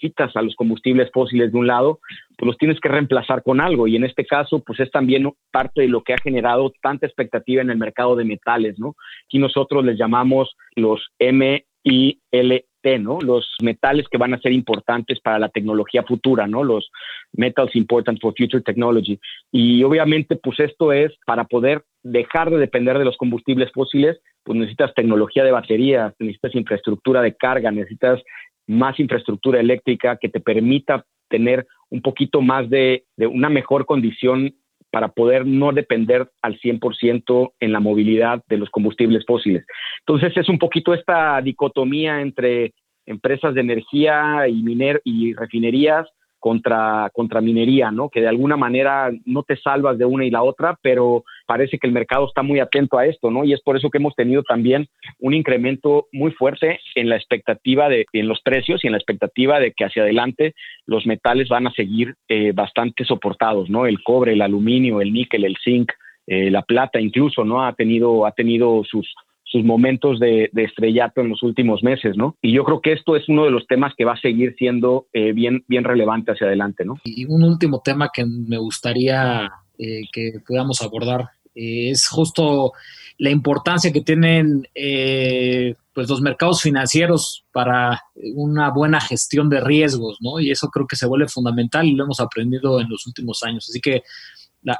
quitas 0.00 0.34
a 0.34 0.42
los 0.42 0.56
combustibles 0.56 1.10
fósiles 1.12 1.52
de 1.52 1.58
un 1.58 1.66
lado, 1.66 2.00
pues 2.36 2.46
los 2.46 2.58
tienes 2.58 2.80
que 2.80 2.88
reemplazar 2.88 3.42
con 3.42 3.60
algo. 3.60 3.86
Y 3.86 3.96
en 3.96 4.04
este 4.04 4.24
caso, 4.24 4.62
pues 4.64 4.80
es 4.80 4.90
también 4.90 5.30
parte 5.52 5.82
de 5.82 5.88
lo 5.88 6.02
que 6.02 6.14
ha 6.14 6.18
generado 6.22 6.72
tanta 6.82 7.06
expectativa 7.06 7.62
en 7.62 7.70
el 7.70 7.78
mercado 7.78 8.16
de 8.16 8.24
metales, 8.24 8.78
¿no? 8.78 8.96
Aquí 9.26 9.38
nosotros 9.38 9.84
les 9.84 9.98
llamamos 9.98 10.56
los 10.74 11.08
M 11.18 11.64
y 11.84 12.18
L 12.32 12.64
¿no? 12.98 13.20
Los 13.20 13.46
metales 13.62 14.06
que 14.10 14.18
van 14.18 14.34
a 14.34 14.40
ser 14.40 14.52
importantes 14.52 15.20
para 15.20 15.38
la 15.38 15.48
tecnología 15.48 16.02
futura, 16.02 16.46
¿no? 16.46 16.64
Los 16.64 16.90
metals 17.32 17.76
important 17.76 18.20
for 18.20 18.34
future 18.36 18.62
technology. 18.62 19.18
Y 19.52 19.82
obviamente, 19.82 20.36
pues 20.36 20.60
esto 20.60 20.92
es 20.92 21.12
para 21.26 21.44
poder 21.44 21.84
dejar 22.02 22.50
de 22.50 22.58
depender 22.58 22.98
de 22.98 23.04
los 23.04 23.16
combustibles 23.16 23.70
fósiles, 23.72 24.18
pues 24.42 24.58
necesitas 24.58 24.94
tecnología 24.94 25.44
de 25.44 25.52
baterías, 25.52 26.14
necesitas 26.18 26.54
infraestructura 26.54 27.20
de 27.20 27.36
carga, 27.36 27.70
necesitas 27.70 28.22
más 28.70 29.00
infraestructura 29.00 29.58
eléctrica 29.58 30.16
que 30.16 30.28
te 30.28 30.40
permita 30.40 31.04
tener 31.28 31.66
un 31.90 32.02
poquito 32.02 32.40
más 32.40 32.70
de, 32.70 33.04
una 33.16 33.48
mejor 33.48 33.84
condición 33.84 34.54
para 34.90 35.08
poder 35.08 35.46
no 35.46 35.72
depender 35.72 36.30
al 36.40 36.58
100% 36.60 37.52
en 37.60 37.72
la 37.72 37.80
movilidad 37.80 38.42
de 38.48 38.58
los 38.58 38.70
combustibles 38.70 39.24
fósiles. 39.26 39.64
Entonces 40.00 40.36
es 40.36 40.48
un 40.48 40.58
poquito 40.58 40.94
esta 40.94 41.40
dicotomía 41.42 42.20
entre 42.20 42.72
empresas 43.06 43.54
de 43.54 43.60
energía 43.60 44.46
y, 44.48 44.62
miner 44.62 45.00
y 45.04 45.34
refinerías 45.34 46.06
contra, 46.40 47.10
contra 47.12 47.40
minería, 47.40 47.90
¿no? 47.92 48.08
Que 48.08 48.20
de 48.20 48.28
alguna 48.28 48.56
manera 48.56 49.10
no 49.24 49.44
te 49.44 49.56
salvas 49.56 49.98
de 49.98 50.04
una 50.04 50.24
y 50.24 50.30
la 50.30 50.42
otra, 50.42 50.76
pero 50.82 51.24
parece 51.46 51.78
que 51.78 51.86
el 51.86 51.92
mercado 51.92 52.26
está 52.26 52.42
muy 52.42 52.58
atento 52.58 52.98
a 52.98 53.06
esto, 53.06 53.30
¿no? 53.30 53.44
Y 53.44 53.52
es 53.52 53.60
por 53.60 53.76
eso 53.76 53.90
que 53.90 53.98
hemos 53.98 54.16
tenido 54.16 54.42
también 54.42 54.88
un 55.18 55.34
incremento 55.34 56.08
muy 56.12 56.32
fuerte 56.32 56.80
en 56.96 57.08
la 57.08 57.16
expectativa 57.16 57.88
de, 57.88 58.06
en 58.12 58.26
los 58.26 58.40
precios 58.40 58.82
y 58.82 58.88
en 58.88 58.92
la 58.92 58.98
expectativa 58.98 59.60
de 59.60 59.72
que 59.72 59.84
hacia 59.84 60.02
adelante 60.02 60.54
los 60.86 61.06
metales 61.06 61.48
van 61.48 61.66
a 61.66 61.72
seguir 61.72 62.14
eh, 62.28 62.52
bastante 62.52 63.04
soportados, 63.04 63.70
¿no? 63.70 63.86
El 63.86 64.02
cobre, 64.02 64.32
el 64.32 64.42
aluminio, 64.42 65.00
el 65.00 65.12
níquel, 65.12 65.44
el 65.44 65.56
zinc, 65.62 65.92
eh, 66.26 66.50
la 66.50 66.62
plata 66.62 67.00
incluso, 67.00 67.44
¿no? 67.44 67.64
Ha 67.64 67.74
tenido, 67.74 68.26
ha 68.26 68.32
tenido 68.32 68.82
sus, 68.84 69.12
sus 69.50 69.64
momentos 69.64 70.20
de, 70.20 70.48
estrellato 70.54 71.20
en 71.20 71.30
los 71.30 71.42
últimos 71.42 71.82
meses, 71.82 72.16
¿no? 72.16 72.36
Y 72.40 72.52
yo 72.52 72.64
creo 72.64 72.80
que 72.80 72.92
esto 72.92 73.16
es 73.16 73.28
uno 73.28 73.44
de 73.44 73.50
los 73.50 73.66
temas 73.66 73.92
que 73.96 74.04
va 74.04 74.12
a 74.12 74.20
seguir 74.20 74.54
siendo 74.56 75.08
eh, 75.12 75.32
bien, 75.32 75.64
bien 75.66 75.82
relevante 75.82 76.30
hacia 76.30 76.46
adelante, 76.46 76.84
¿no? 76.84 76.98
Y 77.04 77.24
un 77.24 77.42
último 77.42 77.82
tema 77.84 78.10
que 78.14 78.24
me 78.24 78.58
gustaría 78.58 79.50
eh, 79.76 80.02
que 80.12 80.34
podamos 80.46 80.82
abordar 80.82 81.30
eh, 81.56 81.90
es 81.90 82.06
justo 82.06 82.72
la 83.18 83.30
importancia 83.30 83.92
que 83.92 84.02
tienen 84.02 84.68
pues 85.92 86.08
los 86.08 86.20
mercados 86.20 86.62
financieros 86.62 87.44
para 87.52 88.00
una 88.34 88.70
buena 88.70 89.00
gestión 89.00 89.50
de 89.50 89.60
riesgos, 89.60 90.18
¿no? 90.20 90.38
Y 90.38 90.52
eso 90.52 90.68
creo 90.68 90.86
que 90.86 90.96
se 90.96 91.06
vuelve 91.06 91.26
fundamental 91.26 91.86
y 91.86 91.96
lo 91.96 92.04
hemos 92.04 92.20
aprendido 92.20 92.80
en 92.80 92.88
los 92.88 93.04
últimos 93.06 93.42
años. 93.42 93.66
Así 93.68 93.80
que 93.80 94.02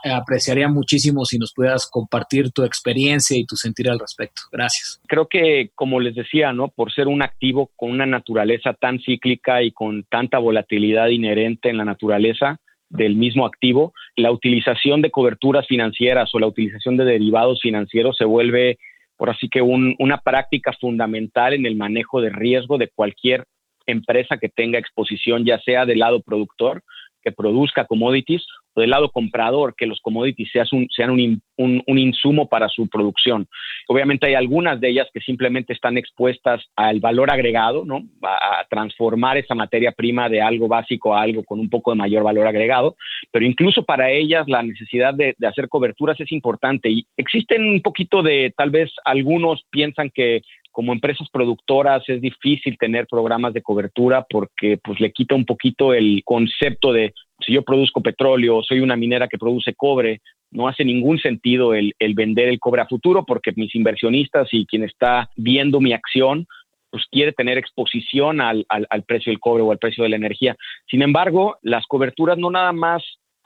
apreciaría 0.05 0.69
muchísimo 0.69 1.25
si 1.25 1.39
nos 1.39 1.53
puedas 1.55 1.89
compartir 1.91 2.51
tu 2.53 2.65
experiencia 2.65 3.37
y 3.37 3.47
tu 3.47 3.57
sentir 3.57 3.89
al 3.89 3.99
respecto. 3.99 4.43
Gracias. 4.53 5.01
Creo 5.07 5.27
que, 5.27 5.71
como 5.75 6.01
les 6.01 6.15
decía, 6.15 6.53
¿no? 6.53 6.69
Por 6.69 6.93
ser 6.93 7.09
un 7.09 7.23
activo 7.23 7.71
con 7.77 7.91
una 7.91 8.07
naturaleza 8.07 8.75
tan 8.75 9.01
cíclica 9.01 9.63
y 9.63 9.73
con 9.73 10.05
tanta 10.05 10.39
volatilidad 10.39 11.09
inherente 11.09 11.71
en 11.71 11.79
la 11.79 11.85
naturaleza 11.85 12.61
del 12.89 13.15
mismo 13.15 13.47
activo, 13.47 13.93
la 14.17 14.33
utilización 14.33 15.01
de 15.01 15.11
coberturas 15.11 15.67
financieras 15.67 16.35
o 16.35 16.41
la 16.41 16.49
utilización 16.49 16.97
de 16.97 17.05
derivados 17.05 17.61
financieros 17.63 18.17
se 18.17 18.25
vuelve, 18.25 18.79
por 19.17 19.31
así 19.31 19.49
que, 19.49 19.63
una 19.63 20.19
práctica 20.19 20.73
fundamental 20.73 21.55
en 21.55 21.67
el 21.67 21.77
manejo 21.77 22.21
de 22.21 22.31
riesgo 22.31 22.79
de 22.79 22.89
cualquier 22.89 23.45
empresa 23.87 24.39
que 24.39 24.49
tenga 24.49 24.79
exposición, 24.79 25.45
ya 25.45 25.61
sea 25.61 25.87
del 25.87 26.01
lado 26.01 26.21
productor 26.21 26.83
que 27.23 27.33
produzca 27.33 27.87
commodities 27.87 28.45
del 28.77 28.91
lado 28.91 29.11
comprador 29.11 29.75
que 29.77 29.87
los 29.87 30.01
commodities 30.01 30.51
sean, 30.53 30.67
un, 30.73 30.89
sean 30.91 31.11
un, 31.11 31.43
un, 31.57 31.99
insumo 31.99 32.49
para 32.49 32.69
su 32.69 32.89
producción. 32.89 33.47
Obviamente 33.89 34.27
hay 34.27 34.35
algunas 34.35 34.81
de 34.81 34.91
ellas 34.91 35.09
que 35.13 35.21
simplemente 35.21 35.73
están 35.73 35.99
expuestas 35.99 36.65
al 36.77 37.01
valor 37.01 37.31
agregado, 37.31 37.85
¿no? 37.85 38.03
A, 38.23 38.65
transformar 38.71 39.37
esa 39.37 39.55
materia 39.55 39.93
prima 39.93 40.29
de 40.29 40.41
algo 40.41 40.69
básico 40.69 41.15
a 41.15 41.23
algo 41.23 41.43
con 41.45 41.59
un 41.59 41.69
poco 41.69 41.91
de 41.91 41.97
mayor 41.97 42.23
valor 42.23 42.47
agregado, 42.47 42.97
pero 43.33 43.45
incluso 43.45 43.85
para 43.85 44.11
ellas 44.11 44.45
la 44.49 44.63
necesidad 44.63 45.15
de, 45.15 45.35
de 45.37 45.47
hacer 45.47 45.69
coberturas 45.69 46.21
es 46.21 46.31
importante 46.31 46.89
y 46.89 47.07
existen 47.17 47.65
un 47.65 47.83
poquito 47.83 48.23
de, 48.23 48.53
tal 48.57 48.71
vez 48.71 48.91
algunos 49.05 49.65
piensan 49.71 50.11
que 50.11 50.43
como 50.71 50.93
empresas 50.93 51.29
productoras 51.33 52.03
es 52.09 52.21
difícil 52.21 52.79
tener 52.79 53.07
programas 53.07 53.53
de 53.53 53.63
cobertura 53.63 54.25
porque 54.29 54.79
pues 54.83 55.01
le 55.01 55.13
quita 55.13 55.35
un 55.35 55.45
poquito 55.45 55.93
el 55.93 56.23
concepto 56.25 56.93
de 56.93 57.13
si 57.45 57.53
yo 57.53 57.63
produzco 57.63 58.03
petróleo, 58.03 58.63
soy 58.63 58.81
una 58.81 58.97
minera 58.97 59.29
que 59.29 59.39
produce 59.39 59.75
cobre, 59.75 60.21
no 60.51 60.69
hace 60.69 60.85
ningún 60.85 61.19
sentido 61.19 61.75
el, 61.75 61.95
vender 62.15 62.49
el 62.49 62.59
cobre 62.59 62.83
a 62.83 62.87
futuro 62.87 63.25
porque 63.25 63.53
mis 63.57 63.75
inversionistas 63.75 64.49
y 64.53 64.67
quien 64.67 64.85
está 64.85 65.31
viendo 65.37 65.81
mi 65.81 65.93
acción 65.93 66.47
pues 66.91 67.05
quiere 67.09 67.33
tener 67.33 67.57
exposición 67.57 68.41
al, 68.41 68.67
al, 68.69 69.03
precio 69.05 69.31
del 69.31 69.39
cobre 69.39 69.63
o 69.63 69.71
al 69.71 69.79
precio 69.79 70.03
de 70.03 70.11
la 70.11 70.17
energía. 70.17 70.57
Sin 70.91 71.03
embargo, 71.03 71.57
las 71.63 71.87
coberturas 71.87 72.37
no 72.37 72.51
nada 72.51 72.73
más 72.73 73.05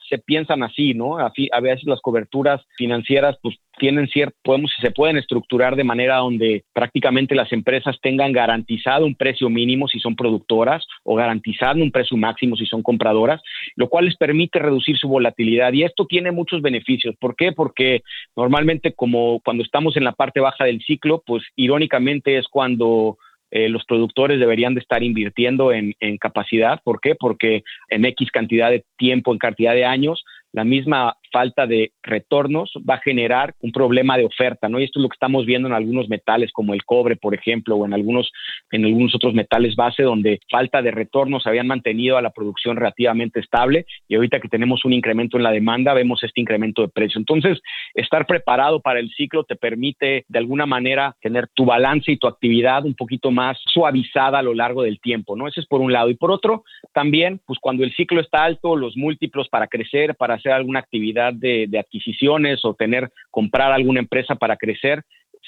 se 0.08 0.18
piensan 0.18 0.62
así, 0.62 0.94
¿no? 0.94 1.18
A, 1.18 1.32
veces 1.60 1.84
las 1.84 2.00
coberturas 2.00 2.60
financieras 2.76 3.36
pues 3.42 3.56
tienen 3.78 4.06
cierto, 4.08 4.36
podemos, 4.42 4.72
se 4.80 4.90
pueden 4.90 5.16
estructurar 5.16 5.76
de 5.76 5.84
manera 5.84 6.18
donde 6.18 6.64
prácticamente 6.72 7.34
las 7.34 7.52
empresas 7.52 7.98
tengan 8.00 8.32
garantizado 8.32 9.04
un 9.04 9.14
precio 9.14 9.48
mínimo 9.48 9.88
si 9.88 9.98
son 9.98 10.14
productoras 10.14 10.86
o 11.02 11.16
garantizado 11.16 11.82
un 11.82 11.90
precio 11.90 12.16
máximo 12.16 12.56
si 12.56 12.66
son 12.66 12.82
compradoras, 12.82 13.42
lo 13.76 13.88
cual 13.88 14.04
les 14.04 14.16
permite 14.16 14.58
reducir 14.58 14.96
su 14.96 15.08
volatilidad. 15.08 15.72
Y 15.72 15.82
esto 15.82 16.06
tiene 16.06 16.30
muchos 16.30 16.62
beneficios. 16.62 17.16
¿Por 17.18 17.34
qué? 17.34 17.52
Porque 17.52 18.02
normalmente 18.36 18.92
como 18.92 19.40
cuando 19.44 19.64
estamos 19.64 19.96
en 19.96 20.04
la 20.04 20.12
parte 20.12 20.40
baja 20.40 20.64
del 20.64 20.82
ciclo, 20.82 21.22
pues 21.26 21.42
irónicamente 21.56 22.38
es 22.38 22.46
cuando 22.48 23.18
eh, 23.54 23.68
los 23.68 23.84
productores 23.84 24.40
deberían 24.40 24.74
de 24.74 24.80
estar 24.80 25.04
invirtiendo 25.04 25.72
en, 25.72 25.94
en, 26.00 26.18
capacidad. 26.18 26.80
¿Por 26.82 27.00
qué? 27.00 27.14
Porque 27.14 27.62
en 27.88 28.04
X 28.04 28.32
cantidad 28.32 28.68
de 28.68 28.84
tiempo, 28.98 29.32
en 29.32 29.38
cantidad 29.38 29.74
de 29.74 29.84
años, 29.84 30.24
la 30.52 30.64
misma 30.64 31.16
falta 31.34 31.66
de 31.66 31.90
retornos 32.04 32.72
va 32.88 32.94
a 32.94 33.00
generar 33.00 33.54
un 33.60 33.72
problema 33.72 34.16
de 34.16 34.24
oferta, 34.24 34.68
¿no? 34.68 34.78
Y 34.78 34.84
esto 34.84 35.00
es 35.00 35.02
lo 35.02 35.08
que 35.08 35.16
estamos 35.16 35.44
viendo 35.46 35.66
en 35.66 35.74
algunos 35.74 36.08
metales 36.08 36.52
como 36.52 36.74
el 36.74 36.84
cobre, 36.84 37.16
por 37.16 37.34
ejemplo, 37.34 37.74
o 37.74 37.84
en 37.84 37.92
algunos, 37.92 38.30
en 38.70 38.84
algunos 38.84 39.16
otros 39.16 39.34
metales 39.34 39.74
base 39.74 40.04
donde 40.04 40.38
falta 40.48 40.80
de 40.80 40.92
retornos 40.92 41.48
habían 41.48 41.66
mantenido 41.66 42.16
a 42.16 42.22
la 42.22 42.30
producción 42.30 42.76
relativamente 42.76 43.40
estable 43.40 43.84
y 44.06 44.14
ahorita 44.14 44.38
que 44.38 44.48
tenemos 44.48 44.84
un 44.84 44.92
incremento 44.92 45.36
en 45.36 45.42
la 45.42 45.50
demanda, 45.50 45.92
vemos 45.92 46.22
este 46.22 46.40
incremento 46.40 46.82
de 46.82 46.88
precio. 46.88 47.18
Entonces, 47.18 47.60
estar 47.94 48.26
preparado 48.26 48.80
para 48.80 49.00
el 49.00 49.10
ciclo 49.10 49.42
te 49.42 49.56
permite 49.56 50.24
de 50.28 50.38
alguna 50.38 50.66
manera 50.66 51.16
tener 51.20 51.48
tu 51.52 51.64
balance 51.64 52.12
y 52.12 52.16
tu 52.16 52.28
actividad 52.28 52.84
un 52.84 52.94
poquito 52.94 53.32
más 53.32 53.58
suavizada 53.72 54.38
a 54.38 54.42
lo 54.42 54.54
largo 54.54 54.82
del 54.82 55.00
tiempo, 55.00 55.34
¿no? 55.34 55.48
Ese 55.48 55.60
es 55.60 55.66
por 55.66 55.80
un 55.80 55.92
lado. 55.92 56.10
Y 56.10 56.14
por 56.14 56.30
otro, 56.30 56.62
también, 56.92 57.40
pues 57.44 57.58
cuando 57.58 57.82
el 57.82 57.92
ciclo 57.94 58.20
está 58.20 58.44
alto, 58.44 58.76
los 58.76 58.96
múltiplos 58.96 59.48
para 59.48 59.66
crecer, 59.66 60.14
para 60.14 60.34
hacer 60.34 60.52
alguna 60.52 60.78
actividad 60.78 61.23
de, 61.32 61.68
adquisiciones 61.78 62.64
o 62.64 62.74
tener, 62.74 63.10
comprar 63.30 63.72
alguna 63.72 64.00
empresa 64.00 64.34
para 64.34 64.56
crecer, 64.56 65.02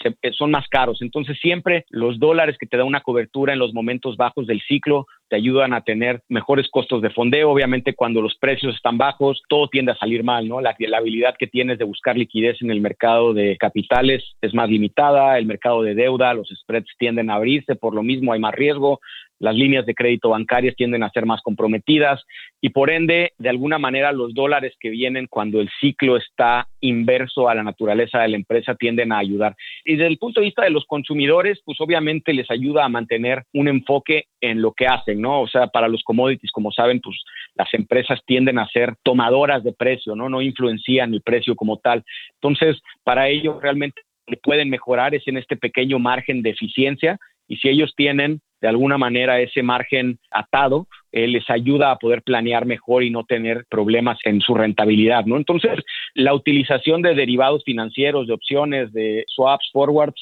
eh, 0.04 0.32
son 0.32 0.50
más 0.50 0.68
caros. 0.68 1.00
Entonces 1.00 1.38
siempre 1.40 1.84
los 1.90 2.18
dólares 2.18 2.56
que 2.58 2.66
te 2.66 2.76
da 2.76 2.84
una 2.84 3.00
cobertura 3.00 3.52
en 3.52 3.58
los 3.58 3.72
momentos 3.72 4.16
bajos 4.16 4.46
del 4.46 4.60
ciclo 4.62 5.06
te 5.28 5.36
ayudan 5.36 5.72
a 5.72 5.80
tener 5.80 6.22
mejores 6.28 6.68
costos 6.70 7.02
de 7.02 7.10
fondeo. 7.10 7.50
Obviamente 7.50 7.94
cuando 7.94 8.20
los 8.20 8.36
precios 8.36 8.74
están 8.76 8.98
bajos, 8.98 9.42
todo 9.48 9.68
tiende 9.68 9.92
a 9.92 9.96
salir 9.96 10.22
mal, 10.22 10.46
¿no? 10.48 10.60
La, 10.60 10.76
la 10.78 10.98
habilidad 10.98 11.34
que 11.38 11.46
tienes 11.46 11.78
de 11.78 11.84
buscar 11.84 12.16
liquidez 12.16 12.60
en 12.60 12.70
el 12.70 12.80
mercado 12.80 13.32
de 13.32 13.56
capitales 13.56 14.22
es 14.40 14.54
más 14.54 14.68
limitada, 14.68 15.38
el 15.38 15.46
mercado 15.46 15.82
de 15.82 15.94
deuda, 15.94 16.34
los 16.34 16.48
spreads 16.48 16.90
tienden 16.98 17.30
a 17.30 17.34
abrirse, 17.34 17.74
por 17.74 17.94
lo 17.94 18.02
mismo 18.02 18.32
hay 18.32 18.38
más 18.38 18.54
riesgo, 18.54 19.00
las 19.38 19.54
líneas 19.54 19.86
de 19.86 19.94
crédito 19.94 20.30
bancarias 20.30 20.74
tienden 20.76 21.02
a 21.02 21.10
ser 21.10 21.26
más 21.26 21.42
comprometidas 21.42 22.24
y 22.60 22.70
por 22.70 22.90
ende, 22.90 23.32
de 23.38 23.48
alguna 23.48 23.78
manera, 23.78 24.12
los 24.12 24.34
dólares 24.34 24.74
que 24.80 24.90
vienen 24.90 25.26
cuando 25.28 25.60
el 25.60 25.70
ciclo 25.80 26.16
está 26.16 26.68
inverso 26.80 27.48
a 27.48 27.54
la 27.54 27.62
naturaleza 27.62 28.20
de 28.20 28.28
la 28.28 28.36
empresa 28.36 28.74
tienden 28.74 29.12
a 29.12 29.18
ayudar. 29.18 29.56
Y 29.84 29.96
desde 29.96 30.06
el 30.06 30.18
punto 30.18 30.40
de 30.40 30.46
vista 30.46 30.64
de 30.64 30.70
los 30.70 30.84
consumidores, 30.86 31.60
pues 31.64 31.80
obviamente 31.80 32.32
les 32.32 32.50
ayuda 32.50 32.84
a 32.84 32.88
mantener 32.88 33.44
un 33.52 33.68
enfoque 33.68 34.24
en 34.40 34.62
lo 34.62 34.72
que 34.72 34.86
hacen, 34.86 35.20
¿no? 35.20 35.40
O 35.40 35.48
sea, 35.48 35.66
para 35.68 35.88
los 35.88 36.02
commodities, 36.02 36.52
como 36.52 36.72
saben, 36.72 37.00
pues 37.00 37.16
las 37.54 37.72
empresas 37.74 38.20
tienden 38.26 38.58
a 38.58 38.68
ser 38.68 38.94
tomadoras 39.02 39.64
de 39.64 39.72
precio, 39.72 40.14
¿no? 40.14 40.28
No 40.28 40.42
influencian 40.42 41.12
el 41.12 41.22
precio 41.22 41.54
como 41.56 41.78
tal. 41.78 42.04
Entonces, 42.34 42.80
para 43.04 43.28
ellos 43.28 43.60
realmente 43.60 44.02
pueden 44.42 44.70
mejorar 44.70 45.14
es 45.14 45.26
en 45.28 45.36
este 45.36 45.56
pequeño 45.56 45.98
margen 45.98 46.42
de 46.42 46.50
eficiencia 46.50 47.18
y 47.48 47.56
si 47.56 47.68
ellos 47.68 47.92
tienen 47.96 48.40
de 48.66 48.70
alguna 48.70 48.98
manera 48.98 49.38
ese 49.38 49.62
margen 49.62 50.18
atado, 50.28 50.88
eh, 51.12 51.28
les 51.28 51.48
ayuda 51.48 51.92
a 51.92 51.98
poder 51.98 52.22
planear 52.22 52.66
mejor 52.66 53.04
y 53.04 53.10
no 53.10 53.22
tener 53.22 53.64
problemas 53.70 54.18
en 54.24 54.40
su 54.40 54.54
rentabilidad, 54.54 55.24
¿no? 55.24 55.36
Entonces, 55.36 55.78
la 56.14 56.34
utilización 56.34 57.00
de 57.00 57.14
derivados 57.14 57.62
financieros, 57.64 58.26
de 58.26 58.32
opciones, 58.32 58.92
de 58.92 59.22
swaps, 59.28 59.70
forwards, 59.72 60.20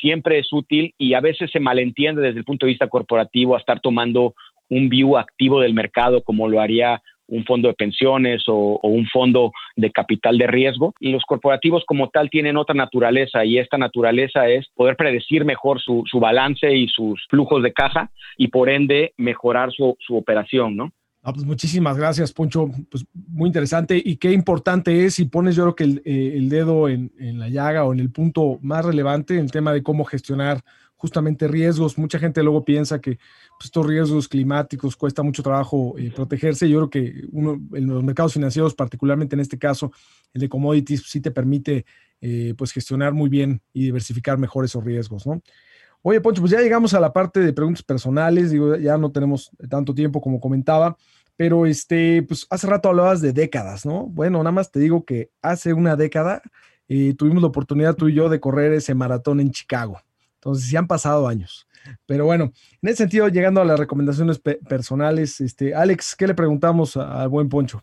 siempre 0.00 0.38
es 0.38 0.50
útil 0.50 0.94
y 0.96 1.12
a 1.12 1.20
veces 1.20 1.50
se 1.50 1.60
malentiende 1.60 2.22
desde 2.22 2.38
el 2.38 2.46
punto 2.46 2.64
de 2.64 2.72
vista 2.72 2.88
corporativo 2.88 3.54
a 3.54 3.58
estar 3.58 3.80
tomando 3.80 4.32
un 4.70 4.88
view 4.88 5.18
activo 5.18 5.60
del 5.60 5.74
mercado 5.74 6.22
como 6.22 6.48
lo 6.48 6.62
haría 6.62 7.02
un 7.28 7.44
fondo 7.44 7.68
de 7.68 7.74
pensiones 7.74 8.44
o, 8.48 8.80
un 8.82 9.06
fondo 9.06 9.52
de 9.76 9.90
capital 9.90 10.38
de 10.38 10.46
riesgo. 10.46 10.94
Y 11.00 11.10
los 11.10 11.22
corporativos 11.24 11.84
como 11.86 12.08
tal 12.10 12.30
tienen 12.30 12.56
otra 12.56 12.74
naturaleza 12.74 13.44
y 13.44 13.58
esta 13.58 13.78
naturaleza 13.78 14.48
es 14.48 14.66
poder 14.74 14.96
predecir 14.96 15.44
mejor 15.44 15.80
su, 15.80 16.04
balance 16.20 16.74
y 16.74 16.88
sus 16.88 17.20
flujos 17.28 17.62
de 17.62 17.72
caja 17.72 18.10
y 18.36 18.48
por 18.48 18.68
ende 18.68 19.12
mejorar 19.16 19.72
su, 19.72 19.96
operación, 20.10 20.76
¿no? 20.76 20.92
Ah, 21.26 21.32
pues 21.32 21.46
muchísimas 21.46 21.96
gracias, 21.96 22.32
Poncho. 22.32 22.68
Pues 22.90 23.06
muy 23.14 23.48
interesante 23.48 24.00
y 24.02 24.16
qué 24.16 24.32
importante 24.32 25.06
es, 25.06 25.18
y 25.18 25.24
pones 25.24 25.56
yo 25.56 25.62
creo 25.64 25.74
que 25.74 25.84
el, 25.84 26.02
eh, 26.04 26.38
dedo 26.42 26.88
en, 26.88 27.10
en, 27.18 27.38
la 27.38 27.48
llaga 27.48 27.84
o 27.84 27.94
en 27.94 28.00
el 28.00 28.10
punto 28.10 28.58
más 28.60 28.84
relevante, 28.84 29.38
el 29.38 29.50
tema 29.50 29.72
de 29.72 29.82
cómo 29.82 30.04
gestionar 30.04 30.62
justamente 31.04 31.46
riesgos. 31.46 31.98
Mucha 31.98 32.18
gente 32.18 32.42
luego 32.42 32.64
piensa 32.64 32.98
que 32.98 33.16
pues, 33.58 33.66
estos 33.66 33.86
riesgos 33.86 34.26
climáticos 34.26 34.96
cuesta 34.96 35.22
mucho 35.22 35.42
trabajo 35.42 35.94
eh, 35.98 36.10
protegerse. 36.10 36.66
Yo 36.66 36.78
creo 36.78 36.88
que 36.88 37.26
uno, 37.30 37.60
en 37.74 37.86
los 37.86 38.02
mercados 38.02 38.32
financieros, 38.32 38.74
particularmente 38.74 39.36
en 39.36 39.40
este 39.40 39.58
caso, 39.58 39.92
el 40.32 40.40
de 40.40 40.48
commodities, 40.48 41.02
sí 41.06 41.20
te 41.20 41.30
permite 41.30 41.84
eh, 42.22 42.54
pues 42.56 42.72
gestionar 42.72 43.12
muy 43.12 43.28
bien 43.28 43.60
y 43.74 43.84
diversificar 43.84 44.38
mejor 44.38 44.64
esos 44.64 44.82
riesgos, 44.82 45.26
¿no? 45.26 45.42
Oye, 46.00 46.22
Poncho, 46.22 46.40
pues 46.40 46.52
ya 46.52 46.60
llegamos 46.62 46.94
a 46.94 47.00
la 47.00 47.12
parte 47.12 47.40
de 47.40 47.52
preguntas 47.52 47.82
personales, 47.82 48.50
digo, 48.50 48.76
ya 48.76 48.96
no 48.96 49.12
tenemos 49.12 49.50
tanto 49.68 49.94
tiempo 49.94 50.22
como 50.22 50.40
comentaba, 50.40 50.96
pero 51.36 51.66
este, 51.66 52.22
pues 52.22 52.46
hace 52.48 52.66
rato 52.66 52.88
hablabas 52.88 53.20
de 53.20 53.34
décadas, 53.34 53.84
¿no? 53.84 54.06
Bueno, 54.06 54.38
nada 54.38 54.52
más 54.52 54.70
te 54.70 54.80
digo 54.80 55.04
que 55.04 55.28
hace 55.42 55.74
una 55.74 55.96
década 55.96 56.40
eh, 56.88 57.14
tuvimos 57.14 57.42
la 57.42 57.48
oportunidad 57.48 57.94
tú 57.94 58.08
y 58.08 58.14
yo 58.14 58.30
de 58.30 58.40
correr 58.40 58.72
ese 58.72 58.94
maratón 58.94 59.40
en 59.40 59.50
Chicago. 59.50 60.00
Entonces, 60.44 60.68
sí 60.68 60.76
han 60.76 60.86
pasado 60.86 61.26
años. 61.26 61.66
Pero 62.06 62.26
bueno, 62.26 62.52
en 62.82 62.88
ese 62.88 62.98
sentido, 62.98 63.28
llegando 63.28 63.62
a 63.62 63.64
las 63.64 63.80
recomendaciones 63.80 64.38
personales, 64.38 65.40
este, 65.40 65.74
Alex, 65.74 66.14
¿qué 66.14 66.26
le 66.26 66.34
preguntamos 66.34 66.98
al 66.98 67.30
buen 67.30 67.48
Poncho? 67.48 67.82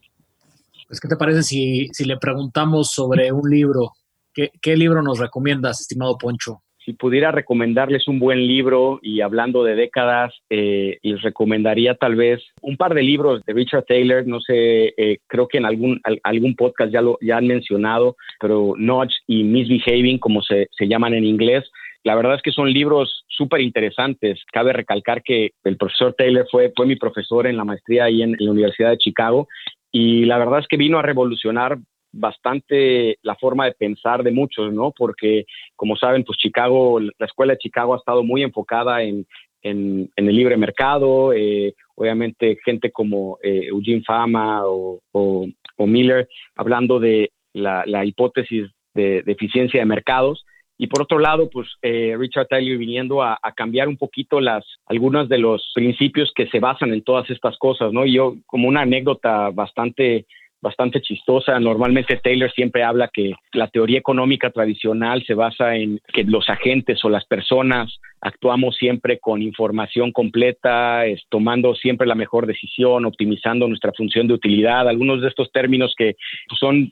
Pues, 0.87 0.99
¿qué 0.99 1.07
te 1.07 1.15
parece 1.15 1.41
si, 1.41 1.87
si 1.91 2.05
le 2.05 2.17
preguntamos 2.17 2.91
sobre 2.91 3.31
un 3.31 3.49
libro? 3.49 3.93
¿Qué, 4.31 4.51
¿Qué, 4.61 4.77
libro 4.77 5.01
nos 5.01 5.17
recomiendas, 5.17 5.81
estimado 5.81 6.19
Poncho? 6.19 6.61
Si 6.85 6.93
pudiera 6.93 7.31
recomendarles 7.31 8.07
un 8.07 8.19
buen 8.19 8.47
libro 8.47 8.99
y 9.01 9.21
hablando 9.21 9.63
de 9.63 9.75
décadas, 9.75 10.31
eh, 10.51 10.99
les 11.01 11.21
recomendaría 11.23 11.95
tal 11.95 12.15
vez 12.15 12.41
un 12.61 12.77
par 12.77 12.93
de 12.93 13.01
libros 13.03 13.41
de 13.45 13.53
Richard 13.53 13.85
Taylor. 13.85 14.25
No 14.27 14.39
sé, 14.39 14.93
eh, 14.97 15.17
creo 15.27 15.47
que 15.47 15.57
en 15.57 15.65
algún, 15.65 15.99
algún 16.23 16.55
podcast 16.55 16.91
ya 16.91 17.01
lo 17.01 17.17
ya 17.21 17.37
han 17.37 17.47
mencionado, 17.47 18.15
pero 18.39 18.73
Notch 18.77 19.13
y 19.25 19.43
Misbehaving, 19.43 20.19
como 20.19 20.41
se, 20.41 20.67
se 20.77 20.87
llaman 20.87 21.13
en 21.13 21.25
inglés, 21.25 21.63
la 22.03 22.15
verdad 22.15 22.35
es 22.35 22.41
que 22.41 22.51
son 22.51 22.71
libros 22.71 23.25
súper 23.27 23.61
interesantes. 23.61 24.41
Cabe 24.51 24.73
recalcar 24.73 25.21
que 25.21 25.51
el 25.63 25.77
profesor 25.77 26.13
Taylor 26.13 26.47
fue, 26.49 26.71
fue 26.75 26.85
mi 26.85 26.95
profesor 26.95 27.47
en 27.47 27.57
la 27.57 27.65
maestría 27.65 28.05
ahí 28.05 28.21
en, 28.21 28.35
la 28.39 28.51
Universidad 28.51 28.89
de 28.89 28.97
Chicago 28.97 29.47
y 29.91 30.25
la 30.25 30.37
verdad 30.37 30.59
es 30.59 30.67
que 30.67 30.77
vino 30.77 30.97
a 30.97 31.03
revolucionar 31.03 31.77
bastante 32.13 33.17
la 33.21 33.35
forma 33.35 33.65
de 33.65 33.73
pensar 33.73 34.23
de 34.23 34.31
muchos, 34.31 34.73
¿no? 34.73 34.91
Porque, 34.91 35.45
como 35.75 35.95
saben, 35.95 36.23
pues 36.23 36.37
Chicago, 36.37 36.99
la 36.99 37.25
escuela 37.25 37.53
de 37.53 37.59
Chicago 37.59 37.93
ha 37.93 37.97
estado 37.97 38.23
muy 38.23 38.43
enfocada 38.43 39.03
en, 39.03 39.25
en, 39.61 40.09
el 40.15 40.35
libre 40.35 40.57
mercado, 40.57 41.33
eh, 41.33 41.73
obviamente 41.95 42.57
gente 42.65 42.91
como 42.91 43.37
eh, 43.43 43.67
Eugene 43.67 44.03
Fama 44.05 44.65
o, 44.65 44.99
o, 45.11 45.47
Miller 45.87 46.27
hablando 46.55 46.99
de 46.99 47.31
la, 47.53 47.83
la 47.87 48.05
hipótesis 48.05 48.69
de, 48.93 49.23
de, 49.23 49.31
eficiencia 49.31 49.79
de 49.79 49.85
mercados, 49.87 50.45
y 50.81 50.87
por 50.87 51.03
otro 51.03 51.19
lado, 51.19 51.47
pues 51.47 51.67
eh, 51.83 52.15
Richard 52.17 52.47
Taylor 52.47 52.75
viniendo 52.75 53.21
a, 53.21 53.37
cambiar 53.55 53.87
un 53.87 53.97
poquito 53.97 54.41
las, 54.41 54.65
algunos 54.87 55.29
de 55.29 55.37
los 55.37 55.69
principios 55.75 56.31
que 56.35 56.47
se 56.47 56.59
basan 56.59 56.91
en 56.91 57.03
todas 57.03 57.29
estas 57.29 57.55
cosas, 57.59 57.93
¿no? 57.93 58.03
Y 58.03 58.13
yo, 58.13 58.33
como 58.47 58.67
una 58.67 58.81
anécdota 58.81 59.51
bastante 59.51 60.25
bastante 60.59 61.01
chistosa. 61.01 61.59
Normalmente 61.59 62.17
Taylor 62.17 62.51
siempre 62.51 62.83
habla 62.83 63.09
que 63.11 63.33
la 63.53 63.67
teoría 63.67 63.97
económica 63.97 64.51
tradicional 64.51 65.23
se 65.25 65.33
basa 65.33 65.75
en 65.75 65.99
que 66.13 66.23
los 66.23 66.49
agentes 66.49 67.03
o 67.03 67.09
las 67.09 67.25
personas 67.25 67.99
actuamos 68.21 68.75
siempre 68.75 69.17
con 69.19 69.41
información 69.41 70.11
completa, 70.11 71.03
tomando 71.29 71.73
siempre 71.73 72.05
la 72.05 72.13
mejor 72.13 72.45
decisión, 72.45 73.05
optimizando 73.05 73.67
nuestra 73.67 73.91
función 73.93 74.27
de 74.27 74.35
utilidad. 74.35 74.87
Algunos 74.87 75.21
de 75.21 75.29
estos 75.29 75.51
términos 75.51 75.95
que 75.97 76.15
son 76.59 76.91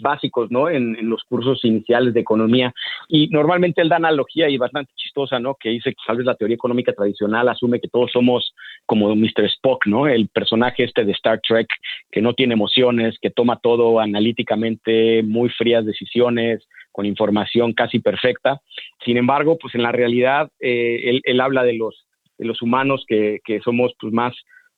básicos, 0.00 0.50
¿no? 0.50 0.68
En, 0.68 0.94
los 1.08 1.22
cursos 1.24 1.64
iniciales 1.64 2.14
de 2.14 2.20
economía. 2.20 2.72
Y 3.08 3.28
normalmente 3.28 3.80
él 3.80 3.88
da 3.88 3.96
analogía 3.96 4.48
y 4.48 4.56
bastante 4.56 4.92
chistosa, 4.96 5.38
¿no? 5.38 5.54
Que 5.54 5.70
dice 5.70 5.90
que 5.90 6.02
tal 6.06 6.24
la 6.24 6.34
teoría 6.34 6.54
económica 6.54 6.92
tradicional 6.92 7.48
asume 7.48 7.80
que 7.80 7.88
todos 7.88 8.10
somos 8.12 8.54
como 8.86 9.14
Mr. 9.14 9.44
Spock, 9.46 9.86
¿no? 9.86 10.06
El 10.06 10.28
personaje 10.28 10.84
este 10.84 11.04
de 11.04 11.12
Star 11.12 11.40
Trek 11.46 11.68
que 12.10 12.22
no 12.22 12.34
tiene 12.34 12.54
emociones, 12.54 13.16
que 13.20 13.30
toma 13.30 13.58
todo 13.62 14.00
analíticamente, 14.00 15.22
muy 15.22 15.48
frías 15.50 15.84
decisiones, 15.84 16.66
con 16.92 17.06
información 17.06 17.72
casi 17.72 17.98
perfecta. 17.98 18.60
Sin 19.04 19.16
embargo, 19.16 19.58
pues 19.58 19.74
en 19.74 19.82
la 19.82 19.92
realidad, 19.92 20.50
eh, 20.60 21.20
él, 21.22 21.40
habla 21.40 21.64
de 21.64 21.74
los, 21.74 22.06
humanos 22.62 23.04
que, 23.08 23.40
que 23.44 23.60
somos 23.60 23.92
pues 23.98 24.12
más 24.12 24.34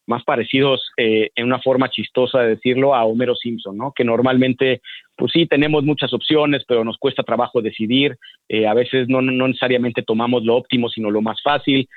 más 0.07 0.25
parecidos 0.25 0.93
eh, 0.97 1.31
en 1.35 1.47
una 1.47 1.61
forma 1.61 1.91
chistosa 1.91 2.41
de 2.41 2.51
decirlo 2.51 2.95
a 2.95 3.05
Homero 3.05 3.35
Simpson, 3.35 3.77
¿no? 3.77 3.93
Que 3.95 4.05
normalmente, 4.05 4.81
pues 5.17 5.33
sí, 5.33 5.47
tenemos 5.47 5.85
muchas 5.85 6.13
opciones, 6.13 6.63
pero 6.69 6.85
nos 6.85 6.99
cuesta 6.99 7.23
trabajo 7.23 7.63
decidir. 7.63 8.17
Eh, 8.49 8.67
a 8.67 8.75
veces 8.75 9.09
no, 9.09 9.23
necesariamente 9.23 10.03
tomamos 10.03 10.45
lo 10.45 10.57
óptimo, 10.57 10.89
sino 10.89 11.11
lo 11.11 11.23
más 11.23 11.41
fácil. 11.43 11.89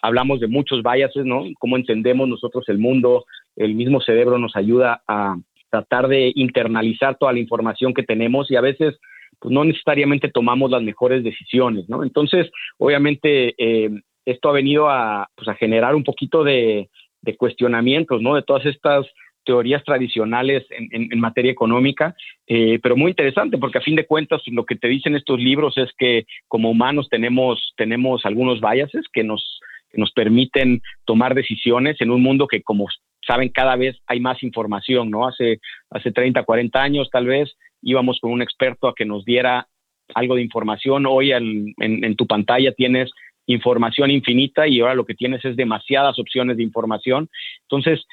Hablamos 0.00 0.38
de 0.38 0.46
muchos 0.46 0.82
biases, 0.82 1.24
¿no? 1.24 1.44
Cómo 1.58 1.76
entendemos 1.76 2.28
nosotros 2.28 2.64
el 2.68 2.78
mundo. 2.78 3.24
El 3.56 3.74
mismo 3.74 4.00
cerebro 4.00 4.38
nos 4.38 4.54
ayuda 4.54 5.02
a 5.08 5.36
tratar 5.70 6.06
de 6.06 6.32
internalizar 6.36 7.18
toda 7.18 7.32
la 7.32 7.40
información 7.40 7.92
que 7.92 8.04
tenemos 8.04 8.50
y 8.50 8.56
a 8.56 8.60
veces 8.60 8.96
pues 9.40 9.52
no 9.52 9.64
necesariamente 9.64 10.30
tomamos 10.30 10.70
las 10.70 10.82
mejores 10.82 11.22
decisiones, 11.22 11.88
¿no? 11.88 12.02
Entonces, 12.02 12.50
obviamente, 12.78 13.54
eh, 13.58 13.90
esto 14.24 14.48
ha 14.48 14.52
venido 14.52 14.88
a, 14.88 15.28
pues, 15.36 15.56
generar 15.58 15.94
un 15.94 16.02
poquito 16.02 16.42
de 16.42 16.88
cuestionamientos, 17.36 18.20
¿no? 18.22 18.34
De 18.34 18.42
todas 18.42 18.66
estas 18.66 19.06
teorías 19.48 19.82
tradicionales 19.82 20.66
en, 20.68 21.18
materia 21.18 21.50
económica, 21.50 22.14
eh, 22.46 22.78
pero 22.82 22.98
muy 22.98 23.12
interesante 23.12 23.56
porque 23.56 23.78
a 23.78 23.80
fin 23.80 23.96
de 23.96 24.04
cuentas 24.04 24.42
lo 24.48 24.66
que 24.66 24.76
te 24.76 24.88
dicen 24.88 25.16
estos 25.16 25.40
libros 25.40 25.78
es 25.78 25.88
que 25.96 26.26
como 26.48 26.70
humanos 26.70 27.08
tenemos, 27.08 27.72
tenemos 27.78 28.26
algunos 28.26 28.60
biases 28.60 29.06
que 29.10 29.24
nos, 29.24 29.58
nos 29.94 30.12
permiten 30.12 30.82
tomar 31.06 31.34
decisiones 31.34 31.98
en 32.02 32.10
un 32.10 32.22
mundo 32.22 32.46
que 32.46 32.62
como 32.62 32.88
saben 33.26 33.48
cada 33.48 33.74
vez 33.76 33.96
hay 34.06 34.20
más 34.20 34.42
información, 34.42 35.10
¿no? 35.10 35.26
Hace, 35.26 35.60
hace 35.88 36.12
30, 36.12 36.42
40 36.42 36.82
años 36.82 37.08
tal 37.10 37.24
vez 37.24 37.56
íbamos 37.80 38.18
con 38.20 38.30
un 38.30 38.42
experto 38.42 38.86
a 38.86 38.94
que 38.94 39.06
nos 39.06 39.24
diera 39.24 39.66
algo 40.14 40.34
de 40.34 40.42
información, 40.42 41.06
hoy 41.06 41.32
en 41.32 42.16
tu 42.16 42.26
pantalla 42.26 42.72
tienes 42.72 43.10
información 43.46 44.10
infinita 44.10 44.68
y 44.68 44.80
ahora 44.80 44.94
lo 44.94 45.06
que 45.06 45.14
tienes 45.14 45.44
es 45.44 45.56
demasiadas 45.56 46.18
opciones 46.18 46.58
de 46.58 46.62
información. 46.62 47.28
Entonces, 47.62 48.04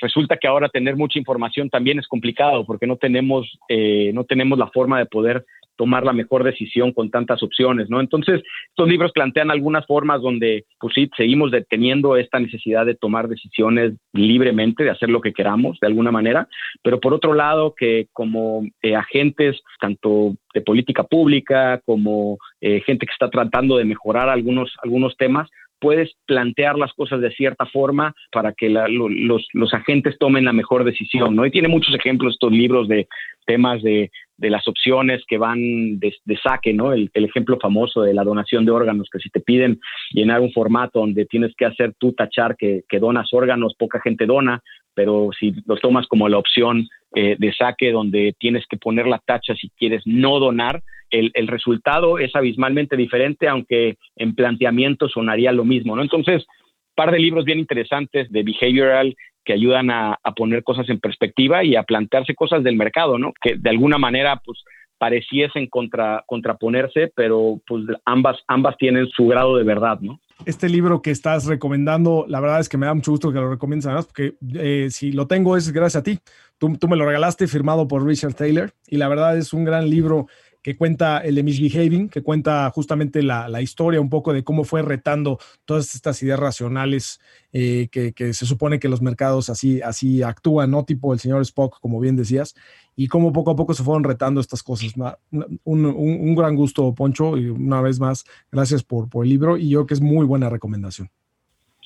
resulta 0.00 0.36
que 0.36 0.48
ahora 0.48 0.68
tener 0.68 0.96
mucha 0.96 1.18
información 1.18 1.70
también 1.70 1.98
es 1.98 2.06
complicado 2.06 2.64
porque 2.64 2.86
no 2.86 2.96
tenemos, 2.96 3.58
eh, 3.68 4.10
no 4.14 4.24
tenemos 4.24 4.58
la 4.58 4.68
forma 4.68 4.98
de 4.98 5.06
poder 5.06 5.44
tomar 5.80 6.04
la 6.04 6.12
mejor 6.12 6.44
decisión 6.44 6.92
con 6.92 7.10
tantas 7.10 7.42
opciones, 7.42 7.88
¿no? 7.88 8.00
Entonces, 8.00 8.42
estos 8.68 8.86
libros 8.86 9.12
plantean 9.12 9.50
algunas 9.50 9.86
formas 9.86 10.20
donde, 10.20 10.66
pues 10.78 10.92
sí, 10.94 11.10
seguimos 11.16 11.50
deteniendo 11.50 12.18
esta 12.18 12.38
necesidad 12.38 12.84
de 12.84 12.94
tomar 12.94 13.28
decisiones 13.28 13.94
libremente, 14.12 14.84
de 14.84 14.90
hacer 14.90 15.08
lo 15.08 15.22
que 15.22 15.32
queramos, 15.32 15.78
de 15.80 15.86
alguna 15.86 16.12
manera, 16.12 16.48
pero 16.82 17.00
por 17.00 17.14
otro 17.14 17.32
lado, 17.32 17.74
que 17.74 18.08
como 18.12 18.62
eh, 18.82 18.94
agentes, 18.94 19.58
tanto 19.80 20.34
de 20.52 20.60
política 20.60 21.04
pública 21.04 21.80
como 21.86 22.36
eh, 22.60 22.82
gente 22.84 23.06
que 23.06 23.12
está 23.12 23.30
tratando 23.30 23.78
de 23.78 23.86
mejorar 23.86 24.28
algunos, 24.28 24.76
algunos 24.82 25.16
temas, 25.16 25.48
puedes 25.80 26.12
plantear 26.26 26.76
las 26.76 26.92
cosas 26.92 27.20
de 27.20 27.30
cierta 27.32 27.66
forma 27.66 28.14
para 28.30 28.52
que 28.52 28.68
los, 28.68 29.42
los, 29.52 29.74
agentes 29.74 30.16
tomen 30.18 30.44
la 30.44 30.52
mejor 30.52 30.84
decisión, 30.84 31.34
¿no? 31.34 31.46
Y 31.46 31.50
tiene 31.50 31.68
muchos 31.68 31.94
ejemplos 31.94 32.34
estos 32.34 32.52
libros 32.52 32.88
de 32.88 33.08
temas 33.46 33.82
de, 33.82 34.10
las 34.38 34.66
opciones 34.68 35.22
que 35.28 35.36
van 35.36 35.98
de, 35.98 36.14
saque, 36.42 36.72
¿no? 36.72 36.92
El, 36.92 37.10
ejemplo 37.14 37.58
famoso 37.60 38.02
de 38.02 38.14
la 38.14 38.24
donación 38.24 38.64
de 38.64 38.72
órganos, 38.72 39.08
que 39.10 39.18
si 39.18 39.30
te 39.30 39.40
piden 39.40 39.80
llenar 40.12 40.40
un 40.40 40.52
formato 40.52 41.00
donde 41.00 41.26
tienes 41.26 41.54
que 41.56 41.66
hacer 41.66 41.94
tú 41.98 42.12
tachar 42.12 42.56
que, 42.56 42.82
que 42.88 42.98
donas 42.98 43.32
órganos, 43.32 43.74
poca 43.78 44.00
gente 44.00 44.26
dona, 44.26 44.62
pero 44.94 45.30
si 45.38 45.54
lo 45.66 45.76
tomas 45.76 46.06
como 46.06 46.28
la 46.28 46.38
opción 46.38 46.88
eh, 47.14 47.36
de 47.38 47.52
saque 47.52 47.90
donde 47.90 48.34
tienes 48.38 48.64
que 48.68 48.76
poner 48.76 49.06
la 49.06 49.18
tacha 49.18 49.54
si 49.54 49.70
quieres 49.70 50.02
no 50.04 50.38
donar, 50.38 50.82
el, 51.10 51.30
el, 51.34 51.48
resultado 51.48 52.18
es 52.18 52.34
abismalmente 52.34 52.96
diferente, 52.96 53.48
aunque 53.48 53.96
en 54.16 54.34
planteamiento 54.34 55.08
sonaría 55.08 55.52
lo 55.52 55.64
mismo, 55.64 55.96
¿no? 55.96 56.02
Entonces, 56.02 56.46
par 56.94 57.10
de 57.10 57.18
libros 57.18 57.44
bien 57.44 57.58
interesantes 57.58 58.30
de 58.30 58.42
behavioral 58.42 59.16
que 59.44 59.54
ayudan 59.54 59.90
a, 59.90 60.18
poner 60.36 60.62
cosas 60.62 60.88
en 60.90 61.00
perspectiva 61.00 61.64
y 61.64 61.76
a 61.76 61.82
plantearse 61.82 62.34
cosas 62.34 62.62
del 62.62 62.76
mercado, 62.76 63.18
¿no? 63.18 63.32
Que 63.40 63.56
de 63.56 63.70
alguna 63.70 63.98
manera, 63.98 64.40
pues, 64.44 64.62
pareciesen 64.98 65.66
contra, 65.68 66.22
contraponerse, 66.26 67.10
pero 67.16 67.58
pues 67.66 67.84
ambas, 68.04 68.36
ambas 68.48 68.76
tienen 68.76 69.08
su 69.08 69.28
grado 69.28 69.56
de 69.56 69.64
verdad, 69.64 69.98
¿no? 70.00 70.20
Este 70.44 70.68
libro 70.68 71.00
que 71.00 71.10
estás 71.10 71.46
recomendando, 71.46 72.26
la 72.28 72.38
verdad 72.38 72.60
es 72.60 72.68
que 72.68 72.76
me 72.76 72.84
da 72.84 72.92
mucho 72.92 73.12
gusto 73.12 73.32
que 73.32 73.38
lo 73.38 73.50
recomiendes 73.50 73.86
además, 73.86 74.06
porque 74.06 74.34
eh, 74.54 74.88
si 74.90 75.12
lo 75.12 75.26
tengo 75.26 75.56
es 75.56 75.72
gracias 75.72 76.00
a 76.00 76.02
ti. 76.02 76.18
Tú, 76.58 76.76
tú 76.76 76.86
me 76.86 76.96
lo 76.96 77.06
regalaste 77.06 77.46
firmado 77.46 77.88
por 77.88 78.04
Richard 78.06 78.34
Taylor 78.34 78.72
y 78.88 78.98
la 78.98 79.08
verdad 79.08 79.38
es 79.38 79.54
un 79.54 79.64
gran 79.64 79.88
libro 79.88 80.26
que 80.62 80.76
cuenta 80.76 81.18
el 81.18 81.34
de 81.34 81.42
Misbehaving, 81.42 82.08
que 82.08 82.22
cuenta 82.22 82.70
justamente 82.74 83.22
la, 83.22 83.48
la, 83.48 83.62
historia 83.62 84.00
un 84.00 84.10
poco 84.10 84.32
de 84.32 84.44
cómo 84.44 84.64
fue 84.64 84.82
retando 84.82 85.38
todas 85.64 85.94
estas 85.94 86.22
ideas 86.22 86.38
racionales 86.38 87.20
eh, 87.52 87.88
que, 87.90 88.12
que, 88.12 88.34
se 88.34 88.44
supone 88.44 88.78
que 88.78 88.88
los 88.88 89.00
mercados 89.00 89.48
así, 89.48 89.80
así 89.80 90.22
actúan, 90.22 90.70
¿no? 90.70 90.84
Tipo 90.84 91.14
el 91.14 91.20
señor 91.20 91.40
Spock, 91.42 91.80
como 91.80 91.98
bien 91.98 92.16
decías, 92.16 92.54
y 92.94 93.08
cómo 93.08 93.32
poco 93.32 93.52
a 93.52 93.56
poco 93.56 93.72
se 93.72 93.82
fueron 93.82 94.04
retando 94.04 94.40
estas 94.40 94.62
cosas. 94.62 94.92
Un, 95.30 95.60
un, 95.64 95.86
un 95.86 96.34
gran 96.34 96.54
gusto, 96.56 96.94
Poncho, 96.94 97.38
y 97.38 97.48
una 97.48 97.80
vez 97.80 97.98
más, 97.98 98.24
gracias 98.52 98.82
por, 98.82 99.08
por 99.08 99.24
el 99.24 99.30
libro, 99.30 99.56
y 99.56 99.70
yo 99.70 99.86
que 99.86 99.94
es 99.94 100.00
muy 100.00 100.26
buena 100.26 100.50
recomendación. 100.50 101.10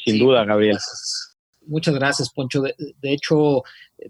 Sin 0.05 0.19
duda, 0.19 0.45
Gabriel. 0.45 0.79
Muchas 1.67 1.95
gracias, 1.95 2.31
Poncho. 2.31 2.61
De, 2.61 2.75
de, 3.01 3.13
hecho, 3.13 3.63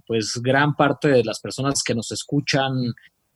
pues 0.06 0.40
gran 0.42 0.74
parte 0.74 1.08
de 1.08 1.22
las 1.22 1.38
personas 1.40 1.82
que 1.82 1.94
nos 1.94 2.10
escuchan 2.10 2.72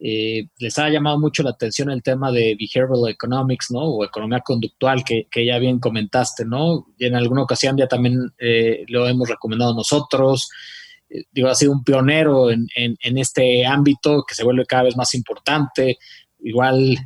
eh, 0.00 0.46
les 0.58 0.78
ha 0.78 0.88
llamado 0.88 1.18
mucho 1.18 1.42
la 1.42 1.50
atención 1.50 1.90
el 1.90 2.02
tema 2.02 2.30
de 2.30 2.56
behavioral 2.56 3.10
economics, 3.10 3.70
¿no? 3.70 3.80
O 3.80 4.04
economía 4.04 4.40
conductual, 4.40 5.02
que, 5.04 5.26
ya 5.44 5.58
bien 5.58 5.80
comentaste, 5.80 6.44
¿no? 6.44 6.86
Y 6.98 7.06
en 7.06 7.16
alguna 7.16 7.42
ocasión 7.42 7.76
ya 7.76 7.88
también 7.88 8.32
eh, 8.38 8.84
lo 8.88 9.08
hemos 9.08 9.28
recomendado 9.28 9.74
nosotros. 9.74 10.48
Eh, 11.10 11.24
digo, 11.32 11.48
ha 11.48 11.54
sido 11.54 11.72
un 11.72 11.82
pionero 11.82 12.50
en, 12.50 12.68
este 13.18 13.66
ámbito 13.66 14.24
que 14.26 14.34
se 14.36 14.44
vuelve 14.44 14.66
cada 14.66 14.84
vez 14.84 14.96
más 14.96 15.14
importante. 15.14 15.98
Igual 16.40 16.96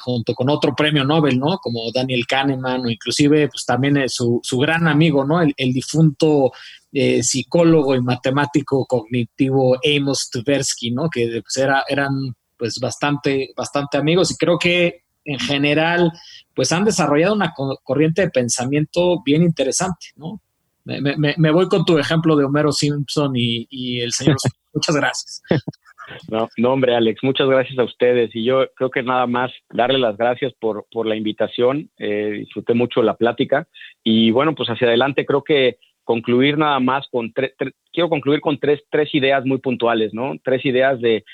junto 0.00 0.34
con 0.34 0.50
otro 0.50 0.74
premio 0.74 1.02
Nobel, 1.02 1.38
¿no? 1.38 1.56
Como 1.62 1.90
Daniel 1.92 2.26
Kahneman 2.26 2.82
o 2.82 2.90
inclusive 2.90 3.48
pues 3.48 3.64
también 3.64 4.06
su, 4.10 4.38
su 4.42 4.58
gran 4.58 4.86
amigo, 4.86 5.24
¿no? 5.24 5.40
El, 5.40 5.72
difunto 5.72 6.52
psicólogo 7.22 7.94
y 7.94 8.02
matemático 8.02 8.84
cognitivo 8.84 9.78
Amos 9.82 10.28
Tversky, 10.28 10.90
¿no? 10.90 11.08
Que 11.08 11.40
pues, 11.42 11.56
era, 11.56 11.84
eran 11.88 12.34
pues 12.62 12.78
bastante, 12.78 13.52
bastante 13.56 13.98
amigos 13.98 14.30
y 14.30 14.36
creo 14.36 14.56
que 14.56 15.02
en 15.24 15.40
general 15.40 16.12
pues 16.54 16.70
han 16.70 16.84
desarrollado 16.84 17.34
una 17.34 17.52
corriente 17.82 18.22
de 18.22 18.30
pensamiento 18.30 19.20
bien 19.24 19.42
interesante, 19.42 20.10
¿no? 20.14 20.40
Me, 20.84 21.50
voy 21.50 21.66
con 21.66 21.84
tu 21.84 21.98
ejemplo 21.98 22.36
de 22.36 22.44
Homero 22.44 22.70
Simpson 22.70 23.32
y, 23.34 23.98
el 23.98 24.12
señor. 24.12 24.36
muchas 24.72 24.94
gracias. 24.94 25.42
No, 26.30 26.48
no, 26.56 26.72
hombre, 26.72 26.94
Alex, 26.94 27.24
muchas 27.24 27.48
gracias 27.48 27.76
a 27.80 27.84
ustedes. 27.84 28.30
Y 28.32 28.44
yo 28.44 28.68
creo 28.76 28.90
que 28.90 29.02
nada 29.02 29.26
más 29.26 29.50
darle 29.72 29.98
las 29.98 30.16
gracias 30.16 30.52
por, 30.60 30.86
por 30.92 31.06
la 31.06 31.16
invitación. 31.16 31.90
Eh, 31.98 32.36
disfruté 32.38 32.74
mucho 32.74 33.02
la 33.02 33.16
plática. 33.16 33.66
Y 34.04 34.30
bueno, 34.30 34.54
pues 34.54 34.68
hacia 34.68 34.86
adelante 34.86 35.26
creo 35.26 35.42
que 35.42 35.78
concluir 36.04 36.58
nada 36.58 36.80
más 36.80 37.06
con 37.10 37.32
tres, 37.32 37.52
quiero 37.92 38.08
concluir 38.08 38.40
con 38.40 38.58
tres, 38.58 38.80
tres 38.90 39.14
ideas 39.14 39.44
muy 39.44 39.58
puntuales, 39.58 40.12
¿no? 40.12 40.34
Tres 40.42 40.64
ideas 40.64 41.00
de 41.00 41.24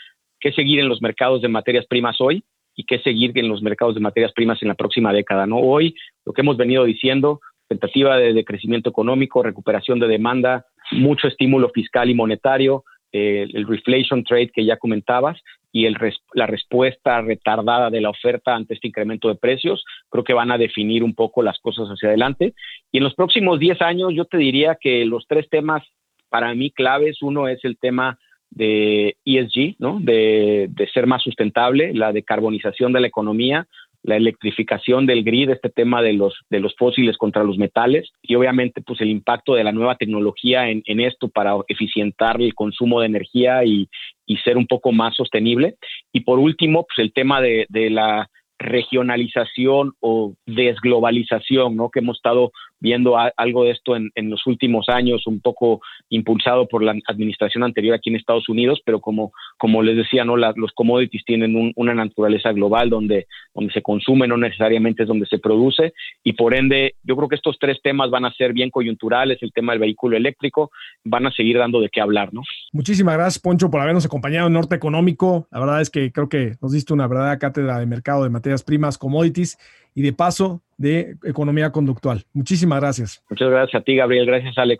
qué 0.40 0.52
seguir 0.52 0.80
en 0.80 0.88
los 0.88 1.02
mercados 1.02 1.42
de 1.42 1.48
materias 1.48 1.86
primas 1.86 2.20
hoy 2.20 2.44
y 2.74 2.84
qué 2.84 3.00
seguir 3.00 3.32
en 3.36 3.48
los 3.48 3.62
mercados 3.62 3.94
de 3.94 4.00
materias 4.00 4.32
primas 4.32 4.62
en 4.62 4.68
la 4.68 4.74
próxima 4.74 5.12
década. 5.12 5.46
¿no? 5.46 5.58
Hoy, 5.58 5.94
lo 6.24 6.32
que 6.32 6.42
hemos 6.42 6.56
venido 6.56 6.84
diciendo, 6.84 7.40
tentativa 7.68 8.16
de, 8.16 8.44
crecimiento 8.44 8.90
económico, 8.90 9.42
recuperación 9.42 9.98
de 9.98 10.08
demanda, 10.08 10.64
mucho 10.92 11.28
estímulo 11.28 11.70
fiscal 11.70 12.08
y 12.08 12.14
monetario, 12.14 12.84
eh, 13.12 13.46
el 13.52 13.66
reflation 13.66 14.22
trade 14.22 14.50
que 14.50 14.64
ya 14.64 14.76
comentabas 14.76 15.40
y 15.72 15.86
el 15.86 15.96
la 16.34 16.46
respuesta 16.46 17.20
retardada 17.20 17.90
de 17.90 18.00
la 18.00 18.10
oferta 18.10 18.54
ante 18.54 18.74
este 18.74 18.88
incremento 18.88 19.28
de 19.28 19.34
precios, 19.34 19.84
creo 20.08 20.24
que 20.24 20.32
van 20.32 20.50
a 20.50 20.58
definir 20.58 21.02
un 21.02 21.14
poco 21.14 21.42
las 21.42 21.58
cosas 21.58 21.88
hacia 21.88 22.08
adelante. 22.08 22.54
Y 22.92 22.98
en 22.98 23.04
los 23.04 23.14
próximos 23.14 23.58
10 23.58 23.82
años 23.82 24.12
yo 24.14 24.24
te 24.24 24.38
diría 24.38 24.78
que 24.80 25.04
los 25.04 25.26
tres 25.26 25.48
temas 25.50 25.82
para 26.28 26.54
mí 26.54 26.70
claves, 26.70 27.22
uno 27.22 27.48
es 27.48 27.64
el 27.64 27.78
tema 27.78 28.18
de 28.50 29.16
ESG, 29.24 29.76
¿no? 29.78 29.98
De, 30.00 30.70
ser 30.92 31.06
más 31.06 31.22
sustentable, 31.22 31.92
la 31.94 32.12
decarbonización 32.12 32.92
de 32.92 33.00
la 33.00 33.06
economía, 33.06 33.66
la 34.02 34.16
electrificación 34.16 35.06
del 35.06 35.24
grid, 35.24 35.50
este 35.50 35.70
tema 35.70 36.02
de 36.02 36.12
los, 36.12 36.34
de 36.50 36.60
los 36.60 36.74
fósiles 36.76 37.16
contra 37.16 37.44
los 37.44 37.58
metales 37.58 38.10
y 38.22 38.36
obviamente 38.36 38.80
pues 38.80 39.00
el 39.00 39.10
impacto 39.10 39.54
de 39.54 39.64
la 39.64 39.72
nueva 39.72 39.96
tecnología 39.96 40.70
en, 40.70 40.82
en 40.86 41.00
esto 41.00 41.28
para 41.28 41.56
eficientar 41.66 42.40
el 42.40 42.54
consumo 42.54 43.00
de 43.00 43.06
energía 43.06 43.64
y, 43.64 43.88
y, 44.24 44.36
ser 44.38 44.56
un 44.56 44.66
poco 44.66 44.92
más 44.92 45.16
sostenible. 45.16 45.76
Y 46.12 46.20
por 46.20 46.38
último, 46.38 46.86
pues 46.86 47.04
el 47.04 47.12
tema 47.12 47.40
de, 47.40 47.66
de 47.68 47.90
la 47.90 48.30
regionalización 48.58 49.92
o 50.00 50.34
desglobalización, 50.46 51.76
¿no? 51.76 51.90
Que 51.90 52.00
hemos 52.00 52.16
estado 52.16 52.52
viendo 52.80 53.16
algo 53.36 53.64
de 53.64 53.70
esto 53.70 53.96
en, 53.96 54.10
en, 54.14 54.30
los 54.30 54.46
últimos 54.46 54.88
años, 54.88 55.26
un 55.26 55.40
poco 55.40 55.80
impulsado 56.08 56.68
por 56.68 56.82
la 56.82 56.94
administración 57.06 57.64
anterior 57.64 57.94
aquí 57.94 58.10
en 58.10 58.16
Estados 58.16 58.48
Unidos, 58.48 58.80
pero 58.84 59.00
como, 59.00 59.32
como 59.58 59.82
les 59.82 59.96
decía, 59.96 60.24
¿no? 60.24 60.36
los 60.36 60.72
commodities 60.74 61.24
tienen 61.24 61.72
una 61.74 61.94
naturaleza 61.94 62.52
global 62.52 62.90
donde, 62.90 63.26
donde 63.54 63.72
se 63.72 63.82
consume, 63.82 64.28
no 64.28 64.36
necesariamente 64.36 65.02
es 65.02 65.08
donde 65.08 65.26
se 65.26 65.38
produce, 65.38 65.92
y 66.22 66.34
por 66.34 66.54
ende, 66.54 66.94
yo 67.02 67.16
creo 67.16 67.28
que 67.28 67.36
estos 67.36 67.58
tres 67.58 67.78
temas 67.82 68.10
van 68.10 68.24
a 68.24 68.32
ser 68.32 68.52
bien 68.52 68.70
coyunturales, 68.70 69.38
el 69.42 69.52
tema 69.52 69.72
del 69.72 69.80
vehículo 69.80 70.16
eléctrico, 70.16 70.70
van 71.04 71.26
a 71.26 71.32
seguir 71.32 71.58
dando 71.58 71.80
de 71.80 71.88
qué 71.88 72.00
hablar, 72.00 72.32
¿no? 72.32 72.42
Muchísimas 72.72 73.14
gracias, 73.14 73.42
Poncho, 73.42 73.70
por 73.70 73.80
habernos 73.80 74.06
acompañado 74.06 74.46
en 74.46 74.52
Norte 74.52 74.76
Económico. 74.76 75.48
La 75.50 75.60
verdad 75.60 75.80
es 75.80 75.90
que 75.90 76.12
creo 76.12 76.28
que 76.28 76.52
nos 76.60 76.72
diste 76.72 76.92
una 76.92 77.06
verdadera 77.06 77.38
cátedra 77.38 77.78
de 77.78 77.86
mercado 77.86 78.24
de 78.24 78.30
materias 78.30 78.62
primas, 78.62 78.98
commodities, 78.98 79.58
y 79.98 80.02
de 80.02 80.12
paso 80.12 80.62
de 80.76 81.16
economía 81.24 81.72
conductual. 81.72 82.24
Muchísimas 82.32 82.78
gracias. 82.78 83.20
Muchas 83.28 83.50
gracias 83.50 83.82
a 83.82 83.84
ti, 83.84 83.96
Gabriel. 83.96 84.26
Gracias, 84.26 84.56
Alex. 84.56 84.78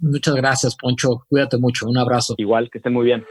Muchas 0.00 0.34
gracias, 0.34 0.74
Poncho. 0.74 1.24
Cuídate 1.28 1.56
mucho. 1.56 1.86
Un 1.86 1.98
abrazo. 1.98 2.34
Igual, 2.36 2.68
que 2.68 2.78
estén 2.78 2.92
muy 2.92 3.04
bien. 3.04 3.24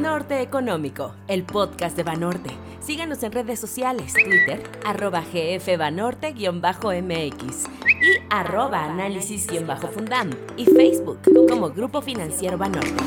Norte 0.00 0.40
Económico, 0.40 1.14
el 1.28 1.44
podcast 1.44 1.94
de 1.94 2.04
Banorte. 2.04 2.48
Síganos 2.80 3.22
en 3.22 3.32
redes 3.32 3.60
sociales, 3.60 4.14
Twitter, 4.14 4.62
arroba 4.86 5.22
gfbanorte-mx 5.30 7.66
y 7.84 8.22
arroba 8.30 8.84
análisis-fundam 8.84 10.30
y 10.56 10.64
Facebook 10.64 11.18
como 11.46 11.68
Grupo 11.68 12.00
Financiero 12.00 12.56
Banorte. 12.56 13.04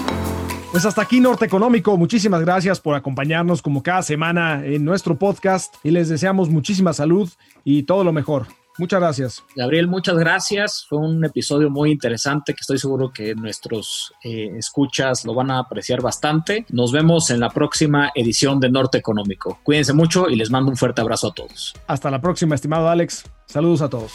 Pues 0.72 0.86
hasta 0.86 1.02
aquí 1.02 1.20
Norte 1.20 1.46
Económico. 1.46 1.98
Muchísimas 1.98 2.40
gracias 2.42 2.80
por 2.80 2.96
acompañarnos 2.96 3.62
como 3.62 3.84
cada 3.84 4.02
semana 4.04 4.66
en 4.66 4.86
nuestro 4.86 5.20
podcast 5.20 5.76
y 5.84 5.92
les 5.92 6.08
deseamos 6.08 6.50
muchísima 6.50 6.94
salud 6.94 7.30
y 7.66 7.84
todo 7.84 8.06
lo 8.06 8.14
mejor. 8.14 8.48
Muchas 8.78 9.02
gracias. 9.02 9.44
Gabriel, 9.54 9.90
muchas 9.90 10.16
gracias. 10.16 10.86
Fue 10.88 10.98
un 10.98 11.26
episodio 11.26 11.70
muy 11.70 11.92
interesante 11.92 12.54
que 12.54 12.62
estoy 12.62 12.78
seguro 12.78 13.12
que 13.12 13.36
nuestros 13.36 14.14
eh, 14.24 14.50
escuchas 14.58 15.26
lo 15.26 15.34
van 15.34 15.52
a 15.52 15.60
apreciar 15.60 16.02
bastante. 16.02 16.66
Nos 16.70 16.94
vemos 16.94 17.30
en 17.32 17.42
la 17.42 17.50
próxima 17.50 18.12
edición 18.16 18.62
de 18.62 18.72
Norte 18.72 18.98
Económico. 18.98 19.60
Cuídense 19.64 19.92
mucho 19.92 20.30
y 20.30 20.38
les 20.38 20.52
mando 20.52 20.72
un 20.72 20.78
fuerte 20.78 21.02
abrazo 21.02 21.28
a 21.28 21.34
todos. 21.34 21.76
Hasta 21.86 22.10
la 22.10 22.22
próxima, 22.22 22.56
estimado 22.56 22.88
Alex. 22.88 23.26
Saludos 23.46 23.82
a 23.82 23.90
todos. 23.90 24.14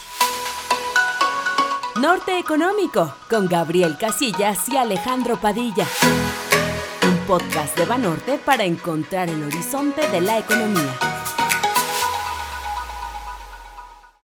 Norte 2.00 2.38
Económico 2.38 3.14
con 3.28 3.46
Gabriel 3.46 3.96
Casillas 3.98 4.68
y 4.70 4.76
Alejandro 4.78 5.36
Padilla 5.36 5.86
podcast 7.26 7.76
de 7.76 7.84
Banorte 7.84 8.38
para 8.38 8.64
encontrar 8.64 9.28
el 9.28 9.42
horizonte 9.42 10.08
de 10.08 10.20
la 10.20 10.38
economía. 10.38 11.25